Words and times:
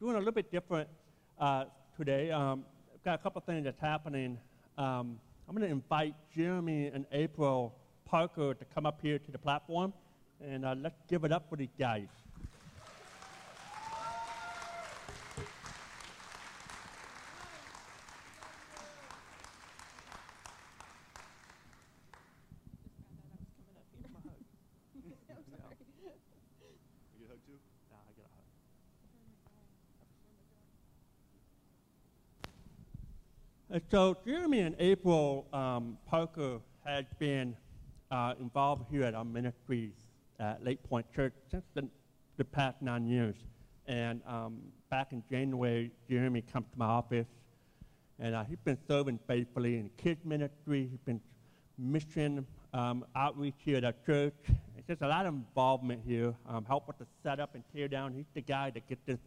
doing 0.00 0.14
a 0.14 0.18
little 0.18 0.32
bit 0.32 0.50
different 0.52 0.88
uh, 1.40 1.64
today. 1.96 2.30
Um, 2.30 2.64
I've 2.94 3.02
got 3.02 3.14
a 3.14 3.22
couple 3.22 3.40
things 3.40 3.64
that's 3.64 3.80
happening. 3.80 4.38
Um, 4.76 5.18
I'm 5.48 5.56
going 5.56 5.66
to 5.66 5.72
invite 5.72 6.14
Jeremy 6.34 6.86
and 6.86 7.04
April 7.10 7.74
Parker 8.04 8.54
to 8.54 8.64
come 8.66 8.86
up 8.86 9.00
here 9.02 9.18
to 9.18 9.32
the 9.32 9.38
platform, 9.38 9.92
and 10.40 10.64
uh, 10.64 10.76
let's 10.80 11.00
give 11.08 11.24
it 11.24 11.32
up 11.32 11.48
for 11.48 11.56
these 11.56 11.74
guys. 11.76 12.06
And 33.70 33.77
so 33.90 34.16
Jeremy 34.26 34.60
and 34.60 34.76
April 34.78 35.46
um, 35.52 35.96
Parker 36.06 36.60
had 36.84 37.06
been 37.18 37.56
uh, 38.10 38.34
involved 38.40 38.84
here 38.90 39.04
at 39.04 39.14
our 39.14 39.24
ministries 39.24 39.92
at 40.38 40.62
Lake 40.64 40.82
Point 40.82 41.06
Church 41.14 41.32
since 41.50 41.64
the, 41.74 41.88
the 42.36 42.44
past 42.44 42.82
nine 42.82 43.06
years. 43.06 43.36
And 43.86 44.20
um, 44.26 44.58
back 44.90 45.12
in 45.12 45.22
January, 45.30 45.90
Jeremy 46.08 46.42
comes 46.42 46.66
to 46.72 46.78
my 46.78 46.86
office, 46.86 47.26
and 48.18 48.34
uh, 48.34 48.44
he's 48.44 48.58
been 48.64 48.78
serving 48.86 49.18
faithfully 49.26 49.76
in 49.78 49.90
kids 49.96 50.20
ministry. 50.24 50.88
He's 50.90 51.00
been 51.06 51.20
mission 51.78 52.46
um, 52.74 53.04
outreach 53.16 53.54
here 53.58 53.78
at 53.78 53.84
our 53.84 53.94
church. 54.04 54.34
It's 54.76 54.86
just 54.86 55.00
a 55.00 55.08
lot 55.08 55.24
of 55.24 55.34
involvement 55.34 56.02
here. 56.06 56.34
Um, 56.46 56.64
help 56.66 56.86
with 56.88 56.98
the 56.98 57.06
setup 57.22 57.54
and 57.54 57.64
tear 57.74 57.88
down. 57.88 58.12
He's 58.12 58.26
the 58.34 58.42
guy 58.42 58.70
that 58.70 58.86
gets 58.86 59.00
this, 59.06 59.18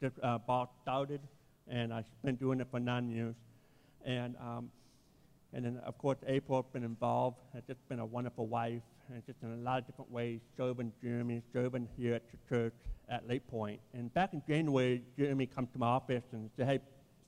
this 0.00 0.12
uh, 0.22 0.38
ball 0.38 0.72
started, 0.82 1.20
and 1.66 1.92
I've 1.92 2.04
been 2.24 2.36
doing 2.36 2.60
it 2.60 2.68
for 2.70 2.78
nine 2.78 3.08
years. 3.10 3.34
And, 4.04 4.36
um, 4.36 4.70
and 5.52 5.64
then, 5.64 5.80
of 5.84 5.96
course, 5.98 6.18
April's 6.26 6.66
been 6.72 6.84
involved, 6.84 7.38
has 7.54 7.62
just 7.66 7.86
been 7.88 8.00
a 8.00 8.06
wonderful 8.06 8.46
wife, 8.46 8.82
and 9.12 9.24
just 9.26 9.38
in 9.42 9.52
a 9.52 9.56
lot 9.56 9.78
of 9.78 9.86
different 9.86 10.10
ways, 10.10 10.40
serving 10.56 10.92
Jeremy, 11.02 11.42
serving 11.52 11.88
here 11.96 12.14
at 12.14 12.22
the 12.30 12.36
church 12.48 12.74
at 13.08 13.26
Lake 13.26 13.46
Point. 13.48 13.80
And 13.94 14.12
back 14.12 14.34
in 14.34 14.42
January, 14.46 15.02
Jeremy 15.16 15.46
comes 15.46 15.68
to 15.72 15.78
my 15.78 15.86
office 15.86 16.24
and 16.32 16.50
said, 16.56 16.66
hey, 16.66 16.80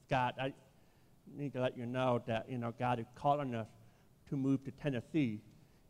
Scott, 0.06 0.34
I 0.38 0.52
need 1.36 1.52
to 1.54 1.60
let 1.60 1.78
you 1.78 1.86
know 1.86 2.22
that, 2.26 2.50
you 2.50 2.58
know, 2.58 2.74
God 2.78 3.00
is 3.00 3.06
calling 3.14 3.54
us 3.54 3.68
to 4.28 4.36
move 4.36 4.62
to 4.64 4.70
Tennessee 4.70 5.40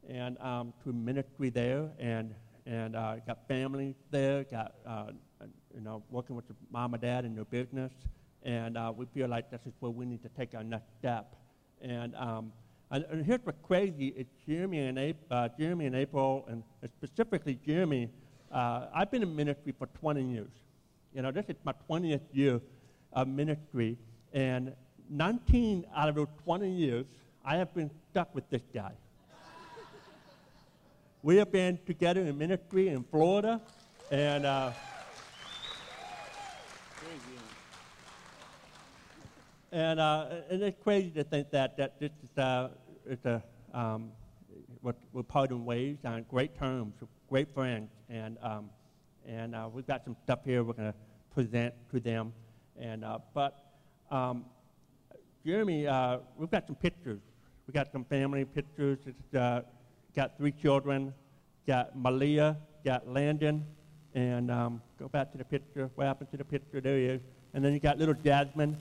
and 0.08 0.38
um, 0.40 0.72
to 0.84 0.92
ministry 0.92 1.50
there, 1.50 1.88
and, 1.98 2.34
and 2.66 2.96
uh, 2.96 3.16
got 3.26 3.46
family 3.48 3.94
there, 4.10 4.44
got, 4.44 4.74
uh, 4.86 5.06
you 5.74 5.80
know, 5.80 6.02
working 6.10 6.36
with 6.36 6.46
the 6.48 6.54
mom 6.70 6.94
and 6.94 7.02
dad 7.02 7.24
in 7.24 7.34
their 7.34 7.44
business, 7.44 7.92
and 8.44 8.76
uh, 8.76 8.92
we 8.94 9.06
feel 9.06 9.28
like 9.28 9.50
this 9.50 9.60
is 9.66 9.72
where 9.80 9.90
we 9.90 10.06
need 10.06 10.22
to 10.22 10.28
take 10.30 10.54
our 10.54 10.64
next 10.64 10.88
step. 10.98 11.34
And, 11.82 12.14
um, 12.16 12.52
and, 12.90 13.04
and, 13.10 13.24
here's 13.24 13.40
what's 13.44 13.58
crazy: 13.62 14.26
Jeremy 14.46 14.80
and 14.80 14.98
April, 14.98 15.26
uh, 15.30 15.48
Jeremy 15.58 15.86
and 15.86 15.96
April, 15.96 16.46
and 16.48 16.62
specifically 16.96 17.58
Jeremy. 17.66 18.10
Uh, 18.50 18.86
I've 18.94 19.10
been 19.10 19.22
in 19.22 19.34
ministry 19.34 19.74
for 19.78 19.86
20 20.00 20.22
years. 20.22 20.50
You 21.14 21.22
know, 21.22 21.30
this 21.30 21.44
is 21.48 21.56
my 21.64 21.74
20th 21.88 22.20
year 22.32 22.60
of 23.12 23.28
ministry, 23.28 23.96
and 24.32 24.74
19 25.08 25.86
out 25.94 26.08
of 26.08 26.14
those 26.14 26.28
20 26.44 26.70
years, 26.70 27.06
I 27.44 27.56
have 27.56 27.72
been 27.74 27.90
stuck 28.10 28.34
with 28.34 28.48
this 28.50 28.62
guy. 28.74 28.92
we 31.22 31.36
have 31.36 31.50
been 31.50 31.78
together 31.86 32.20
in 32.20 32.36
ministry 32.36 32.88
in 32.88 33.04
Florida, 33.04 33.60
and. 34.10 34.46
Uh, 34.46 34.72
And, 39.72 40.00
uh, 40.00 40.26
and 40.50 40.62
it's 40.62 40.82
crazy 40.82 41.10
to 41.10 41.22
think 41.22 41.50
that, 41.52 41.76
that 41.76 42.00
this 42.00 42.10
is 42.24 42.38
uh, 42.38 42.70
it's 43.06 43.24
a, 43.24 43.42
um, 43.72 44.10
we're, 44.82 44.94
we're 45.12 45.22
parting 45.22 45.64
ways 45.64 45.98
on 46.04 46.24
great 46.28 46.58
terms, 46.58 46.94
great 47.28 47.54
friends. 47.54 47.88
And, 48.08 48.36
um, 48.42 48.70
and 49.26 49.54
uh, 49.54 49.68
we've 49.72 49.86
got 49.86 50.04
some 50.04 50.16
stuff 50.24 50.40
here 50.44 50.64
we're 50.64 50.72
going 50.72 50.92
to 50.92 50.98
present 51.32 51.72
to 51.92 52.00
them. 52.00 52.32
And, 52.80 53.04
uh, 53.04 53.18
but 53.32 53.58
um, 54.10 54.44
Jeremy, 55.46 55.86
uh, 55.86 56.18
we've 56.36 56.50
got 56.50 56.66
some 56.66 56.76
pictures. 56.76 57.20
We've 57.66 57.74
got 57.74 57.92
some 57.92 58.04
family 58.04 58.44
pictures. 58.44 58.98
It's 59.06 59.34
uh, 59.36 59.62
got 60.16 60.36
three 60.36 60.52
children. 60.52 61.14
Got 61.66 61.96
Malia, 61.96 62.56
got 62.84 63.06
Landon, 63.06 63.64
and 64.14 64.50
um, 64.50 64.82
go 64.98 65.06
back 65.06 65.30
to 65.30 65.38
the 65.38 65.44
picture. 65.44 65.88
What 65.94 66.08
happened 66.08 66.32
to 66.32 66.36
the 66.36 66.44
picture? 66.44 66.80
There 66.80 66.96
he 66.96 67.04
is. 67.04 67.20
And 67.54 67.64
then 67.64 67.72
you 67.72 67.78
got 67.78 67.98
little 67.98 68.14
Jasmine, 68.14 68.76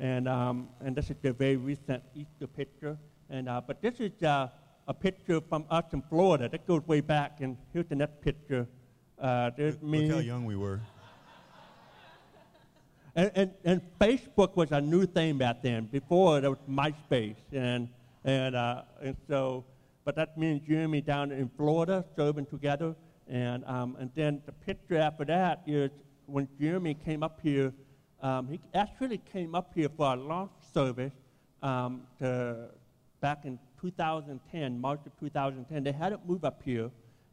and, 0.00 0.26
um, 0.26 0.68
and 0.82 0.96
this 0.96 1.10
is 1.10 1.16
the 1.20 1.34
very 1.34 1.56
recent 1.56 2.02
Easter 2.14 2.46
picture. 2.46 2.96
And, 3.28 3.50
uh, 3.50 3.60
but 3.60 3.82
this 3.82 4.00
is 4.00 4.10
uh, 4.22 4.48
a 4.88 4.94
picture 4.94 5.42
from 5.42 5.66
us 5.70 5.84
in 5.92 6.00
Florida. 6.08 6.48
That 6.48 6.66
goes 6.66 6.86
way 6.86 7.02
back. 7.02 7.40
And 7.40 7.58
here's 7.74 7.86
the 7.86 7.96
next 7.96 8.22
picture. 8.22 8.66
Uh, 9.18 9.50
there's 9.58 9.74
look, 9.74 9.82
me. 9.82 10.06
Look 10.06 10.16
how 10.16 10.20
young 10.20 10.46
we 10.46 10.56
were. 10.56 10.80
And, 13.14 13.30
and, 13.34 13.50
and, 13.64 13.82
Facebook 14.00 14.56
was 14.56 14.72
a 14.72 14.80
new 14.80 15.04
thing 15.04 15.36
back 15.36 15.62
then. 15.62 15.84
Before, 15.86 16.40
there 16.40 16.50
was 16.50 16.60
MySpace. 16.68 17.36
And, 17.52 17.88
and, 18.24 18.54
uh, 18.54 18.82
and 19.02 19.16
so, 19.28 19.64
but 20.04 20.16
that's 20.16 20.34
me 20.36 20.52
and 20.52 20.64
Jeremy 20.64 21.02
down 21.02 21.30
in 21.30 21.50
Florida 21.58 22.06
serving 22.16 22.46
together. 22.46 22.94
And, 23.28 23.64
um, 23.66 23.96
and 24.00 24.10
then 24.14 24.40
the 24.46 24.52
picture 24.52 24.96
after 24.96 25.26
that 25.26 25.62
is 25.66 25.90
when 26.24 26.48
Jeremy 26.58 26.94
came 26.94 27.22
up 27.22 27.40
here 27.42 27.74
um, 28.22 28.48
he 28.48 28.60
actually 28.74 29.18
came 29.18 29.54
up 29.54 29.72
here 29.74 29.88
for 29.88 30.12
a 30.12 30.16
launch 30.16 30.50
service 30.72 31.12
um, 31.62 32.02
to, 32.18 32.68
back 33.20 33.44
in 33.44 33.58
2010, 33.80 34.80
March 34.80 35.00
of 35.06 35.18
2010. 35.18 35.84
They 35.84 35.92
had 35.92 36.12
it 36.12 36.20
move 36.26 36.44
up 36.44 36.62
here, 36.64 36.90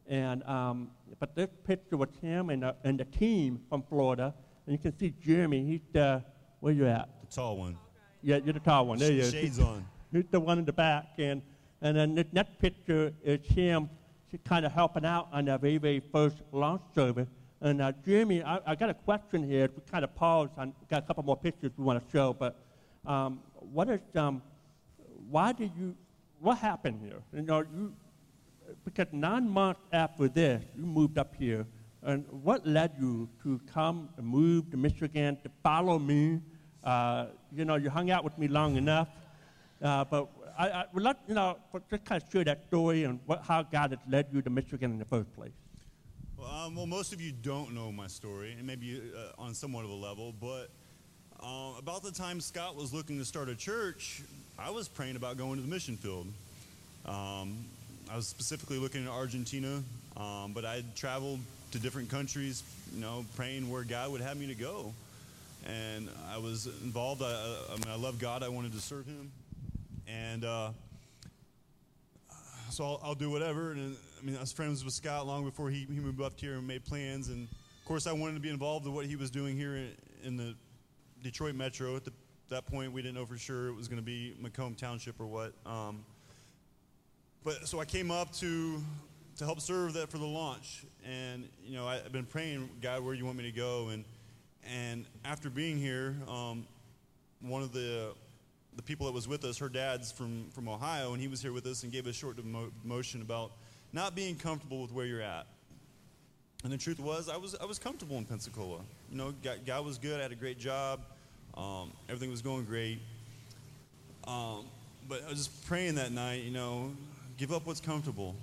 and 0.08 0.42
um, 0.44 0.90
but 1.18 1.34
this 1.34 1.48
picture 1.64 1.96
was 1.96 2.08
him 2.20 2.50
and, 2.50 2.64
uh, 2.64 2.72
and 2.84 2.98
the 2.98 3.04
team 3.04 3.60
from 3.68 3.82
Florida. 3.82 4.34
And 4.66 4.72
you 4.72 4.78
can 4.78 4.96
see 4.98 5.14
Jeremy. 5.24 5.64
He's 5.64 5.80
the 5.92 6.22
where 6.60 6.72
you 6.72 6.86
at? 6.86 7.08
The 7.20 7.34
tall 7.34 7.56
one. 7.56 7.76
Yeah, 8.22 8.38
you're 8.44 8.54
the 8.54 8.60
tall 8.60 8.86
one. 8.86 8.98
There 8.98 9.12
you 9.12 9.22
are. 9.22 9.30
Shades 9.30 9.58
on. 9.58 9.86
He's 10.12 10.24
the 10.30 10.40
one 10.40 10.58
in 10.58 10.64
the 10.64 10.72
back, 10.72 11.10
and 11.18 11.42
and 11.82 11.96
then 11.96 12.14
the 12.14 12.26
next 12.32 12.58
picture 12.58 13.12
is 13.22 13.46
him 13.46 13.90
kind 14.44 14.66
of 14.66 14.72
helping 14.72 15.04
out 15.04 15.28
on 15.32 15.46
the 15.46 15.56
very 15.58 15.78
very 15.78 16.00
first 16.00 16.36
launch 16.52 16.82
service. 16.94 17.28
And 17.60 17.82
uh, 17.82 17.92
Jeremy, 18.04 18.42
I, 18.42 18.60
I, 18.66 18.74
got 18.76 18.88
a 18.88 18.94
question 18.94 19.42
here. 19.42 19.68
We 19.74 19.82
kind 19.90 20.04
of 20.04 20.14
paused. 20.14 20.52
I 20.56 20.70
got 20.88 21.02
a 21.02 21.06
couple 21.06 21.24
more 21.24 21.36
pictures 21.36 21.72
we 21.76 21.84
want 21.84 22.04
to 22.04 22.10
show, 22.10 22.32
but 22.32 22.56
um, 23.04 23.40
what 23.72 23.90
is, 23.90 24.00
um, 24.14 24.42
why 25.28 25.52
did 25.52 25.72
you, 25.76 25.96
what 26.38 26.58
happened 26.58 27.00
here? 27.02 27.20
You 27.32 27.42
know, 27.42 27.58
you, 27.60 27.92
because 28.84 29.06
nine 29.12 29.48
months 29.48 29.80
after 29.92 30.28
this, 30.28 30.62
you 30.76 30.84
moved 30.84 31.18
up 31.18 31.34
here. 31.36 31.66
And 32.02 32.24
what 32.30 32.64
led 32.64 32.92
you 33.00 33.28
to 33.42 33.60
come 33.72 34.08
and 34.16 34.26
move 34.26 34.70
to 34.70 34.76
Michigan 34.76 35.36
to 35.42 35.50
follow 35.62 35.98
me? 35.98 36.40
Uh, 36.84 37.26
you 37.52 37.64
know, 37.64 37.74
you 37.74 37.90
hung 37.90 38.10
out 38.12 38.22
with 38.22 38.38
me 38.38 38.46
long 38.46 38.76
enough. 38.76 39.08
Uh, 39.82 40.04
but 40.04 40.28
I, 40.56 40.68
I 40.68 40.84
would 40.92 41.02
like, 41.02 41.16
you 41.26 41.34
know, 41.34 41.58
just 41.90 42.04
kind 42.04 42.22
of 42.22 42.30
share 42.30 42.44
that 42.44 42.66
story 42.68 43.02
and 43.02 43.18
what, 43.26 43.42
how 43.42 43.64
God 43.64 43.90
has 43.90 44.00
led 44.08 44.26
you 44.32 44.42
to 44.42 44.50
Michigan 44.50 44.92
in 44.92 44.98
the 44.98 45.04
first 45.04 45.32
place. 45.32 45.52
Well, 46.38 46.66
um, 46.66 46.76
well, 46.76 46.86
most 46.86 47.12
of 47.12 47.20
you 47.20 47.32
don't 47.32 47.74
know 47.74 47.90
my 47.90 48.06
story, 48.06 48.52
and 48.56 48.64
maybe 48.64 49.02
uh, 49.16 49.42
on 49.42 49.54
somewhat 49.54 49.84
of 49.84 49.90
a 49.90 49.94
level, 49.94 50.32
but 50.40 50.70
uh, 51.42 51.72
about 51.78 52.04
the 52.04 52.12
time 52.12 52.40
Scott 52.40 52.76
was 52.76 52.94
looking 52.94 53.18
to 53.18 53.24
start 53.24 53.48
a 53.48 53.56
church, 53.56 54.22
I 54.56 54.70
was 54.70 54.86
praying 54.86 55.16
about 55.16 55.36
going 55.36 55.56
to 55.56 55.62
the 55.62 55.68
mission 55.68 55.96
field. 55.96 56.28
Um, 57.06 57.56
I 58.08 58.14
was 58.14 58.28
specifically 58.28 58.78
looking 58.78 59.04
at 59.04 59.10
Argentina, 59.10 59.82
um, 60.16 60.52
but 60.52 60.64
I 60.64 60.76
had 60.76 60.94
traveled 60.94 61.40
to 61.72 61.80
different 61.80 62.08
countries, 62.08 62.62
you 62.94 63.00
know, 63.00 63.24
praying 63.34 63.68
where 63.68 63.82
God 63.82 64.12
would 64.12 64.20
have 64.20 64.36
me 64.36 64.46
to 64.46 64.54
go. 64.54 64.92
And 65.66 66.08
I 66.32 66.38
was 66.38 66.66
involved. 66.84 67.20
I, 67.20 67.56
I 67.72 67.72
mean, 67.78 67.88
I 67.88 67.96
love 67.96 68.20
God. 68.20 68.44
I 68.44 68.48
wanted 68.48 68.72
to 68.74 68.80
serve 68.80 69.06
Him, 69.06 69.32
and 70.06 70.44
uh, 70.44 70.70
so 72.70 72.84
I'll, 72.84 73.00
I'll, 73.02 73.14
do 73.16 73.28
whatever. 73.28 73.72
And 73.72 73.96
I 74.20 74.24
mean, 74.24 74.36
I 74.36 74.40
was 74.40 74.52
friends 74.52 74.84
with 74.84 74.94
Scott 74.94 75.26
long 75.26 75.44
before 75.44 75.70
he, 75.70 75.86
he 75.90 76.00
moved 76.00 76.20
up 76.20 76.38
here 76.38 76.54
and 76.54 76.66
made 76.66 76.84
plans. 76.84 77.28
And 77.28 77.46
of 77.46 77.84
course, 77.84 78.06
I 78.06 78.12
wanted 78.12 78.34
to 78.34 78.40
be 78.40 78.50
involved 78.50 78.86
in 78.86 78.94
what 78.94 79.06
he 79.06 79.16
was 79.16 79.30
doing 79.30 79.56
here 79.56 79.76
in, 79.76 79.90
in 80.24 80.36
the 80.36 80.54
Detroit 81.22 81.54
metro. 81.54 81.96
At 81.96 82.04
the, 82.04 82.12
that 82.48 82.66
point, 82.66 82.92
we 82.92 83.02
didn't 83.02 83.14
know 83.14 83.26
for 83.26 83.38
sure 83.38 83.68
it 83.68 83.76
was 83.76 83.88
going 83.88 84.00
to 84.00 84.04
be 84.04 84.34
Macomb 84.40 84.74
Township 84.74 85.20
or 85.20 85.26
what. 85.26 85.52
Um, 85.64 86.04
but 87.44 87.68
so 87.68 87.80
I 87.80 87.84
came 87.84 88.10
up 88.10 88.32
to 88.34 88.82
to 89.36 89.44
help 89.44 89.60
serve 89.60 89.92
that 89.92 90.10
for 90.10 90.18
the 90.18 90.26
launch. 90.26 90.84
And 91.06 91.48
you 91.62 91.76
know, 91.76 91.86
I, 91.86 91.98
have 91.98 92.10
been 92.10 92.26
praying, 92.26 92.68
God, 92.82 93.04
where 93.04 93.14
do 93.14 93.18
you 93.20 93.24
want 93.24 93.38
me 93.38 93.44
to 93.44 93.52
go. 93.52 93.88
And 93.88 94.04
and 94.68 95.06
after 95.24 95.48
being 95.48 95.78
here, 95.78 96.16
um, 96.26 96.66
one 97.40 97.62
of 97.62 97.72
the 97.72 98.14
the 98.78 98.82
people 98.82 99.06
that 99.06 99.12
was 99.12 99.26
with 99.26 99.44
us, 99.44 99.58
her 99.58 99.68
dad's 99.68 100.12
from, 100.12 100.48
from 100.50 100.68
Ohio, 100.68 101.12
and 101.12 101.20
he 101.20 101.26
was 101.26 101.42
here 101.42 101.52
with 101.52 101.66
us 101.66 101.82
and 101.82 101.90
gave 101.90 102.06
a 102.06 102.12
short 102.12 102.36
demotion 102.36 103.22
about 103.22 103.50
not 103.92 104.14
being 104.14 104.36
comfortable 104.36 104.82
with 104.82 104.92
where 104.92 105.06
you're 105.06 105.22
at. 105.22 105.46
And 106.64 106.72
the 106.72 106.78
truth 106.78 106.98
was, 106.98 107.28
I 107.28 107.36
was 107.36 107.54
I 107.54 107.64
was 107.64 107.78
comfortable 107.78 108.16
in 108.16 108.24
Pensacola. 108.24 108.80
You 109.10 109.16
know, 109.16 109.34
God, 109.64 109.84
was 109.84 109.96
good. 109.96 110.18
I 110.18 110.22
had 110.22 110.32
a 110.32 110.36
great 110.36 110.58
job. 110.58 111.00
Um, 111.56 111.92
everything 112.08 112.30
was 112.30 112.42
going 112.42 112.64
great. 112.64 112.98
Um, 114.26 114.66
but 115.08 115.22
I 115.24 115.28
was 115.28 115.38
just 115.38 115.66
praying 115.66 115.94
that 115.94 116.10
night. 116.10 116.42
You 116.42 116.50
know, 116.50 116.92
give 117.36 117.52
up 117.52 117.66
what's 117.66 117.80
comfortable. 117.80 118.34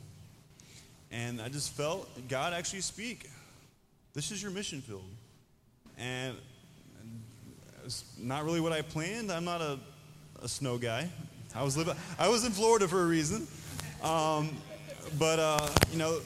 And 1.11 1.41
I 1.41 1.49
just 1.49 1.73
felt 1.73 2.09
God 2.29 2.53
actually 2.53 2.81
speak. 2.81 3.29
This 4.13 4.31
is 4.31 4.41
your 4.41 4.51
mission 4.51 4.81
field. 4.81 5.03
And 5.97 6.35
it's 7.83 8.03
not 8.17 8.45
really 8.45 8.61
what 8.61 8.71
I 8.71 8.81
planned. 8.81 9.31
I'm 9.31 9.45
not 9.45 9.61
a, 9.61 9.77
a 10.41 10.47
snow 10.47 10.77
guy. 10.77 11.09
I 11.53 11.63
was 11.63 11.77
living. 11.77 11.95
I 12.17 12.29
was 12.29 12.45
in 12.45 12.51
Florida 12.51 12.87
for 12.87 13.01
a 13.01 13.05
reason. 13.05 13.47
Um, 14.01 14.49
but 15.17 15.39
uh, 15.39 15.69
you 15.91 15.97
know, 15.97 16.19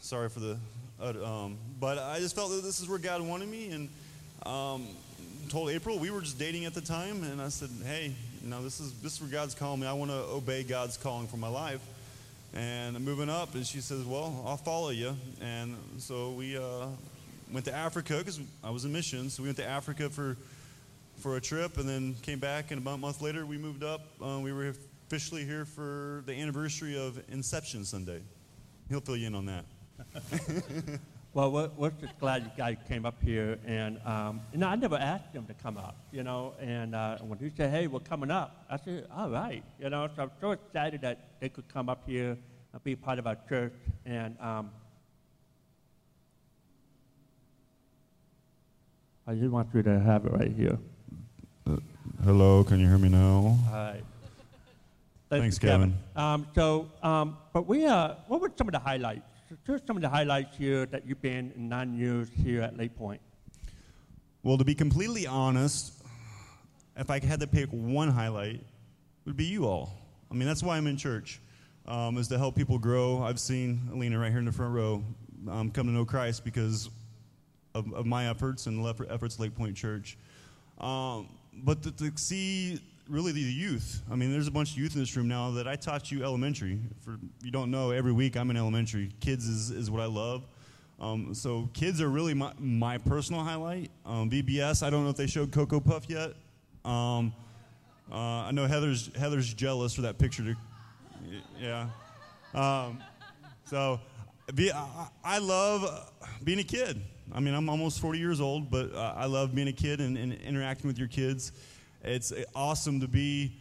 sorry 0.00 0.28
for 0.28 0.40
the. 0.40 0.58
Uh, 1.00 1.12
um, 1.24 1.58
but 1.78 1.98
I 1.98 2.18
just 2.18 2.34
felt 2.34 2.50
that 2.50 2.62
this 2.62 2.80
is 2.80 2.88
where 2.88 2.98
God 2.98 3.20
wanted 3.20 3.48
me, 3.48 3.70
and 3.70 3.88
um, 4.46 4.86
told 5.48 5.70
April 5.70 5.98
we 5.98 6.10
were 6.10 6.20
just 6.20 6.38
dating 6.38 6.64
at 6.64 6.74
the 6.74 6.80
time, 6.80 7.22
and 7.24 7.40
I 7.40 7.48
said, 7.48 7.70
"Hey, 7.84 8.14
you 8.42 8.48
know, 8.48 8.62
this 8.62 8.80
is 8.80 8.92
this 9.00 9.14
is 9.14 9.20
where 9.20 9.30
God's 9.30 9.54
calling 9.54 9.80
me. 9.80 9.86
I 9.86 9.92
want 9.92 10.10
to 10.10 10.16
obey 10.16 10.62
God's 10.62 10.96
calling 10.96 11.26
for 11.26 11.36
my 11.36 11.48
life." 11.48 11.80
And 12.54 12.96
I'm 12.96 13.04
moving 13.04 13.28
up, 13.28 13.54
and 13.54 13.66
she 13.66 13.80
says, 13.80 14.04
"Well, 14.04 14.42
I'll 14.46 14.56
follow 14.56 14.90
you." 14.90 15.16
And 15.40 15.76
so 15.98 16.30
we 16.32 16.56
uh, 16.56 16.86
went 17.52 17.66
to 17.66 17.74
Africa 17.74 18.18
because 18.18 18.40
I 18.64 18.70
was 18.70 18.84
in 18.84 18.92
mission. 18.92 19.30
So 19.30 19.42
we 19.42 19.48
went 19.48 19.58
to 19.58 19.68
Africa 19.68 20.10
for 20.10 20.36
for 21.18 21.36
a 21.36 21.40
trip, 21.40 21.78
and 21.78 21.88
then 21.88 22.14
came 22.22 22.38
back. 22.38 22.70
And 22.70 22.80
about 22.80 22.94
a 22.94 22.98
month 22.98 23.20
later, 23.20 23.44
we 23.44 23.58
moved 23.58 23.84
up. 23.84 24.02
Uh, 24.22 24.38
we 24.40 24.52
were 24.52 24.74
officially 25.06 25.44
here 25.44 25.64
for 25.64 26.24
the 26.26 26.32
anniversary 26.32 26.98
of 26.98 27.22
Inception 27.28 27.84
Sunday. 27.84 28.22
He'll 28.88 29.00
fill 29.00 29.16
you 29.16 29.28
in 29.28 29.36
on 29.36 29.46
that. 29.46 29.64
well, 31.32 31.52
we're, 31.52 31.70
we're, 31.76 31.90
just 31.90 32.18
glad 32.18 32.42
you 32.42 32.50
guys 32.56 32.76
came 32.88 33.06
up 33.06 33.14
here, 33.22 33.56
and 33.64 34.00
um, 34.04 34.40
you 34.52 34.58
know, 34.58 34.66
I 34.66 34.74
never 34.74 34.96
asked 34.96 35.32
them 35.32 35.46
to 35.46 35.54
come 35.54 35.76
up, 35.76 35.96
you 36.10 36.24
know, 36.24 36.54
and 36.60 36.96
uh, 36.96 37.18
when 37.18 37.38
he 37.38 37.52
said, 37.56 37.70
"Hey, 37.70 37.86
we're 37.86 38.00
coming 38.00 38.32
up," 38.32 38.66
I 38.68 38.78
said, 38.78 39.06
"All 39.16 39.30
right," 39.30 39.62
you 39.78 39.88
know. 39.88 40.08
So 40.16 40.22
I'm 40.22 40.30
so 40.40 40.50
excited 40.50 41.02
that 41.02 41.38
they 41.38 41.50
could 41.50 41.68
come 41.68 41.88
up 41.88 42.02
here 42.04 42.36
and 42.72 42.84
be 42.84 42.96
part 42.96 43.20
of 43.20 43.28
our 43.28 43.38
church, 43.48 43.74
and 44.04 44.36
um, 44.40 44.70
I 49.24 49.34
just 49.34 49.50
want 49.50 49.68
you 49.72 49.84
to 49.84 50.00
have 50.00 50.26
it 50.26 50.32
right 50.32 50.52
here. 50.52 50.78
Uh, 51.64 51.76
hello, 52.24 52.64
can 52.64 52.80
you 52.80 52.88
hear 52.88 52.98
me 52.98 53.08
now? 53.08 53.56
All 53.68 53.72
right. 53.72 54.02
Thanks, 55.28 55.58
Kevin. 55.58 55.94
Kevin. 56.14 56.24
Um, 56.24 56.46
so, 56.54 56.90
um, 57.02 57.36
but 57.52 57.66
we, 57.66 57.84
uh, 57.84 58.14
what 58.28 58.40
were 58.40 58.52
some 58.56 58.68
of 58.68 58.72
the 58.72 58.78
highlights? 58.78 59.22
Just 59.66 59.86
some 59.86 59.96
of 59.96 60.02
the 60.02 60.08
highlights 60.08 60.56
here 60.56 60.86
that 60.86 61.06
you've 61.06 61.22
been 61.22 61.52
in 61.56 61.68
nine 61.68 61.96
years 61.96 62.28
here 62.44 62.62
at 62.62 62.76
Lake 62.76 62.96
Point. 62.96 63.20
Well, 64.42 64.58
to 64.58 64.64
be 64.64 64.74
completely 64.74 65.26
honest, 65.26 65.92
if 66.96 67.10
I 67.10 67.18
had 67.18 67.40
to 67.40 67.46
pick 67.46 67.68
one 67.70 68.08
highlight, 68.08 68.64
would 69.24 69.36
be 69.36 69.44
you 69.44 69.66
all. 69.66 69.98
I 70.30 70.34
mean, 70.34 70.46
that's 70.46 70.62
why 70.62 70.76
I'm 70.76 70.86
in 70.86 70.96
church, 70.96 71.40
um, 71.86 72.18
is 72.18 72.28
to 72.28 72.38
help 72.38 72.54
people 72.54 72.78
grow. 72.78 73.22
I've 73.22 73.40
seen 73.40 73.88
Alina 73.92 74.18
right 74.18 74.30
here 74.30 74.38
in 74.38 74.44
the 74.44 74.52
front 74.52 74.72
row 74.72 75.04
um, 75.50 75.70
come 75.70 75.86
to 75.86 75.92
know 75.92 76.04
Christ 76.04 76.44
because 76.44 76.90
of, 77.74 77.92
of 77.92 78.06
my 78.06 78.28
efforts 78.30 78.66
and 78.66 78.84
the 78.84 79.06
efforts 79.10 79.34
of 79.34 79.40
Lake 79.40 79.54
Point 79.54 79.76
Church. 79.76 80.16
Um, 80.78 81.28
but 81.52 81.82
to, 81.82 81.92
to 81.92 82.12
see 82.16 82.80
really 83.08 83.32
the 83.32 83.40
youth. 83.40 84.02
I 84.10 84.16
mean, 84.16 84.32
there's 84.32 84.48
a 84.48 84.50
bunch 84.50 84.72
of 84.72 84.78
youth 84.78 84.94
in 84.94 85.00
this 85.00 85.16
room 85.16 85.28
now 85.28 85.50
that 85.52 85.68
I 85.68 85.76
taught 85.76 86.10
you 86.10 86.24
elementary. 86.24 86.80
For 87.00 87.18
you 87.42 87.50
don't 87.50 87.70
know, 87.70 87.90
every 87.90 88.12
week 88.12 88.36
I'm 88.36 88.50
in 88.50 88.56
elementary. 88.56 89.12
Kids 89.20 89.46
is, 89.46 89.70
is 89.70 89.90
what 89.90 90.00
I 90.00 90.06
love. 90.06 90.46
Um, 90.98 91.34
so 91.34 91.68
kids 91.74 92.00
are 92.00 92.08
really 92.08 92.34
my, 92.34 92.52
my 92.58 92.98
personal 92.98 93.42
highlight. 93.42 93.90
Um, 94.04 94.30
VBS, 94.30 94.82
I 94.82 94.90
don't 94.90 95.04
know 95.04 95.10
if 95.10 95.16
they 95.16 95.26
showed 95.26 95.52
Cocoa 95.52 95.80
Puff 95.80 96.08
yet. 96.08 96.32
Um, 96.84 97.34
uh, 98.10 98.14
I 98.14 98.50
know 98.52 98.66
Heather's 98.66 99.10
Heather's 99.16 99.52
jealous 99.52 99.94
for 99.94 100.02
that 100.02 100.18
picture. 100.18 100.44
To, 100.44 100.56
yeah. 101.60 101.88
Um, 102.54 103.02
so 103.64 104.00
be, 104.54 104.72
I, 104.72 105.08
I, 105.24 105.38
love 105.38 106.12
being 106.44 106.60
a 106.60 106.64
kid. 106.64 107.02
I 107.32 107.40
mean, 107.40 107.52
I'm 107.52 107.68
almost 107.68 108.00
40 108.00 108.20
years 108.20 108.40
old, 108.40 108.70
but 108.70 108.94
uh, 108.94 109.14
I 109.16 109.26
love 109.26 109.54
being 109.54 109.66
a 109.68 109.72
kid 109.72 110.00
and, 110.00 110.16
and 110.16 110.32
interacting 110.34 110.86
with 110.86 110.98
your 110.98 111.08
kids 111.08 111.52
it's 112.06 112.32
awesome 112.54 113.00
to 113.00 113.08
be 113.08 113.56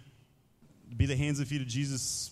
be 0.95 1.05
the 1.05 1.15
hands 1.15 1.39
and 1.39 1.47
feet 1.47 1.61
of 1.61 1.67
Jesus 1.67 2.31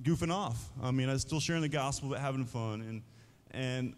goofing 0.00 0.32
off. 0.32 0.56
I 0.82 0.90
mean, 0.90 1.08
I'm 1.08 1.18
still 1.18 1.40
sharing 1.40 1.62
the 1.62 1.68
gospel 1.68 2.08
but 2.08 2.20
having 2.20 2.44
fun. 2.44 2.80
And 2.80 3.02
and 3.50 3.94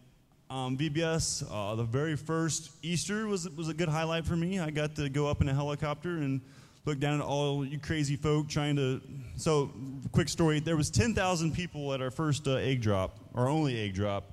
um, 0.50 0.76
VBS, 0.76 1.46
uh, 1.50 1.74
the 1.76 1.84
very 1.84 2.16
first 2.16 2.70
Easter 2.82 3.26
was 3.26 3.48
was 3.50 3.68
a 3.68 3.74
good 3.74 3.88
highlight 3.88 4.24
for 4.24 4.36
me. 4.36 4.58
I 4.58 4.70
got 4.70 4.96
to 4.96 5.08
go 5.08 5.26
up 5.26 5.40
in 5.40 5.48
a 5.48 5.54
helicopter 5.54 6.10
and 6.10 6.40
look 6.84 6.98
down 6.98 7.20
at 7.20 7.26
all 7.26 7.64
you 7.64 7.78
crazy 7.78 8.16
folk 8.16 8.48
trying 8.48 8.76
to. 8.76 9.00
So, 9.36 9.70
quick 10.10 10.28
story: 10.28 10.60
there 10.60 10.76
was 10.76 10.90
10,000 10.90 11.52
people 11.52 11.92
at 11.92 12.00
our 12.00 12.10
first 12.10 12.48
uh, 12.48 12.56
egg 12.56 12.80
drop, 12.80 13.18
our 13.34 13.48
only 13.48 13.78
egg 13.78 13.94
drop, 13.94 14.24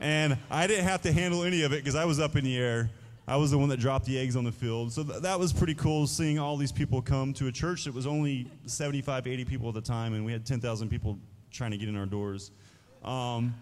and 0.00 0.38
I 0.50 0.66
didn't 0.66 0.84
have 0.84 1.02
to 1.02 1.12
handle 1.12 1.44
any 1.44 1.62
of 1.62 1.72
it 1.72 1.82
because 1.82 1.94
I 1.94 2.04
was 2.04 2.20
up 2.20 2.36
in 2.36 2.44
the 2.44 2.56
air. 2.56 2.90
I 3.28 3.36
was 3.36 3.50
the 3.50 3.58
one 3.58 3.68
that 3.68 3.78
dropped 3.78 4.06
the 4.06 4.18
eggs 4.18 4.36
on 4.36 4.44
the 4.44 4.52
field. 4.52 4.90
So 4.90 5.04
th- 5.04 5.20
that 5.20 5.38
was 5.38 5.52
pretty 5.52 5.74
cool 5.74 6.06
seeing 6.06 6.38
all 6.38 6.56
these 6.56 6.72
people 6.72 7.02
come 7.02 7.34
to 7.34 7.48
a 7.48 7.52
church 7.52 7.84
that 7.84 7.92
was 7.92 8.06
only 8.06 8.50
75, 8.64 9.26
80 9.26 9.44
people 9.44 9.68
at 9.68 9.74
the 9.74 9.82
time, 9.82 10.14
and 10.14 10.24
we 10.24 10.32
had 10.32 10.46
10,000 10.46 10.88
people 10.88 11.18
trying 11.50 11.70
to 11.72 11.76
get 11.76 11.90
in 11.90 11.96
our 11.96 12.06
doors. 12.06 12.52
Um, 13.04 13.54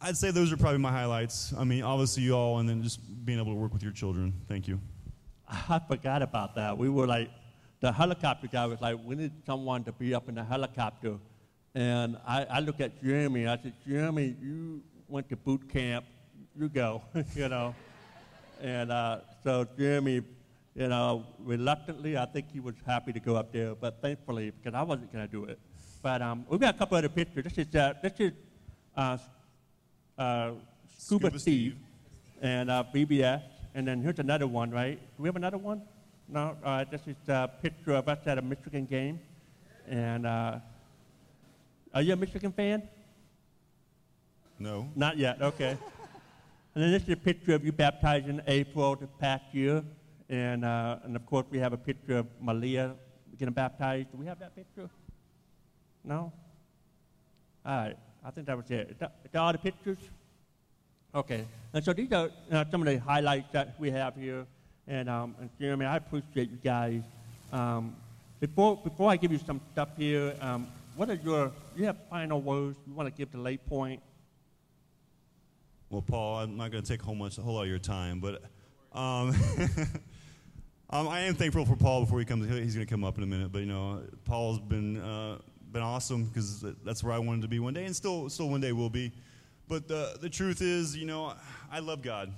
I'd 0.00 0.16
say 0.16 0.30
those 0.30 0.52
are 0.52 0.56
probably 0.56 0.78
my 0.78 0.92
highlights. 0.92 1.52
I 1.58 1.64
mean, 1.64 1.82
obviously, 1.82 2.22
you 2.22 2.36
all, 2.36 2.60
and 2.60 2.68
then 2.68 2.80
just 2.80 3.00
being 3.26 3.40
able 3.40 3.54
to 3.54 3.58
work 3.58 3.72
with 3.72 3.82
your 3.82 3.90
children. 3.90 4.32
Thank 4.46 4.68
you. 4.68 4.80
I 5.48 5.80
forgot 5.80 6.22
about 6.22 6.54
that. 6.54 6.78
We 6.78 6.88
were 6.88 7.08
like, 7.08 7.28
the 7.80 7.90
helicopter 7.90 8.46
guy 8.46 8.66
was 8.66 8.80
like, 8.80 8.98
we 9.04 9.16
need 9.16 9.32
someone 9.44 9.82
to 9.82 9.90
be 9.90 10.14
up 10.14 10.28
in 10.28 10.36
the 10.36 10.44
helicopter. 10.44 11.18
And 11.74 12.16
I, 12.24 12.44
I 12.44 12.60
look 12.60 12.80
at 12.80 13.02
Jeremy, 13.02 13.48
I 13.48 13.58
said, 13.60 13.72
Jeremy, 13.84 14.36
you 14.40 14.80
went 15.08 15.28
to 15.30 15.36
boot 15.36 15.68
camp, 15.68 16.04
you 16.56 16.68
go, 16.68 17.02
you 17.34 17.48
know. 17.48 17.74
And 18.62 18.92
uh, 18.92 19.18
so 19.42 19.66
Jeremy, 19.76 20.22
you 20.76 20.86
know, 20.86 21.26
reluctantly, 21.40 22.16
I 22.16 22.26
think 22.26 22.46
he 22.52 22.60
was 22.60 22.76
happy 22.86 23.12
to 23.12 23.18
go 23.18 23.34
up 23.34 23.52
there, 23.52 23.74
but 23.74 24.00
thankfully, 24.00 24.52
because 24.52 24.78
I 24.78 24.82
wasn't 24.82 25.12
going 25.12 25.26
to 25.26 25.30
do 25.30 25.44
it. 25.46 25.58
But 26.00 26.22
um, 26.22 26.46
we've 26.48 26.60
got 26.60 26.76
a 26.76 26.78
couple 26.78 26.96
other 26.96 27.08
pictures. 27.08 27.42
This 27.42 27.66
is, 27.66 27.74
uh, 27.74 27.94
this 28.00 28.12
is 28.20 28.32
uh, 28.96 29.18
uh, 30.16 30.52
Scuba, 30.96 31.26
Scuba 31.26 31.38
Steve, 31.40 31.72
Steve, 31.72 31.76
and 32.40 32.70
uh, 32.70 32.84
VBS. 32.94 33.42
And 33.74 33.88
then 33.88 34.00
here's 34.00 34.20
another 34.20 34.46
one, 34.46 34.70
right? 34.70 34.96
Do 35.16 35.22
we 35.24 35.28
have 35.28 35.36
another 35.36 35.58
one? 35.58 35.82
No? 36.28 36.56
All 36.64 36.72
right, 36.76 36.88
this 36.88 37.00
is 37.08 37.16
a 37.26 37.50
picture 37.60 37.94
of 37.94 38.08
us 38.08 38.18
at 38.26 38.38
a 38.38 38.42
Michigan 38.42 38.84
game. 38.84 39.18
And 39.88 40.24
uh, 40.24 40.60
are 41.92 42.02
you 42.02 42.12
a 42.12 42.16
Michigan 42.16 42.52
fan? 42.52 42.88
No. 44.60 44.88
Not 44.94 45.18
yet, 45.18 45.42
okay. 45.42 45.76
And 46.74 46.82
then 46.82 46.90
this 46.90 47.02
is 47.02 47.10
a 47.10 47.16
picture 47.16 47.54
of 47.54 47.64
you 47.64 47.72
baptized 47.72 48.28
in 48.28 48.40
April 48.46 48.96
the 48.96 49.06
past 49.06 49.44
year. 49.52 49.84
And, 50.30 50.64
uh, 50.64 50.96
and 51.04 51.14
of 51.14 51.26
course, 51.26 51.44
we 51.50 51.58
have 51.58 51.74
a 51.74 51.76
picture 51.76 52.16
of 52.16 52.26
Malia 52.40 52.94
getting 53.38 53.52
baptized. 53.52 54.10
Do 54.10 54.16
we 54.16 54.24
have 54.24 54.38
that 54.38 54.56
picture? 54.56 54.88
No? 56.02 56.32
All 57.66 57.76
right. 57.76 57.96
I 58.24 58.30
think 58.30 58.46
that 58.46 58.56
was 58.56 58.70
it. 58.70 58.88
Is 58.90 58.96
that, 59.00 59.16
is 59.24 59.30
that 59.32 59.38
all 59.38 59.52
the 59.52 59.58
pictures? 59.58 59.98
Okay. 61.14 61.44
And 61.74 61.84
so 61.84 61.92
these 61.92 62.10
are 62.12 62.30
uh, 62.50 62.64
some 62.70 62.80
of 62.80 62.86
the 62.86 62.98
highlights 62.98 63.52
that 63.52 63.74
we 63.78 63.90
have 63.90 64.16
here. 64.16 64.46
And, 64.88 65.10
um, 65.10 65.34
and 65.40 65.50
Jeremy, 65.60 65.84
I 65.84 65.98
appreciate 65.98 66.50
you 66.50 66.58
guys. 66.64 67.02
Um, 67.52 67.94
before, 68.40 68.78
before 68.78 69.10
I 69.10 69.16
give 69.16 69.30
you 69.30 69.38
some 69.38 69.60
stuff 69.72 69.90
here, 69.98 70.34
um, 70.40 70.66
what 70.96 71.10
are 71.10 71.14
your, 71.22 71.52
you 71.76 71.84
have 71.84 71.96
final 72.08 72.40
words 72.40 72.76
you 72.86 72.94
want 72.94 73.08
to 73.08 73.14
give 73.14 73.30
to 73.32 73.38
Lake 73.38 73.64
Point 73.66 74.00
well, 75.92 76.00
Paul, 76.00 76.38
I'm 76.38 76.56
not 76.56 76.70
going 76.70 76.82
to 76.82 76.88
take 76.88 77.02
whole 77.02 77.14
much 77.14 77.36
a 77.36 77.42
whole 77.42 77.54
lot 77.54 77.64
of 77.64 77.68
your 77.68 77.78
time, 77.78 78.18
but 78.18 78.42
um, 78.94 79.28
um, 80.90 81.06
I 81.06 81.20
am 81.20 81.34
thankful 81.34 81.66
for 81.66 81.76
Paul. 81.76 82.00
Before 82.00 82.18
he 82.18 82.24
comes, 82.24 82.48
he's 82.48 82.74
going 82.74 82.86
to 82.86 82.90
come 82.90 83.04
up 83.04 83.18
in 83.18 83.24
a 83.24 83.26
minute. 83.26 83.52
But 83.52 83.58
you 83.58 83.66
know, 83.66 84.02
Paul's 84.24 84.58
been 84.58 84.98
uh, 84.98 85.36
been 85.70 85.82
awesome 85.82 86.24
because 86.24 86.64
that's 86.82 87.04
where 87.04 87.12
I 87.12 87.18
wanted 87.18 87.42
to 87.42 87.48
be 87.48 87.58
one 87.58 87.74
day, 87.74 87.84
and 87.84 87.94
still 87.94 88.30
still 88.30 88.48
one 88.48 88.62
day 88.62 88.72
will 88.72 88.88
be. 88.88 89.12
But 89.68 89.86
the 89.86 90.16
the 90.18 90.30
truth 90.30 90.62
is, 90.62 90.96
you 90.96 91.04
know, 91.04 91.34
I 91.70 91.80
love 91.80 92.00
God, 92.00 92.32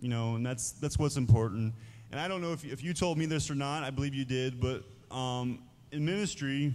you 0.00 0.08
know, 0.08 0.34
and 0.34 0.44
that's 0.44 0.72
that's 0.72 0.98
what's 0.98 1.16
important. 1.16 1.74
And 2.10 2.18
I 2.18 2.26
don't 2.26 2.42
know 2.42 2.52
if 2.52 2.64
if 2.64 2.82
you 2.82 2.92
told 2.92 3.18
me 3.18 3.26
this 3.26 3.48
or 3.48 3.54
not. 3.54 3.84
I 3.84 3.90
believe 3.90 4.16
you 4.16 4.24
did, 4.24 4.60
but 4.60 4.82
um, 5.16 5.60
in 5.92 6.04
ministry, 6.04 6.74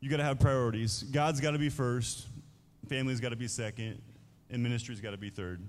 you 0.00 0.08
got 0.08 0.16
to 0.16 0.24
have 0.24 0.38
priorities. 0.38 1.02
God's 1.02 1.42
got 1.42 1.50
to 1.50 1.58
be 1.58 1.68
first. 1.68 2.28
Family's 2.88 3.20
got 3.20 3.30
to 3.30 3.36
be 3.36 3.46
second 3.46 4.00
and 4.50 4.62
ministry's 4.62 5.00
got 5.00 5.10
to 5.10 5.16
be 5.16 5.30
third. 5.30 5.60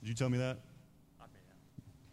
Did 0.00 0.08
you 0.08 0.14
tell 0.14 0.28
me 0.28 0.38
that? 0.38 0.58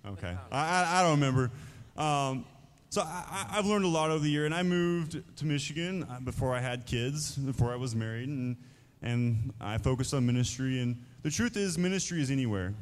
Okay. 0.06 0.36
I, 0.52 1.00
I 1.00 1.02
don't 1.04 1.20
remember. 1.20 1.52
Um, 1.96 2.46
so 2.90 3.02
I, 3.02 3.48
have 3.52 3.66
learned 3.66 3.86
a 3.86 3.90
lot 3.90 4.10
over 4.10 4.24
the 4.24 4.30
year, 4.30 4.46
and 4.46 4.54
I 4.54 4.64
moved 4.64 5.22
to 5.38 5.46
Michigan 5.46 6.06
uh, 6.10 6.20
before 6.20 6.54
I 6.54 6.60
had 6.60 6.86
kids, 6.86 7.36
before 7.36 7.72
I 7.72 7.76
was 7.76 7.96
married, 7.96 8.28
and 8.28 8.58
and 9.02 9.54
I 9.60 9.78
focused 9.78 10.14
on 10.14 10.26
ministry. 10.26 10.80
And 10.82 11.02
the 11.24 11.30
truth 11.30 11.58
is, 11.58 11.78
ministry 11.78 12.22
is 12.22 12.32
anywhere. 12.32 12.74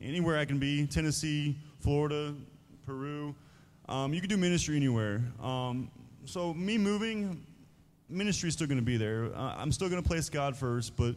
Anywhere 0.00 0.38
I 0.38 0.44
can 0.44 0.58
be 0.58 0.86
Tennessee, 0.86 1.56
Florida, 1.80 2.34
Peru. 2.84 3.34
Um, 3.88 4.12
you 4.12 4.20
can 4.20 4.28
do 4.28 4.36
ministry 4.36 4.76
anywhere. 4.76 5.22
Um, 5.42 5.90
so, 6.24 6.52
me 6.54 6.76
moving, 6.76 7.44
ministry 8.08 8.48
is 8.48 8.54
still 8.54 8.66
going 8.66 8.78
to 8.78 8.84
be 8.84 8.96
there. 8.96 9.30
Uh, 9.34 9.54
I'm 9.56 9.72
still 9.72 9.88
going 9.88 10.02
to 10.02 10.06
place 10.06 10.28
God 10.28 10.56
first, 10.56 10.96
but 10.96 11.14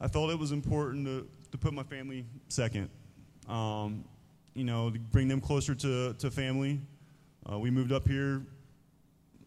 I 0.00 0.08
felt 0.08 0.30
it 0.30 0.38
was 0.38 0.52
important 0.52 1.04
to, 1.06 1.28
to 1.52 1.58
put 1.58 1.74
my 1.74 1.82
family 1.82 2.24
second. 2.48 2.88
Um, 3.48 4.04
you 4.54 4.64
know, 4.64 4.90
to 4.90 4.98
bring 4.98 5.28
them 5.28 5.40
closer 5.40 5.74
to, 5.74 6.14
to 6.14 6.30
family. 6.30 6.80
Uh, 7.50 7.58
we 7.58 7.70
moved 7.70 7.92
up 7.92 8.06
here 8.08 8.42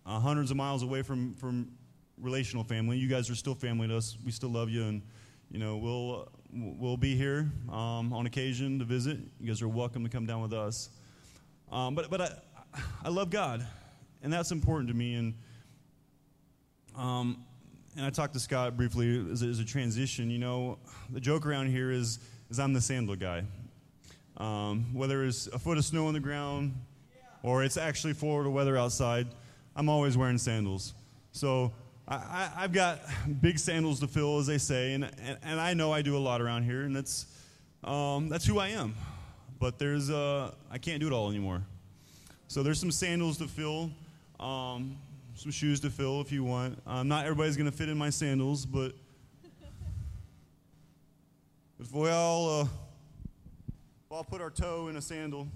uh, 0.05 0.19
hundreds 0.19 0.51
of 0.51 0.57
miles 0.57 0.83
away 0.83 1.01
from, 1.01 1.33
from 1.35 1.71
relational 2.19 2.63
family. 2.63 2.97
You 2.97 3.07
guys 3.07 3.29
are 3.29 3.35
still 3.35 3.55
family 3.55 3.87
to 3.87 3.97
us. 3.97 4.17
We 4.25 4.31
still 4.31 4.49
love 4.49 4.69
you, 4.69 4.83
and 4.83 5.01
you 5.51 5.59
know 5.59 5.77
we'll 5.77 6.29
we'll 6.51 6.97
be 6.97 7.15
here 7.15 7.51
um, 7.71 8.13
on 8.13 8.25
occasion 8.25 8.79
to 8.79 8.85
visit. 8.85 9.17
You 9.39 9.47
guys 9.47 9.61
are 9.61 9.67
welcome 9.67 10.03
to 10.03 10.09
come 10.09 10.25
down 10.25 10.41
with 10.41 10.53
us. 10.53 10.89
Um, 11.71 11.95
but 11.95 12.09
but 12.09 12.21
I 12.21 12.29
I 13.03 13.09
love 13.09 13.29
God, 13.29 13.65
and 14.21 14.31
that's 14.31 14.51
important 14.51 14.89
to 14.89 14.95
me. 14.95 15.15
And 15.15 15.33
um, 16.95 17.45
and 17.95 18.05
I 18.05 18.09
talked 18.09 18.33
to 18.33 18.39
Scott 18.39 18.75
briefly 18.75 19.25
as 19.31 19.43
a, 19.43 19.47
as 19.47 19.59
a 19.59 19.65
transition. 19.65 20.29
You 20.29 20.39
know, 20.39 20.79
the 21.11 21.19
joke 21.19 21.45
around 21.45 21.67
here 21.67 21.91
is 21.91 22.19
is 22.49 22.59
I'm 22.59 22.73
the 22.73 22.81
sandal 22.81 23.15
guy. 23.15 23.43
Um, 24.37 24.93
whether 24.93 25.25
it's 25.25 25.47
a 25.47 25.59
foot 25.59 25.77
of 25.77 25.85
snow 25.85 26.07
on 26.07 26.13
the 26.13 26.19
ground 26.19 26.73
or 27.43 27.63
it's 27.63 27.77
actually 27.77 28.13
Florida 28.13 28.49
weather 28.49 28.77
outside, 28.77 29.27
I'm 29.75 29.89
always 29.89 30.17
wearing 30.17 30.37
sandals. 30.37 30.93
So 31.31 31.71
I, 32.07 32.49
have 32.55 32.73
got 32.73 32.99
big 33.41 33.57
sandals 33.57 33.99
to 34.01 34.07
fill, 34.07 34.39
as 34.39 34.47
they 34.47 34.57
say, 34.57 34.93
and, 34.93 35.05
and, 35.05 35.37
and, 35.43 35.59
I 35.59 35.73
know 35.73 35.91
I 35.91 36.01
do 36.01 36.17
a 36.17 36.19
lot 36.19 36.41
around 36.41 36.63
here, 36.63 36.83
and 36.83 36.95
that's, 36.95 37.25
um, 37.83 38.27
that's 38.29 38.45
who 38.45 38.59
I 38.59 38.69
am. 38.69 38.93
But 39.59 39.79
there's, 39.79 40.09
uh, 40.09 40.51
I 40.69 40.77
can't 40.77 40.99
do 40.99 41.07
it 41.07 41.13
all 41.13 41.29
anymore. 41.29 41.63
So 42.49 42.61
there's 42.61 42.79
some 42.79 42.91
sandals 42.91 43.37
to 43.37 43.47
fill, 43.47 43.89
um, 44.39 44.97
some 45.43 45.51
shoes 45.51 45.81
to 45.81 45.89
fill 45.89 46.21
if 46.21 46.31
you 46.31 46.41
want. 46.41 46.81
Um, 46.87 47.09
not 47.09 47.25
everybody's 47.25 47.57
going 47.57 47.69
to 47.69 47.75
fit 47.75 47.89
in 47.89 47.97
my 47.97 48.09
sandals, 48.09 48.65
but 48.65 48.93
if 51.81 51.91
we 51.91 52.09
all, 52.09 52.61
uh, 52.61 52.65
all 54.09 54.23
put 54.23 54.39
our 54.39 54.49
toe 54.49 54.87
in 54.87 54.95
a 54.95 55.01
sandal, 55.01 55.49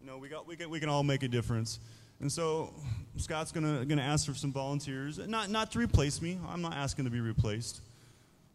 you 0.00 0.08
know, 0.08 0.18
we, 0.18 0.28
got, 0.28 0.44
we, 0.48 0.56
can, 0.56 0.70
we 0.70 0.80
can 0.80 0.88
all 0.88 1.04
make 1.04 1.22
a 1.22 1.28
difference. 1.28 1.78
And 2.18 2.32
so 2.32 2.74
Scott's 3.16 3.52
gonna 3.52 3.84
gonna 3.86 4.02
ask 4.02 4.26
for 4.26 4.34
some 4.34 4.52
volunteers, 4.52 5.18
not 5.26 5.48
not 5.48 5.72
to 5.72 5.78
replace 5.78 6.20
me. 6.20 6.38
I'm 6.48 6.60
not 6.60 6.74
asking 6.74 7.06
to 7.06 7.10
be 7.10 7.20
replaced, 7.20 7.80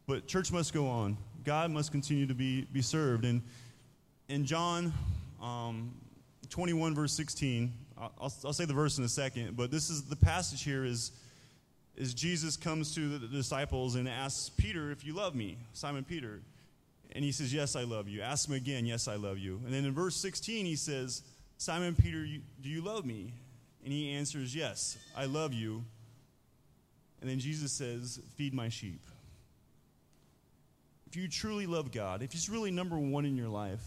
but 0.05 0.27
church 0.27 0.51
must 0.51 0.72
go 0.72 0.86
on. 0.86 1.17
God 1.44 1.72
must 1.72 1.91
continue 1.91 2.27
to 2.27 2.36
be 2.36 2.67
be 2.72 2.84
served. 2.84 3.25
And 3.25 3.41
in 4.29 4.46
John 4.46 4.94
um, 5.41 5.96
21 6.50 6.94
verse 6.94 7.13
16, 7.13 7.74
I'll, 7.98 8.34
I'll 8.44 8.54
say 8.54 8.66
the 8.66 8.74
verse 8.74 8.98
in 8.98 9.04
a 9.04 9.10
second, 9.10 9.56
but 9.56 9.72
this 9.72 9.90
is 9.90 10.04
the 10.04 10.16
passage 10.16 10.64
here 10.64 10.84
is 10.84 11.12
is 11.98 12.14
Jesus 12.14 12.58
comes 12.58 12.94
to 12.96 13.18
the 13.18 13.28
disciples 13.28 13.96
and 13.96 14.10
asks 14.10 14.50
Peter 14.50 14.92
if 14.92 15.06
you 15.06 15.14
love 15.14 15.34
me, 15.34 15.58
Simon 15.74 16.04
Peter. 16.04 16.42
And 17.14 17.24
he 17.24 17.32
says, 17.32 17.54
Yes, 17.54 17.75
I 17.75 17.84
love 17.84 18.10
you. 18.10 18.22
Ask 18.22 18.50
him 18.50 18.56
again, 18.56 18.86
Yes, 18.86 19.08
I 19.08 19.16
love 19.16 19.38
you. 19.38 19.62
And 19.64 19.74
then 19.74 19.86
in 19.86 19.94
verse 19.94 20.18
16, 20.18 20.66
he 20.66 20.75
says, 20.75 21.22
Simon 21.58 21.96
Peter, 21.96 22.25
do 22.62 22.70
you 22.70 22.82
love 22.82 23.06
me? 23.06 23.34
And 23.84 23.94
he 23.94 24.12
answers, 24.12 24.54
Yes, 24.54 24.98
I 25.16 25.25
love 25.25 25.54
you. 25.54 25.86
And 27.22 27.30
then 27.30 27.40
Jesus 27.40 27.72
says, 27.72 28.20
Feed 28.36 28.54
my 28.54 28.68
sheep. 28.68 29.02
If 31.08 31.16
you 31.16 31.30
truly 31.30 31.66
love 31.66 31.94
God, 31.94 32.22
if 32.22 32.34
He's 32.34 32.50
really 32.50 32.72
number 32.72 32.98
one 32.98 33.25
in 33.25 33.38
your 33.38 33.48
life, 33.48 33.82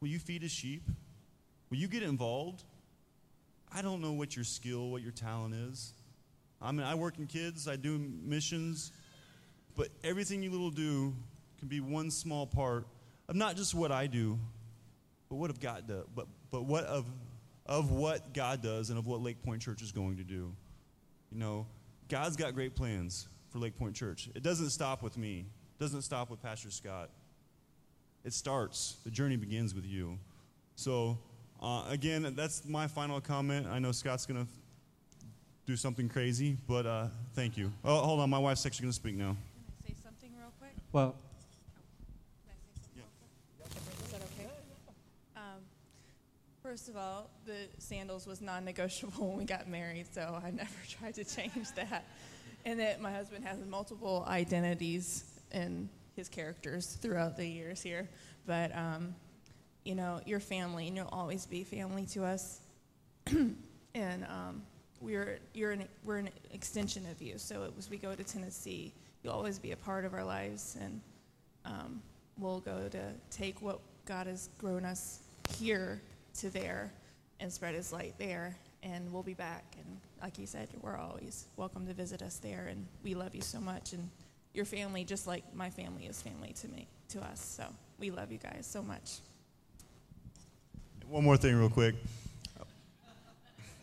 will 0.00 0.08
you 0.08 0.18
feed 0.18 0.42
His 0.42 0.50
sheep? 0.50 0.82
Will 1.70 1.78
you 1.78 1.88
get 1.88 2.02
involved? 2.02 2.64
I 3.72 3.82
don't 3.82 4.00
know 4.00 4.12
what 4.12 4.34
your 4.34 4.44
skill, 4.44 4.90
what 4.90 5.02
your 5.02 5.12
talent 5.12 5.54
is. 5.54 5.92
I 6.60 6.72
mean, 6.72 6.86
I 6.86 6.94
work 6.94 7.18
in 7.18 7.26
kids, 7.26 7.68
I 7.68 7.76
do 7.76 7.98
missions, 7.98 8.92
but 9.76 9.88
everything 10.04 10.42
you 10.42 10.50
little 10.50 10.70
do 10.70 11.14
can 11.58 11.68
be 11.68 11.80
one 11.80 12.10
small 12.10 12.46
part 12.46 12.86
of 13.28 13.36
not 13.36 13.56
just 13.56 13.74
what 13.74 13.92
I 13.92 14.06
do, 14.06 14.38
but 15.28 15.36
what 15.36 15.50
of 15.50 15.60
God 15.60 15.86
does, 15.86 16.04
but, 16.14 16.26
but 16.50 16.64
what 16.64 16.84
of 16.84 17.06
of 17.70 17.92
what 17.92 18.34
God 18.34 18.62
does 18.62 18.90
and 18.90 18.98
of 18.98 19.06
what 19.06 19.22
Lake 19.22 19.42
Point 19.42 19.62
Church 19.62 19.80
is 19.80 19.92
going 19.92 20.16
to 20.16 20.24
do. 20.24 20.52
You 21.30 21.38
know, 21.38 21.66
God's 22.08 22.34
got 22.34 22.52
great 22.52 22.74
plans 22.74 23.28
for 23.48 23.58
Lake 23.60 23.78
Point 23.78 23.94
Church. 23.94 24.28
It 24.34 24.42
doesn't 24.42 24.70
stop 24.70 25.02
with 25.02 25.16
me. 25.16 25.46
It 25.78 25.82
doesn't 25.82 26.02
stop 26.02 26.30
with 26.30 26.42
Pastor 26.42 26.70
Scott. 26.70 27.10
It 28.24 28.32
starts. 28.32 28.96
The 29.04 29.10
journey 29.10 29.36
begins 29.36 29.72
with 29.72 29.86
you. 29.86 30.18
So, 30.74 31.16
uh, 31.60 31.84
again, 31.88 32.32
that's 32.36 32.64
my 32.66 32.86
final 32.86 33.20
comment. 33.20 33.66
I 33.66 33.78
know 33.78 33.92
Scott's 33.92 34.26
going 34.26 34.44
to 34.44 34.50
do 35.66 35.76
something 35.76 36.08
crazy, 36.08 36.56
but 36.66 36.86
uh, 36.86 37.06
thank 37.34 37.56
you. 37.56 37.72
Oh, 37.84 37.98
hold 37.98 38.20
on. 38.20 38.30
My 38.30 38.38
wife's 38.38 38.64
actually 38.66 38.84
going 38.84 38.92
to 38.92 38.96
speak 38.96 39.14
now. 39.14 39.36
Can 39.36 39.36
I 39.84 39.88
say 39.88 39.94
something 40.02 40.30
real 40.38 40.52
quick? 40.58 40.72
Well, 40.92 41.14
First 46.70 46.88
of 46.88 46.96
all, 46.96 47.28
the 47.46 47.66
sandals 47.78 48.28
was 48.28 48.40
non 48.40 48.64
negotiable 48.64 49.30
when 49.30 49.38
we 49.38 49.44
got 49.44 49.66
married, 49.66 50.06
so 50.12 50.40
I 50.44 50.52
never 50.52 50.70
tried 50.88 51.16
to 51.16 51.24
change 51.24 51.72
that. 51.74 52.04
And 52.64 52.78
that 52.78 53.00
my 53.00 53.10
husband 53.10 53.44
has 53.44 53.58
multiple 53.66 54.24
identities 54.28 55.24
and 55.50 55.88
his 56.14 56.28
characters 56.28 56.96
throughout 57.02 57.36
the 57.36 57.44
years 57.44 57.82
here. 57.82 58.08
But, 58.46 58.70
um, 58.76 59.16
you 59.84 59.94
know, 59.94 60.20
your 60.26 60.40
family, 60.40 60.88
and 60.88 60.96
you'll 60.96 61.08
always 61.12 61.46
be 61.46 61.64
family 61.64 62.06
to 62.06 62.24
us. 62.24 62.60
and 63.94 64.24
um, 64.24 64.62
we're, 65.00 65.38
you're 65.54 65.72
an, 65.72 65.84
we're 66.04 66.18
an 66.18 66.30
extension 66.52 67.06
of 67.10 67.20
you. 67.22 67.38
So 67.38 67.72
as 67.78 67.88
we 67.88 67.96
go 67.96 68.14
to 68.14 68.22
Tennessee, 68.22 68.92
you'll 69.22 69.32
always 69.32 69.58
be 69.58 69.72
a 69.72 69.76
part 69.76 70.04
of 70.04 70.14
our 70.14 70.24
lives. 70.24 70.76
And 70.80 71.00
um, 71.64 72.02
we'll 72.38 72.60
go 72.60 72.88
to 72.88 73.00
take 73.30 73.60
what 73.62 73.80
God 74.04 74.26
has 74.26 74.50
grown 74.58 74.84
us 74.84 75.20
here 75.56 76.00
to 76.38 76.50
there 76.50 76.92
and 77.40 77.52
spread 77.52 77.74
his 77.74 77.92
light 77.92 78.14
there. 78.18 78.56
And 78.82 79.12
we'll 79.12 79.22
be 79.22 79.34
back. 79.34 79.64
And 79.76 79.98
like 80.22 80.38
you 80.38 80.46
said, 80.46 80.68
we're 80.80 80.96
always 80.96 81.46
welcome 81.56 81.86
to 81.86 81.94
visit 81.94 82.22
us 82.22 82.38
there. 82.38 82.66
And 82.70 82.86
we 83.02 83.14
love 83.14 83.34
you 83.34 83.42
so 83.42 83.60
much. 83.60 83.92
And 83.92 84.08
your 84.54 84.64
family, 84.64 85.04
just 85.04 85.26
like 85.26 85.44
my 85.54 85.70
family 85.70 86.06
is 86.06 86.20
family 86.20 86.54
to 86.60 86.68
me, 86.68 86.88
to 87.10 87.20
us. 87.20 87.40
So 87.40 87.64
we 87.98 88.10
love 88.10 88.32
you 88.32 88.38
guys 88.38 88.66
so 88.70 88.82
much. 88.82 89.18
One 91.10 91.24
more 91.24 91.36
thing, 91.36 91.56
real 91.56 91.68
quick. 91.68 91.96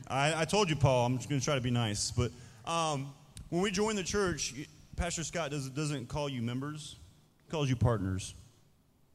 I, 0.08 0.42
I 0.42 0.46
told 0.46 0.70
you, 0.70 0.78
Paul, 0.78 1.06
I'm 1.06 1.18
just 1.18 1.28
going 1.28 1.42
to 1.42 1.44
try 1.44 1.56
to 1.56 1.62
be 1.62 1.72
nice. 1.72 2.10
But 2.10 2.32
um, 2.66 3.14
when 3.50 3.62
we 3.62 3.70
join 3.70 3.98
the 3.98 4.04
church, 4.04 4.54
Pastor 4.96 5.26
Scott 5.26 5.52
does, 5.52 5.70
doesn't 5.70 6.08
call 6.08 6.30
you 6.30 6.42
members, 6.42 6.96
he 7.44 7.52
calls 7.52 7.70
you 7.70 7.76
partners. 7.76 8.34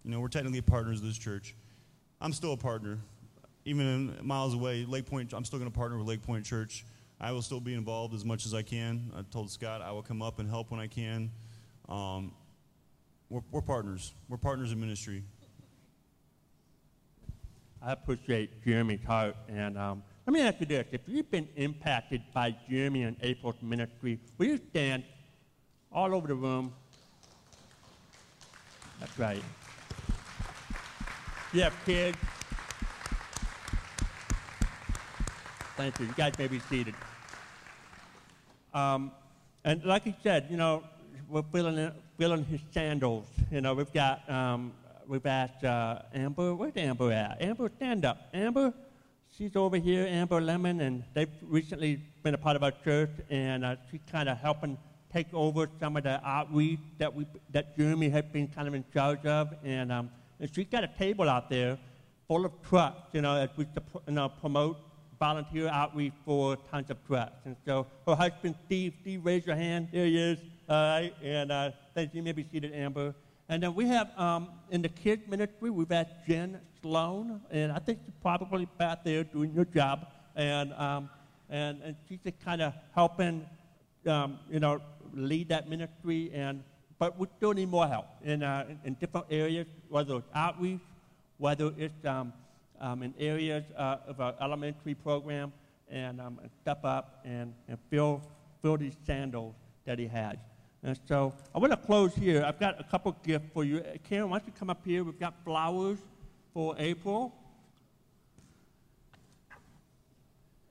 You 0.04 0.10
know, 0.10 0.20
we're 0.20 0.28
technically 0.28 0.60
partners 0.60 1.00
of 1.00 1.06
this 1.06 1.16
church. 1.16 1.54
I'm 2.20 2.34
still 2.34 2.52
a 2.52 2.56
partner 2.58 2.98
even 3.64 4.14
miles 4.22 4.52
away, 4.52 4.84
Lake 4.84 5.06
Point, 5.06 5.32
I'm 5.32 5.44
still 5.46 5.58
going 5.58 5.70
to 5.70 5.76
partner 5.76 5.96
with 5.96 6.06
Lake 6.06 6.22
Point 6.22 6.44
Church. 6.44 6.84
I 7.18 7.32
will 7.32 7.42
still 7.42 7.60
be 7.60 7.72
involved 7.72 8.14
as 8.14 8.26
much 8.26 8.44
as 8.44 8.52
I 8.52 8.62
can. 8.62 9.10
I 9.16 9.22
told 9.30 9.50
Scott 9.50 9.80
I 9.80 9.92
will 9.92 10.02
come 10.02 10.20
up 10.20 10.38
and 10.38 10.48
help 10.48 10.70
when 10.70 10.80
I 10.80 10.86
can. 10.86 11.30
Um, 11.88 12.32
we're, 13.30 13.42
we're 13.50 13.62
partners. 13.62 14.12
We're 14.28 14.36
partners 14.36 14.72
in 14.72 14.80
ministry. 14.80 15.22
I 17.84 17.92
appreciate 17.92 18.64
Jeremy's 18.64 19.04
heart. 19.04 19.36
And 19.48 19.76
um, 19.76 20.02
let 20.26 20.32
me 20.32 20.40
ask 20.40 20.60
you 20.60 20.66
this. 20.66 20.86
If 20.92 21.00
you've 21.06 21.30
been 21.30 21.48
impacted 21.56 22.22
by 22.32 22.54
Jeremy 22.68 23.02
and 23.02 23.16
April's 23.22 23.60
ministry, 23.60 24.20
will 24.38 24.46
you 24.46 24.60
stand 24.70 25.04
all 25.90 26.14
over 26.14 26.28
the 26.28 26.34
room? 26.34 26.72
That's 29.00 29.18
right. 29.18 29.42
You 31.52 31.62
have 31.62 31.74
kids, 31.84 32.16
Thank 35.76 35.98
you. 35.98 36.06
You 36.06 36.12
guys 36.12 36.32
may 36.38 36.46
be 36.48 36.60
seated. 36.60 36.94
Um, 38.72 39.10
and 39.64 39.82
like 39.84 40.04
he 40.04 40.14
said, 40.22 40.46
you 40.50 40.56
know, 40.56 40.84
we're 41.28 41.42
filling, 41.50 41.90
filling 42.18 42.44
his 42.44 42.60
sandals. 42.72 43.26
You 43.50 43.62
know, 43.62 43.74
we've 43.74 43.92
got, 43.92 44.28
um, 44.30 44.72
we've 45.12 45.26
asked 45.26 45.62
uh, 45.62 46.00
Amber, 46.14 46.54
where's 46.54 46.72
Amber 46.74 47.12
at? 47.12 47.36
Amber, 47.38 47.70
stand 47.76 48.06
up. 48.06 48.30
Amber, 48.32 48.72
she's 49.36 49.54
over 49.56 49.76
here, 49.76 50.06
Amber 50.06 50.40
Lemon, 50.40 50.80
and 50.80 51.04
they've 51.12 51.28
recently 51.42 52.00
been 52.22 52.32
a 52.32 52.38
part 52.38 52.56
of 52.56 52.62
our 52.62 52.72
church, 52.82 53.10
and 53.28 53.62
uh, 53.62 53.76
she's 53.90 54.00
kind 54.10 54.30
of 54.30 54.38
helping 54.38 54.78
take 55.12 55.26
over 55.34 55.68
some 55.78 55.98
of 55.98 56.04
the 56.04 56.18
outreach 56.26 56.80
that 56.96 57.14
we 57.14 57.26
that 57.50 57.76
Jeremy 57.76 58.08
has 58.08 58.24
been 58.32 58.48
kind 58.48 58.66
of 58.66 58.72
in 58.72 58.86
charge 58.90 59.26
of, 59.26 59.52
and, 59.62 59.92
um, 59.92 60.10
and 60.40 60.48
she's 60.54 60.68
got 60.68 60.82
a 60.82 60.88
table 60.98 61.28
out 61.28 61.50
there 61.50 61.78
full 62.26 62.46
of 62.46 62.52
trucks, 62.62 63.12
you 63.12 63.20
know, 63.20 63.36
as 63.36 63.50
we 63.58 63.66
you 64.06 64.14
know, 64.14 64.30
promote 64.30 64.78
volunteer 65.20 65.68
outreach 65.68 66.14
for 66.24 66.56
Tons 66.70 66.88
of 66.88 67.06
Trucks. 67.06 67.36
And 67.44 67.54
so 67.66 67.86
her 68.08 68.14
husband, 68.14 68.54
Steve, 68.64 68.94
Steve, 69.02 69.26
raise 69.26 69.44
your 69.44 69.56
hand. 69.56 69.88
There 69.92 70.06
he 70.06 70.16
is. 70.16 70.38
All 70.70 70.76
right. 70.76 71.14
And 71.22 71.52
uh, 71.52 71.70
thank 71.94 72.14
you. 72.14 72.22
Maybe 72.22 72.46
seated, 72.50 72.72
Amber. 72.72 73.14
And 73.52 73.62
then 73.62 73.74
we 73.74 73.86
have 73.88 74.18
um, 74.18 74.48
in 74.70 74.80
the 74.80 74.88
kids 74.88 75.28
ministry, 75.28 75.68
we've 75.68 75.90
had 75.90 76.08
Jen 76.26 76.58
Sloan, 76.80 77.38
and 77.50 77.70
I 77.70 77.80
think 77.80 77.98
she's 78.02 78.14
probably 78.22 78.66
back 78.78 79.04
there 79.04 79.24
doing 79.24 79.52
your 79.52 79.66
job. 79.66 80.06
And, 80.34 80.72
um, 80.72 81.10
and, 81.50 81.82
and 81.82 81.94
she's 82.08 82.18
just 82.24 82.42
kind 82.42 82.62
of 82.62 82.72
helping, 82.94 83.44
um, 84.06 84.38
you 84.50 84.58
know, 84.58 84.80
lead 85.12 85.50
that 85.50 85.68
ministry. 85.68 86.30
And, 86.32 86.64
but 86.98 87.18
we 87.18 87.26
still 87.36 87.52
need 87.52 87.68
more 87.68 87.86
help 87.86 88.06
in, 88.24 88.42
uh, 88.42 88.64
in, 88.70 88.78
in 88.86 88.94
different 88.94 89.26
areas, 89.28 89.66
whether 89.90 90.16
it's 90.16 90.28
outreach, 90.34 90.80
whether 91.36 91.74
it's 91.76 92.06
um, 92.06 92.32
um, 92.80 93.02
in 93.02 93.12
areas 93.18 93.64
uh, 93.76 93.98
of 94.06 94.18
our 94.22 94.34
elementary 94.40 94.94
program, 94.94 95.52
and, 95.90 96.22
um, 96.22 96.38
and 96.40 96.50
step 96.62 96.86
up 96.86 97.20
and, 97.26 97.52
and 97.68 97.76
fill, 97.90 98.22
fill 98.62 98.78
these 98.78 98.96
sandals 99.06 99.54
that 99.84 99.98
he 99.98 100.06
has. 100.06 100.38
And 100.84 100.98
so 101.06 101.32
I 101.54 101.58
want 101.60 101.70
to 101.70 101.76
close 101.76 102.12
here. 102.12 102.42
I've 102.44 102.58
got 102.58 102.80
a 102.80 102.82
couple 102.82 103.16
gifts 103.22 103.48
for 103.54 103.62
you. 103.62 103.78
Uh, 103.78 103.98
Karen, 104.08 104.28
why 104.30 104.38
don't 104.38 104.48
you 104.48 104.52
come 104.58 104.68
up 104.68 104.84
here? 104.84 105.04
We've 105.04 105.18
got 105.18 105.34
flowers 105.44 105.98
for 106.52 106.74
April. 106.76 107.32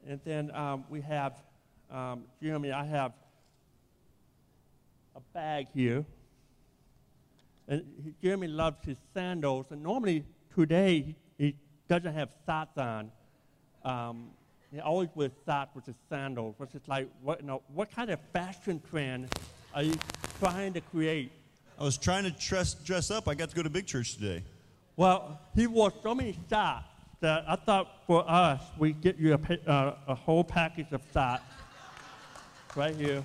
And 0.05 0.19
then 0.25 0.53
um, 0.53 0.83
we 0.89 0.99
have, 1.01 1.41
um, 1.89 2.23
Jeremy, 2.41 2.73
I 2.73 2.83
have 2.83 3.13
a 5.15 5.21
bag 5.33 5.67
here. 5.73 6.03
And 7.69 8.13
Jeremy 8.21 8.47
loves 8.47 8.83
his 8.85 8.97
sandals. 9.13 9.67
And 9.69 9.81
normally 9.81 10.25
today 10.53 11.15
he, 11.37 11.45
he 11.45 11.55
doesn't 11.87 12.13
have 12.13 12.31
socks 12.45 12.77
on. 12.77 13.11
Um, 13.85 14.31
he 14.73 14.81
always 14.81 15.07
wears 15.15 15.31
socks 15.45 15.73
with 15.73 15.85
his 15.85 15.95
sandals, 16.09 16.55
which 16.57 16.75
is 16.75 16.81
like, 16.87 17.07
what, 17.21 17.39
you 17.39 17.47
know, 17.47 17.61
what 17.73 17.95
kind 17.95 18.09
of 18.09 18.19
fashion 18.33 18.81
trend 18.89 19.29
are 19.73 19.83
you 19.83 19.95
trying 20.39 20.73
to 20.73 20.81
create? 20.81 21.31
I 21.79 21.83
was 21.83 21.97
trying 21.97 22.23
to 22.25 22.31
dress, 22.31 22.73
dress 22.73 23.09
up. 23.09 23.27
I 23.27 23.35
got 23.35 23.49
to 23.49 23.55
go 23.55 23.63
to 23.63 23.69
big 23.69 23.87
church 23.87 24.15
today. 24.15 24.43
Well, 24.97 25.39
he 25.55 25.67
wore 25.67 25.93
so 26.03 26.13
many 26.13 26.37
socks 26.49 26.85
that 27.21 27.45
I 27.47 27.55
thought 27.55 28.03
for 28.05 28.29
us, 28.29 28.61
we 28.77 28.93
get 28.93 29.17
you 29.17 29.33
a, 29.33 29.69
uh, 29.69 29.95
a 30.07 30.15
whole 30.15 30.43
package 30.43 30.91
of 30.91 31.01
socks 31.13 31.43
right 32.75 32.95
here. 32.95 33.23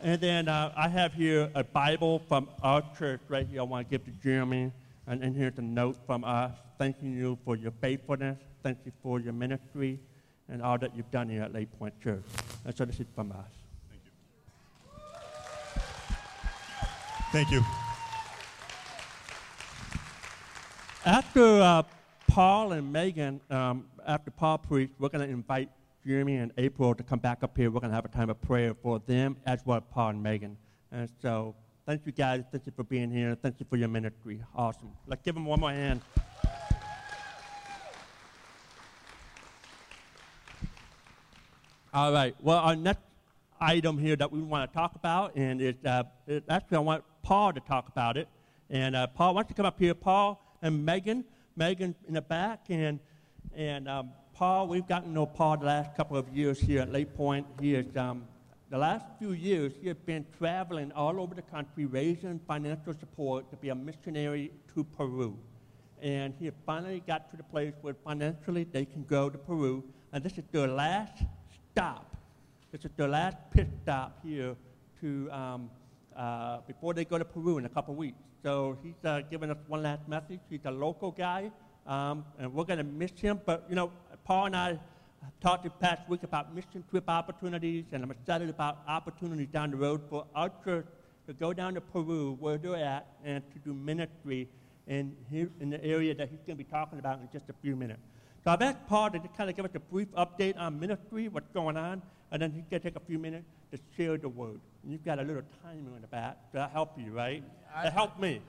And 0.00 0.20
then 0.20 0.46
uh, 0.48 0.72
I 0.76 0.88
have 0.88 1.12
here 1.12 1.50
a 1.54 1.64
Bible 1.64 2.20
from 2.28 2.48
our 2.62 2.82
church 2.96 3.20
right 3.28 3.46
here. 3.46 3.60
I 3.60 3.64
want 3.64 3.88
to 3.88 3.90
give 3.90 4.04
to 4.04 4.12
Jeremy. 4.22 4.70
And, 5.08 5.24
and 5.24 5.34
here's 5.34 5.58
a 5.58 5.62
note 5.62 5.96
from 6.06 6.22
us 6.22 6.52
thanking 6.78 7.16
you 7.16 7.38
for 7.44 7.56
your 7.56 7.72
faithfulness. 7.80 8.38
Thank 8.62 8.78
you 8.84 8.92
for 9.02 9.18
your 9.18 9.32
ministry 9.32 9.98
and 10.48 10.62
all 10.62 10.78
that 10.78 10.96
you've 10.96 11.10
done 11.10 11.28
here 11.28 11.42
at 11.42 11.52
Lake 11.52 11.68
Point 11.78 11.98
Church. 12.00 12.24
And 12.64 12.76
so 12.76 12.84
this 12.84 13.00
is 13.00 13.06
from 13.14 13.32
us. 13.32 13.50
Thank 13.90 14.02
you. 14.04 14.10
Thank 17.32 17.50
you. 17.50 17.62
After 21.04 21.60
uh, 21.60 21.82
Paul 22.26 22.72
and 22.72 22.92
Megan, 22.92 23.40
um, 23.50 23.86
after 24.06 24.30
Paul 24.30 24.58
preached, 24.58 24.92
we're 24.98 25.08
going 25.08 25.26
to 25.26 25.32
invite 25.32 25.70
Jeremy 26.06 26.36
and 26.36 26.52
April 26.58 26.94
to 26.94 27.02
come 27.02 27.18
back 27.18 27.42
up 27.42 27.56
here. 27.56 27.70
We're 27.70 27.80
going 27.80 27.90
to 27.90 27.94
have 27.94 28.04
a 28.04 28.08
time 28.08 28.30
of 28.30 28.40
prayer 28.42 28.74
for 28.74 28.98
them 29.06 29.36
as 29.46 29.60
well 29.64 29.78
as 29.78 29.84
Paul 29.90 30.10
and 30.10 30.22
Megan. 30.22 30.56
And 30.92 31.08
so 31.20 31.54
thank 31.86 32.06
you 32.06 32.12
guys. 32.12 32.44
Thank 32.50 32.66
you 32.66 32.72
for 32.74 32.84
being 32.84 33.10
here. 33.10 33.34
Thank 33.34 33.60
you 33.60 33.66
for 33.68 33.76
your 33.76 33.88
ministry. 33.88 34.40
Awesome. 34.54 34.90
Let's 35.06 35.22
give 35.22 35.34
them 35.34 35.44
one 35.44 35.60
more 35.60 35.70
hand. 35.70 36.00
All 41.94 42.12
right. 42.12 42.36
Well, 42.42 42.58
our 42.58 42.76
next 42.76 43.00
item 43.58 43.96
here 43.96 44.14
that 44.14 44.30
we 44.30 44.42
want 44.42 44.70
to 44.70 44.76
talk 44.76 44.94
about, 44.94 45.34
and 45.36 45.58
it's, 45.62 45.82
uh, 45.86 46.02
it, 46.26 46.44
actually 46.46 46.76
I 46.76 46.80
want 46.80 47.02
Paul 47.22 47.54
to 47.54 47.60
talk 47.60 47.88
about 47.88 48.18
it. 48.18 48.28
And 48.68 48.94
uh, 48.94 49.06
Paul, 49.06 49.34
why 49.34 49.40
don't 49.40 49.48
you 49.48 49.54
come 49.54 49.64
up 49.64 49.78
here, 49.78 49.94
Paul 49.94 50.38
and 50.60 50.84
Megan? 50.84 51.24
Megan 51.56 51.94
in 52.06 52.12
the 52.12 52.20
back, 52.20 52.66
and 52.68 53.00
and 53.56 53.88
um, 53.88 54.10
Paul. 54.34 54.68
We've 54.68 54.86
gotten 54.86 55.08
to 55.08 55.14
know 55.14 55.24
Paul 55.24 55.56
the 55.56 55.64
last 55.64 55.96
couple 55.96 56.18
of 56.18 56.28
years 56.28 56.60
here 56.60 56.82
at 56.82 56.92
Lake 56.92 57.16
Point. 57.16 57.46
He 57.58 57.74
is 57.74 57.96
um, 57.96 58.24
the 58.68 58.76
last 58.76 59.06
few 59.18 59.32
years 59.32 59.72
he 59.80 59.88
has 59.88 59.96
been 59.96 60.26
traveling 60.36 60.92
all 60.92 61.18
over 61.18 61.34
the 61.34 61.40
country, 61.40 61.86
raising 61.86 62.38
financial 62.46 62.92
support 63.00 63.50
to 63.50 63.56
be 63.56 63.70
a 63.70 63.74
missionary 63.74 64.52
to 64.74 64.84
Peru. 64.84 65.38
And 66.02 66.34
he 66.38 66.50
finally 66.66 67.02
got 67.06 67.30
to 67.30 67.38
the 67.38 67.44
place 67.44 67.72
where 67.80 67.94
financially 68.04 68.64
they 68.64 68.84
can 68.84 69.04
go 69.04 69.30
to 69.30 69.38
Peru, 69.38 69.82
and 70.12 70.22
this 70.22 70.36
is 70.36 70.44
their 70.52 70.68
last 70.68 71.22
stop. 71.78 72.16
This 72.72 72.84
is 72.84 72.90
their 72.96 73.06
last 73.06 73.36
pit 73.52 73.68
stop 73.84 74.18
here 74.24 74.56
to 75.00 75.30
um, 75.30 75.70
uh, 76.16 76.58
before 76.66 76.92
they 76.92 77.04
go 77.04 77.18
to 77.18 77.24
Peru 77.24 77.56
in 77.58 77.66
a 77.66 77.68
couple 77.68 77.94
weeks. 77.94 78.18
So 78.42 78.76
he's 78.82 78.96
uh, 79.04 79.20
giving 79.30 79.48
us 79.48 79.58
one 79.68 79.84
last 79.84 80.08
message. 80.08 80.40
He's 80.50 80.64
a 80.64 80.72
local 80.72 81.12
guy, 81.12 81.52
um, 81.86 82.24
and 82.36 82.52
we're 82.52 82.64
going 82.64 82.78
to 82.78 82.84
miss 82.84 83.12
him. 83.20 83.40
But 83.46 83.64
you 83.68 83.76
know, 83.76 83.92
Paul 84.24 84.46
and 84.46 84.56
I 84.56 84.80
talked 85.40 85.62
this 85.62 85.72
past 85.78 86.02
week 86.08 86.24
about 86.24 86.52
mission 86.52 86.82
trip 86.90 87.04
opportunities, 87.06 87.84
and 87.92 88.02
I'm 88.02 88.10
excited 88.10 88.50
about 88.50 88.80
opportunities 88.88 89.46
down 89.52 89.70
the 89.70 89.76
road 89.76 90.00
for 90.10 90.26
our 90.34 90.50
church 90.64 90.86
to 91.28 91.32
go 91.32 91.52
down 91.52 91.74
to 91.74 91.80
Peru, 91.80 92.36
where 92.40 92.58
they're 92.58 92.74
at, 92.74 93.06
and 93.24 93.40
to 93.52 93.58
do 93.60 93.72
ministry 93.72 94.48
in, 94.88 95.14
here, 95.30 95.48
in 95.60 95.70
the 95.70 95.84
area 95.84 96.12
that 96.12 96.28
he's 96.28 96.40
going 96.44 96.58
to 96.58 96.64
be 96.64 96.68
talking 96.68 96.98
about 96.98 97.20
in 97.20 97.28
just 97.32 97.48
a 97.48 97.54
few 97.62 97.76
minutes. 97.76 98.00
So 98.44 98.52
I've 98.52 98.62
asked 98.62 98.86
Paul 98.86 99.10
to 99.10 99.18
kind 99.36 99.50
of 99.50 99.56
give 99.56 99.64
us 99.64 99.72
a 99.74 99.80
brief 99.80 100.08
update 100.12 100.56
on 100.58 100.78
ministry, 100.78 101.28
what's 101.28 101.48
going 101.48 101.76
on, 101.76 102.02
and 102.30 102.40
then 102.40 102.52
he's 102.52 102.64
going 102.70 102.80
to 102.80 102.90
take 102.90 102.96
a 102.96 103.04
few 103.04 103.18
minutes 103.18 103.46
to 103.72 103.78
share 103.96 104.16
the 104.16 104.28
word. 104.28 104.60
And 104.82 104.92
you've 104.92 105.04
got 105.04 105.18
a 105.18 105.22
little 105.22 105.42
timer 105.62 105.96
in 105.96 106.02
the 106.02 106.08
back 106.08 106.52
to 106.52 106.68
help 106.72 106.92
you, 106.96 107.12
right? 107.12 107.42
I, 107.74 107.84
to 107.84 107.90
help 107.90 108.18
me. 108.18 108.40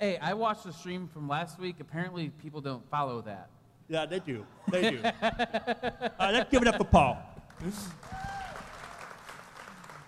Hey, 0.00 0.18
I 0.20 0.34
watched 0.34 0.64
the 0.64 0.72
stream 0.72 1.08
from 1.12 1.28
last 1.28 1.58
week. 1.58 1.76
Apparently, 1.80 2.30
people 2.42 2.60
don't 2.60 2.88
follow 2.90 3.22
that. 3.22 3.48
Yeah, 3.88 4.04
they 4.06 4.18
do. 4.18 4.44
They 4.70 4.90
do. 4.90 5.00
All 5.02 5.12
right, 5.12 6.34
let's 6.34 6.50
give 6.50 6.62
it 6.62 6.68
up 6.68 6.76
for 6.76 6.84
Paul. 6.84 7.18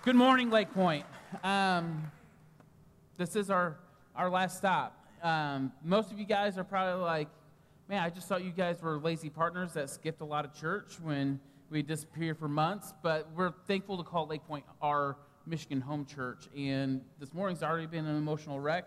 Good 0.05 0.17
morning, 0.17 0.51
Lake 0.51 0.73
Point. 0.75 1.05
Um, 1.43 2.11
this 3.17 3.37
is 3.37 3.49
our, 3.49 3.77
our 4.15 4.29
last 4.29 4.59
stop. 4.59 4.97
Um, 5.23 5.73
most 5.85 6.11
of 6.11 6.19
you 6.19 6.27
guys 6.27 6.59
are 6.59 6.65
probably 6.65 7.03
like, 7.03 7.29
man, 7.91 8.05
I 8.05 8.09
just 8.09 8.29
thought 8.29 8.45
you 8.45 8.53
guys 8.53 8.81
were 8.81 9.01
lazy 9.01 9.29
partners 9.29 9.73
that 9.73 9.91
skipped 9.91 10.21
a 10.21 10.25
lot 10.25 10.45
of 10.45 10.55
church 10.55 11.01
when 11.03 11.41
we 11.71 11.83
disappeared 11.83 12.39
for 12.39 12.47
months. 12.47 12.95
But 13.03 13.29
we're 13.35 13.51
thankful 13.67 13.97
to 13.97 14.05
call 14.05 14.29
Lake 14.29 14.47
Point 14.47 14.65
our 14.81 15.17
Michigan 15.45 15.81
home 15.81 16.07
church. 16.07 16.49
And 16.57 17.01
this 17.19 17.35
morning's 17.35 17.65
already 17.65 17.89
been 17.89 18.07
an 18.07 18.17
emotional 18.17 18.61
wreck. 18.61 18.85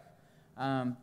Um, 0.55 0.95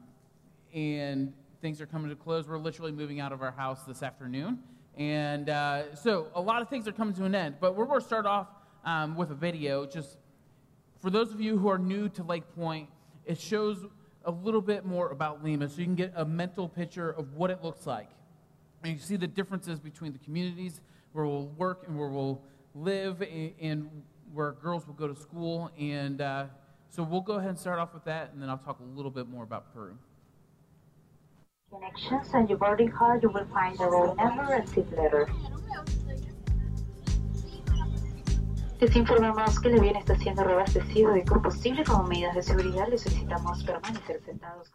and 0.73 1.35
things 1.61 1.83
are 1.83 1.87
coming 1.87 2.09
to 2.09 2.17
close. 2.17 2.49
We're 2.49 2.57
literally 2.57 2.91
moving 2.91 3.21
out 3.21 3.33
of 3.33 3.43
our 3.43 3.51
house 3.51 3.83
this 3.83 4.03
afternoon. 4.03 4.61
And 4.97 5.51
uh, 5.51 5.95
so 5.95 6.29
a 6.35 6.41
lot 6.41 6.63
of 6.63 6.71
things 6.71 6.89
are 6.89 6.93
coming 6.93 7.13
to 7.17 7.25
an 7.27 7.35
end. 7.35 7.57
But 7.61 7.77
we're 7.77 7.85
going 7.85 8.01
to 8.01 8.07
start 8.07 8.25
off 8.25 8.49
um, 8.87 9.15
with 9.15 9.31
a 9.31 9.35
video. 9.35 9.85
Just 9.85 10.17
for 11.03 11.11
those 11.11 11.35
of 11.35 11.41
you 11.43 11.59
who 11.59 11.69
are 11.69 11.79
new 11.79 12.09
to 12.09 12.23
Lake 12.23 12.51
Point, 12.55 12.89
it 13.27 13.39
shows 13.39 13.85
a 14.25 14.31
little 14.31 14.61
bit 14.61 14.85
more 14.85 15.11
about 15.11 15.43
Lima 15.43 15.69
so 15.69 15.79
you 15.79 15.85
can 15.85 15.95
get 15.95 16.13
a 16.17 16.25
mental 16.25 16.69
picture 16.69 17.11
of 17.11 17.35
what 17.35 17.51
it 17.51 17.63
looks 17.63 17.87
like. 17.87 18.09
And 18.83 18.93
you 18.93 18.99
see 18.99 19.17
the 19.17 19.27
differences 19.27 19.79
between 19.81 20.13
the 20.13 20.19
communities 20.19 20.81
where 21.13 21.27
we'll 21.27 21.49
work 21.49 21.85
and 21.87 21.99
where 21.99 22.09
we'll 22.09 22.43
live 22.75 23.23
and 23.61 23.91
where 24.33 24.53
girls 24.53 24.87
will 24.87 24.95
go 24.95 25.09
to 25.09 25.15
school. 25.21 25.71
And 25.79 26.21
uh, 26.21 26.47
so 26.89 27.03
we'll 27.03 27.21
go 27.21 27.35
ahead 27.35 27.51
and 27.51 27.59
start 27.59 27.79
off 27.79 27.95
with 27.95 28.05
that, 28.05 28.33
and 28.33 28.43
then 28.43 28.49
I'll 28.49 28.59
talk 28.59 28.81
a 28.81 28.97
little 28.97 29.11
bit 29.11 29.29
more 29.29 29.45
about 29.45 29.73
Peru. 29.73 29.97
Connections 31.71 32.29
and 32.35 32.49
your 32.49 32.59
boarding 32.59 32.91
card, 32.91 33.23
you 33.23 33.29
will 33.29 33.47
find 33.47 33.79
the 33.79 33.87
roll 33.87 34.15
number 34.17 34.55
and 34.55 34.69
seat 34.69 34.91
letter. 34.97 35.29
Les 38.81 38.97
informamos 38.97 39.61
que 39.61 39.69
el 39.69 39.79
avión 39.79 39.97
está 39.97 40.17
siendo 40.17 40.43
reabastecido 40.43 41.13
de 41.13 41.23
combustible 41.23 41.85
como 41.85 42.05
medidas 42.05 42.35
de 42.35 42.43
seguridad. 42.43 42.89
Les 42.89 43.03
solicitamos 43.03 43.63
permanecer 43.63 44.23
sentados. 44.25 44.73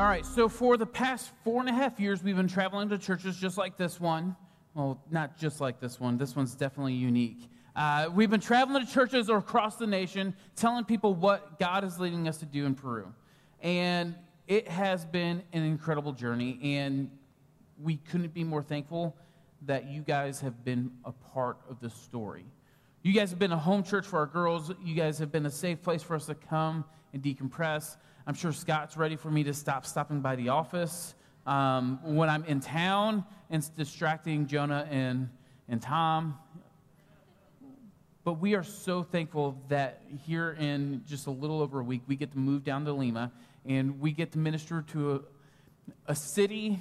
All 0.00 0.06
right, 0.06 0.24
so 0.24 0.48
for 0.48 0.78
the 0.78 0.86
past 0.86 1.30
four 1.44 1.60
and 1.60 1.68
a 1.68 1.74
half 1.74 2.00
years, 2.00 2.22
we've 2.22 2.34
been 2.34 2.48
traveling 2.48 2.88
to 2.88 2.96
churches 2.96 3.36
just 3.36 3.58
like 3.58 3.76
this 3.76 4.00
one. 4.00 4.34
Well, 4.72 4.98
not 5.10 5.36
just 5.38 5.60
like 5.60 5.78
this 5.78 6.00
one, 6.00 6.16
this 6.16 6.34
one's 6.34 6.54
definitely 6.54 6.94
unique. 6.94 7.50
Uh, 7.76 8.08
we've 8.10 8.30
been 8.30 8.40
traveling 8.40 8.86
to 8.86 8.90
churches 8.90 9.28
across 9.28 9.76
the 9.76 9.86
nation, 9.86 10.34
telling 10.56 10.86
people 10.86 11.12
what 11.12 11.58
God 11.58 11.84
is 11.84 12.00
leading 12.00 12.28
us 12.28 12.38
to 12.38 12.46
do 12.46 12.64
in 12.64 12.74
Peru. 12.74 13.12
And 13.60 14.14
it 14.48 14.68
has 14.68 15.04
been 15.04 15.42
an 15.52 15.64
incredible 15.64 16.14
journey, 16.14 16.58
and 16.62 17.10
we 17.78 17.98
couldn't 17.98 18.32
be 18.32 18.42
more 18.42 18.62
thankful 18.62 19.14
that 19.66 19.86
you 19.90 20.00
guys 20.00 20.40
have 20.40 20.64
been 20.64 20.92
a 21.04 21.12
part 21.12 21.58
of 21.68 21.78
this 21.78 21.92
story. 21.92 22.46
You 23.02 23.12
guys 23.12 23.28
have 23.28 23.38
been 23.38 23.52
a 23.52 23.58
home 23.58 23.82
church 23.82 24.06
for 24.06 24.20
our 24.20 24.26
girls. 24.26 24.72
You 24.82 24.94
guys 24.94 25.18
have 25.18 25.30
been 25.30 25.44
a 25.44 25.50
safe 25.50 25.82
place 25.82 26.02
for 26.02 26.16
us 26.16 26.24
to 26.24 26.34
come 26.34 26.86
and 27.12 27.22
decompress. 27.22 27.98
I'm 28.26 28.34
sure 28.34 28.52
Scott's 28.52 28.96
ready 28.96 29.16
for 29.16 29.30
me 29.30 29.44
to 29.44 29.54
stop 29.54 29.86
stopping 29.86 30.20
by 30.20 30.36
the 30.36 30.50
office 30.50 31.14
um, 31.46 31.98
when 32.02 32.28
I'm 32.28 32.44
in 32.44 32.60
town 32.60 33.24
and 33.48 33.64
distracting 33.76 34.46
Jonah 34.46 34.86
and, 34.90 35.30
and 35.68 35.80
Tom. 35.80 36.38
But 38.22 38.34
we 38.34 38.54
are 38.54 38.62
so 38.62 39.02
thankful 39.02 39.58
that 39.68 40.02
here 40.26 40.54
in 40.58 41.02
just 41.06 41.26
a 41.26 41.30
little 41.30 41.62
over 41.62 41.80
a 41.80 41.82
week, 41.82 42.02
we 42.06 42.14
get 42.14 42.32
to 42.32 42.38
move 42.38 42.62
down 42.62 42.84
to 42.84 42.92
Lima 42.92 43.32
and 43.64 43.98
we 44.00 44.12
get 44.12 44.32
to 44.32 44.38
minister 44.38 44.82
to 44.92 45.14
a, 46.06 46.12
a 46.12 46.14
city 46.14 46.78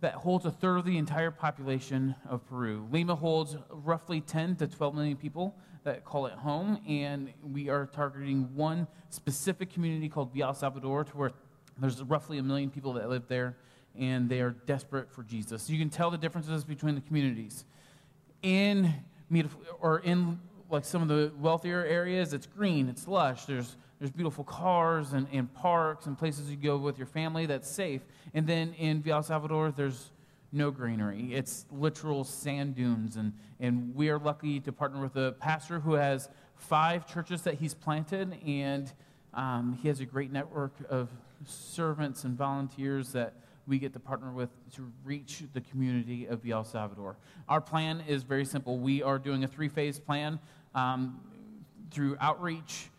that 0.00 0.14
holds 0.14 0.44
a 0.44 0.50
third 0.50 0.76
of 0.76 0.84
the 0.84 0.98
entire 0.98 1.30
population 1.30 2.14
of 2.28 2.46
Peru. 2.46 2.86
Lima 2.92 3.14
holds 3.14 3.56
roughly 3.70 4.20
10 4.20 4.56
to 4.56 4.66
12 4.66 4.94
million 4.94 5.16
people 5.16 5.56
that 5.84 6.04
call 6.04 6.26
it 6.26 6.34
home, 6.34 6.78
and 6.86 7.32
we 7.42 7.68
are 7.68 7.86
targeting 7.86 8.48
one 8.54 8.86
specific 9.08 9.72
community 9.72 10.08
called 10.08 10.32
Villa 10.34 10.54
Salvador, 10.54 11.04
to 11.04 11.16
where 11.16 11.32
there's 11.78 12.02
roughly 12.02 12.38
a 12.38 12.42
million 12.42 12.70
people 12.70 12.92
that 12.94 13.08
live 13.08 13.26
there, 13.28 13.56
and 13.98 14.28
they 14.28 14.40
are 14.40 14.50
desperate 14.50 15.10
for 15.10 15.22
Jesus. 15.22 15.70
You 15.70 15.78
can 15.78 15.90
tell 15.90 16.10
the 16.10 16.18
differences 16.18 16.64
between 16.64 16.94
the 16.94 17.00
communities. 17.00 17.64
In 18.42 18.92
or 19.80 20.00
in 20.00 20.40
like 20.70 20.84
some 20.84 21.02
of 21.02 21.08
the 21.08 21.32
wealthier 21.38 21.84
areas, 21.84 22.32
it's 22.32 22.46
green, 22.46 22.88
it's 22.88 23.08
lush. 23.08 23.44
There's 23.44 23.76
there's 23.98 24.10
beautiful 24.10 24.44
cars 24.44 25.12
and, 25.12 25.26
and 25.30 25.52
parks 25.52 26.06
and 26.06 26.16
places 26.16 26.50
you 26.50 26.56
go 26.56 26.78
with 26.78 26.96
your 26.96 27.06
family 27.06 27.44
that's 27.44 27.70
safe. 27.70 28.00
And 28.32 28.46
then 28.46 28.72
in 28.78 29.02
Villa 29.02 29.22
Salvador, 29.22 29.72
there's 29.72 30.10
no 30.52 30.70
greenery. 30.70 31.34
It's 31.34 31.66
literal 31.70 32.24
sand 32.24 32.74
dunes. 32.74 33.16
And, 33.16 33.32
and 33.60 33.94
we 33.94 34.08
are 34.10 34.18
lucky 34.18 34.60
to 34.60 34.72
partner 34.72 35.00
with 35.00 35.16
a 35.16 35.32
pastor 35.32 35.80
who 35.80 35.94
has 35.94 36.28
five 36.56 37.06
churches 37.06 37.42
that 37.42 37.54
he's 37.54 37.74
planted, 37.74 38.36
and 38.46 38.92
um, 39.32 39.78
he 39.80 39.88
has 39.88 40.00
a 40.00 40.04
great 40.04 40.32
network 40.32 40.74
of 40.88 41.08
servants 41.46 42.24
and 42.24 42.36
volunteers 42.36 43.12
that 43.12 43.34
we 43.66 43.78
get 43.78 43.92
to 43.92 44.00
partner 44.00 44.32
with 44.32 44.50
to 44.74 44.90
reach 45.04 45.44
the 45.52 45.60
community 45.60 46.26
of 46.26 46.46
El 46.46 46.64
Salvador. 46.64 47.16
Our 47.48 47.60
plan 47.60 48.02
is 48.06 48.24
very 48.24 48.44
simple. 48.44 48.78
We 48.78 49.02
are 49.02 49.18
doing 49.18 49.44
a 49.44 49.48
three 49.48 49.68
phase 49.68 49.98
plan 49.98 50.40
um, 50.74 51.20
through 51.90 52.16
outreach 52.20 52.90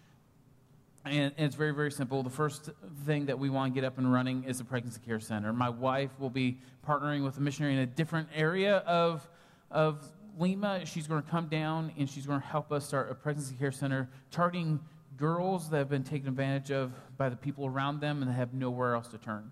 and, 1.06 1.34
it's 1.38 1.56
very, 1.56 1.74
very 1.74 1.92
simple. 1.92 2.22
The 2.24 2.30
first 2.30 2.70
thing 3.06 3.26
that 3.26 3.40
we 3.40 3.50
want 3.50 3.74
to 3.74 3.82
get 3.82 3.86
up 3.86 3.98
and 3.98 4.12
running 4.12 4.44
is 4.44 4.60
a 4.60 4.66
pregnancy 4.66 5.00
care 5.06 5.20
center. 5.20 5.52
My 5.52 5.70
wife 5.70 6.12
will 6.20 6.30
be 6.30 6.60
partnering 6.88 7.24
with 7.24 7.38
a 7.38 7.42
missionary 7.42 7.74
in 7.74 7.80
a 7.80 7.86
different 7.86 8.30
area 8.36 8.78
of, 8.78 9.28
of 9.72 10.06
Lima. 10.38 10.86
She's 10.86 11.08
going 11.08 11.24
to 11.24 11.30
come 11.30 11.48
down 11.48 11.92
and 11.98 12.10
she's 12.10 12.26
going 12.26 12.40
to 12.42 12.46
help 12.46 12.72
us 12.72 12.86
start 12.86 13.12
a 13.12 13.16
pregnancy 13.16 13.56
care 13.56 13.72
center 13.72 14.10
targeting 14.30 14.80
girls 15.18 15.70
that 15.70 15.78
have 15.78 15.90
been 15.90 16.04
taken 16.04 16.28
advantage 16.28 16.72
of 16.72 16.92
by 17.18 17.30
the 17.30 17.36
people 17.36 17.66
around 17.66 18.00
them 18.00 18.22
and 18.22 18.32
they 18.32 18.36
have 18.36 18.54
nowhere 18.54 18.96
else 18.96 19.08
to 19.10 19.18
turn. 19.18 19.52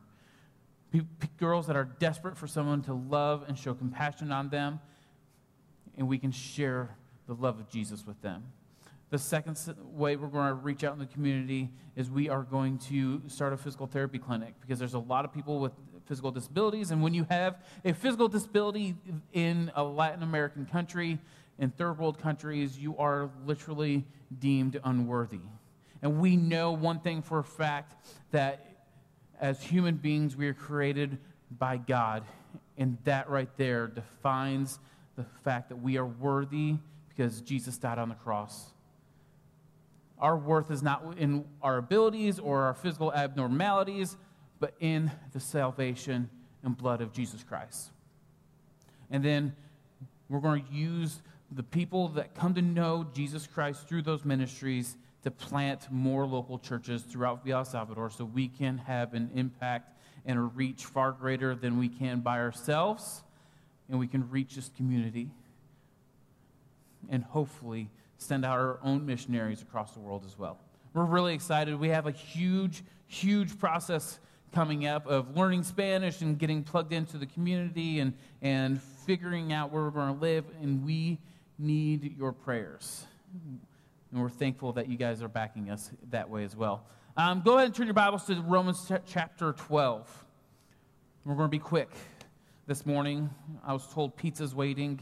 Girls 1.38 1.68
that 1.68 1.76
are 1.76 1.86
desperate 2.00 2.38
for 2.38 2.48
someone 2.48 2.82
to 2.84 2.94
love 2.94 3.46
and 3.48 3.58
show 3.58 3.76
compassion 3.76 4.32
on 4.32 4.50
them, 4.50 4.80
and 5.98 6.08
we 6.08 6.18
can 6.18 6.32
share 6.32 6.96
the 7.28 7.36
love 7.36 7.60
of 7.60 7.70
Jesus 7.70 8.06
with 8.08 8.20
them. 8.24 8.44
The 9.10 9.18
second 9.18 9.58
way 9.94 10.16
we're 10.16 10.28
going 10.28 10.50
to 10.50 10.54
reach 10.54 10.84
out 10.84 10.94
in 10.94 11.00
the 11.00 11.08
community 11.08 11.72
is 11.96 12.12
we 12.12 12.30
are 12.30 12.44
going 12.44 12.78
to 12.90 13.22
start 13.28 13.54
a 13.54 13.58
physical 13.58 13.88
therapy 13.88 14.20
clinic 14.20 14.54
because 14.62 14.78
there's 14.78 14.94
a 14.94 15.00
lot 15.00 15.26
of 15.26 15.34
people 15.34 15.60
with 15.60 15.72
physical 16.06 16.32
disabilities. 16.32 16.92
And 16.92 17.02
when 17.02 17.14
you 17.14 17.26
have 17.30 17.64
a 17.84 17.94
physical 17.94 18.28
disability 18.28 18.96
in 19.34 19.72
a 19.76 19.84
Latin 19.84 20.22
American 20.22 20.66
country, 20.66 21.18
in 21.58 21.72
third 21.72 21.98
world 21.98 22.20
countries, 22.20 22.78
you 22.78 22.98
are 22.98 23.30
literally 23.46 24.06
deemed 24.40 24.80
unworthy. 24.84 25.42
And 26.02 26.20
we 26.20 26.38
know 26.38 26.72
one 26.72 27.00
thing 27.00 27.22
for 27.22 27.40
a 27.40 27.44
fact 27.44 27.96
that 28.32 28.66
as 29.40 29.62
human 29.62 29.96
beings, 29.96 30.36
we 30.36 30.48
are 30.48 30.54
created 30.54 31.18
by 31.58 31.78
God. 31.78 32.24
And 32.78 32.98
that 33.04 33.30
right 33.30 33.50
there 33.58 33.88
defines 33.88 34.80
the 35.16 35.26
fact 35.44 35.70
that 35.70 35.76
we 35.78 35.98
are 35.98 36.06
worthy 36.06 36.78
because 37.10 37.42
Jesus 37.42 37.78
died 37.78 38.00
on 38.00 38.10
the 38.10 38.16
cross. 38.16 38.72
Our 40.20 40.38
worth 40.38 40.70
is 40.70 40.84
not 40.84 41.16
in 41.18 41.46
our 41.62 41.78
abilities 41.78 42.40
or 42.40 42.64
our 42.64 42.74
physical 42.74 43.14
abnormalities, 43.14 44.18
but 44.60 44.74
in 44.80 45.12
the 45.32 45.40
salvation 45.40 46.30
and 46.64 46.78
blood 46.78 47.02
of 47.02 47.14
Jesus 47.14 47.44
Christ. 47.44 47.92
And 49.10 49.24
then 49.24 49.56
we're 50.28 50.42
going 50.42 50.66
to 50.66 50.74
use 50.74 51.22
the 51.52 51.64
people 51.64 52.10
that 52.10 52.36
come 52.36 52.54
to 52.54 52.62
know 52.62 53.08
Jesus 53.14 53.48
Christ 53.48 53.88
through 53.88 54.04
those 54.04 54.26
ministries 54.26 54.98
to 55.24 55.32
plant 55.32 55.92
more 55.92 56.26
local 56.26 56.60
churches 56.60 57.02
throughout 57.02 57.48
El 57.48 57.66
Salvador 57.66 58.10
so 58.10 58.26
we 58.26 58.48
can 58.48 58.78
have 58.78 59.14
an 59.14 59.30
impact 59.34 59.98
and 60.26 60.38
a 60.38 60.42
reach 60.42 60.86
far 60.86 61.12
greater 61.12 61.56
than 61.56 61.80
we 61.80 61.90
can 61.90 62.20
by 62.20 62.40
ourselves, 62.40 63.24
and 63.90 63.98
we 63.98 64.08
can 64.08 64.30
reach 64.30 64.56
this 64.56 64.70
community 64.78 65.32
and 67.10 67.24
hopefully 67.24 67.90
send 68.20 68.46
out 68.46 68.60
our 68.60 68.80
own 68.84 69.06
missionaries 69.06 69.62
across 69.62 69.94
the 69.94 70.00
world 70.00 70.24
as 70.26 70.38
well. 70.38 70.60
We're 70.94 71.06
really 71.06 71.34
excited. 71.34 71.80
We 71.80 71.90
have 71.90 72.06
a 72.06 72.12
huge, 72.12 72.84
huge 73.08 73.58
process 73.58 74.20
coming 74.52 74.86
up 74.86 75.08
of 75.08 75.36
learning 75.38 75.64
Spanish 75.64 76.22
and 76.22 76.38
getting 76.38 76.64
plugged 76.64 76.92
into 76.92 77.18
the 77.18 77.26
community 77.26 78.00
and, 78.00 78.14
and 78.42 78.82
figuring 78.82 79.54
out 79.54 79.72
where 79.72 79.84
we're 79.84 79.92
going 79.92 80.14
to 80.14 80.20
live. 80.20 80.46
And 80.62 80.84
we 80.84 81.20
need 81.58 82.18
your 82.18 82.34
prayers. 82.34 83.06
And 84.12 84.22
we're 84.22 84.30
thankful 84.30 84.74
that 84.74 84.90
you 84.90 84.98
guys 84.98 85.22
are 85.22 85.28
backing 85.28 85.70
us 85.70 85.92
that 86.10 86.30
way 86.30 86.44
as 86.44 86.56
well. 86.56 86.86
Um, 87.16 87.42
go 87.42 87.56
ahead 87.56 87.68
and 87.68 87.76
turn 87.76 87.88
your 87.88 87.94
Bibles 87.94 88.26
to 88.26 88.42
Romans 88.42 88.86
ch- 88.88 89.02
chapter 89.06 89.54
12. 89.54 90.26
We're 91.26 91.36
going 91.36 91.48
to 91.48 91.52
be 91.52 91.60
quick 91.60 91.90
this 92.66 92.86
morning. 92.86 93.30
I 93.66 93.74
was 93.74 93.86
told 93.88 94.16
pizza's 94.18 94.56
waiting 94.56 95.00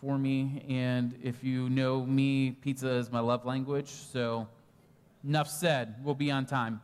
for 0.00 0.18
me. 0.18 0.64
And 0.68 1.18
if 1.22 1.42
you 1.42 1.68
know 1.68 2.04
me, 2.04 2.52
pizza 2.52 2.88
is 2.88 3.10
my 3.10 3.20
love 3.20 3.44
language. 3.44 3.88
So, 3.88 4.48
enough 5.24 5.48
said. 5.48 5.96
We'll 6.02 6.14
be 6.14 6.30
on 6.30 6.46
time. 6.46 6.80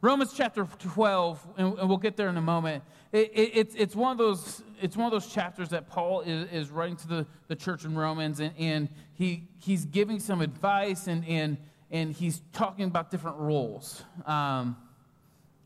Romans 0.00 0.32
chapter 0.36 0.66
12, 0.80 1.46
and, 1.58 1.74
we'll 1.88 1.96
get 1.96 2.16
there 2.16 2.28
in 2.28 2.36
a 2.36 2.42
moment. 2.42 2.82
It, 3.12 3.30
it, 3.32 3.50
it's, 3.54 3.74
it's, 3.76 3.94
one 3.94 4.10
of 4.10 4.18
those, 4.18 4.60
it's 4.80 4.96
one 4.96 5.06
of 5.06 5.12
those 5.12 5.32
chapters 5.32 5.68
that 5.68 5.88
Paul 5.88 6.22
is, 6.22 6.50
is 6.50 6.70
writing 6.70 6.96
to 6.96 7.08
the, 7.08 7.26
the 7.46 7.54
church 7.54 7.84
in 7.84 7.94
Romans, 7.94 8.40
and, 8.40 8.52
and 8.58 8.88
he, 9.14 9.44
he's 9.60 9.84
giving 9.84 10.18
some 10.18 10.40
advice, 10.40 11.06
and, 11.06 11.24
and, 11.28 11.56
and 11.92 12.12
he's 12.12 12.42
talking 12.52 12.86
about 12.86 13.12
different 13.12 13.36
roles. 13.36 14.02
Um, 14.26 14.76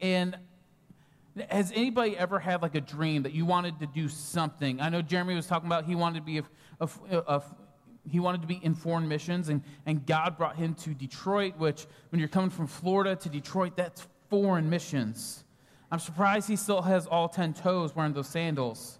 and 0.02 0.36
has 1.50 1.70
anybody 1.72 2.16
ever 2.16 2.38
had 2.38 2.62
like 2.62 2.74
a 2.74 2.80
dream 2.80 3.22
that 3.24 3.32
you 3.32 3.44
wanted 3.44 3.78
to 3.80 3.86
do 3.86 4.08
something? 4.08 4.80
I 4.80 4.88
know 4.88 5.02
Jeremy 5.02 5.34
was 5.34 5.46
talking 5.46 5.66
about 5.66 5.84
he 5.84 5.94
wanted 5.94 6.20
to 6.20 6.24
be 6.24 6.38
a, 6.38 6.44
a, 6.80 6.88
a, 7.10 7.42
he 8.10 8.20
wanted 8.20 8.40
to 8.42 8.46
be 8.46 8.60
in 8.62 8.74
foreign 8.74 9.06
missions, 9.06 9.48
and, 9.48 9.62
and 9.84 10.06
God 10.06 10.38
brought 10.38 10.56
him 10.56 10.74
to 10.76 10.94
Detroit, 10.94 11.56
which 11.58 11.86
when 12.10 12.20
you're 12.20 12.28
coming 12.28 12.50
from 12.50 12.66
Florida 12.66 13.16
to 13.16 13.28
Detroit, 13.28 13.76
that's 13.76 14.06
foreign 14.30 14.70
missions. 14.70 15.44
I'm 15.90 15.98
surprised 15.98 16.48
he 16.48 16.56
still 16.56 16.82
has 16.82 17.06
all 17.06 17.28
10 17.28 17.54
toes 17.54 17.94
wearing 17.94 18.12
those 18.12 18.28
sandals. 18.28 18.98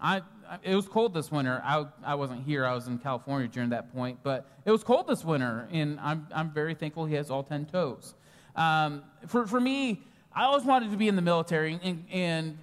I, 0.00 0.22
it 0.62 0.74
was 0.74 0.86
cold 0.86 1.14
this 1.14 1.30
winter. 1.30 1.60
I, 1.64 1.86
I 2.04 2.14
wasn't 2.14 2.44
here. 2.44 2.64
I 2.64 2.74
was 2.74 2.86
in 2.86 2.98
California 2.98 3.48
during 3.48 3.70
that 3.70 3.92
point, 3.92 4.18
but 4.22 4.46
it 4.64 4.70
was 4.70 4.82
cold 4.84 5.06
this 5.06 5.24
winter, 5.24 5.68
and 5.70 5.98
I'm, 6.00 6.26
I'm 6.34 6.50
very 6.50 6.74
thankful 6.74 7.06
he 7.06 7.14
has 7.14 7.30
all 7.30 7.42
10 7.42 7.66
toes. 7.66 8.14
Um, 8.56 9.04
for, 9.26 9.46
for 9.46 9.60
me, 9.60 10.02
I 10.38 10.44
always 10.44 10.62
wanted 10.62 10.92
to 10.92 10.96
be 10.96 11.08
in 11.08 11.16
the 11.16 11.22
military, 11.22 11.80
and, 11.82 12.04
and 12.12 12.58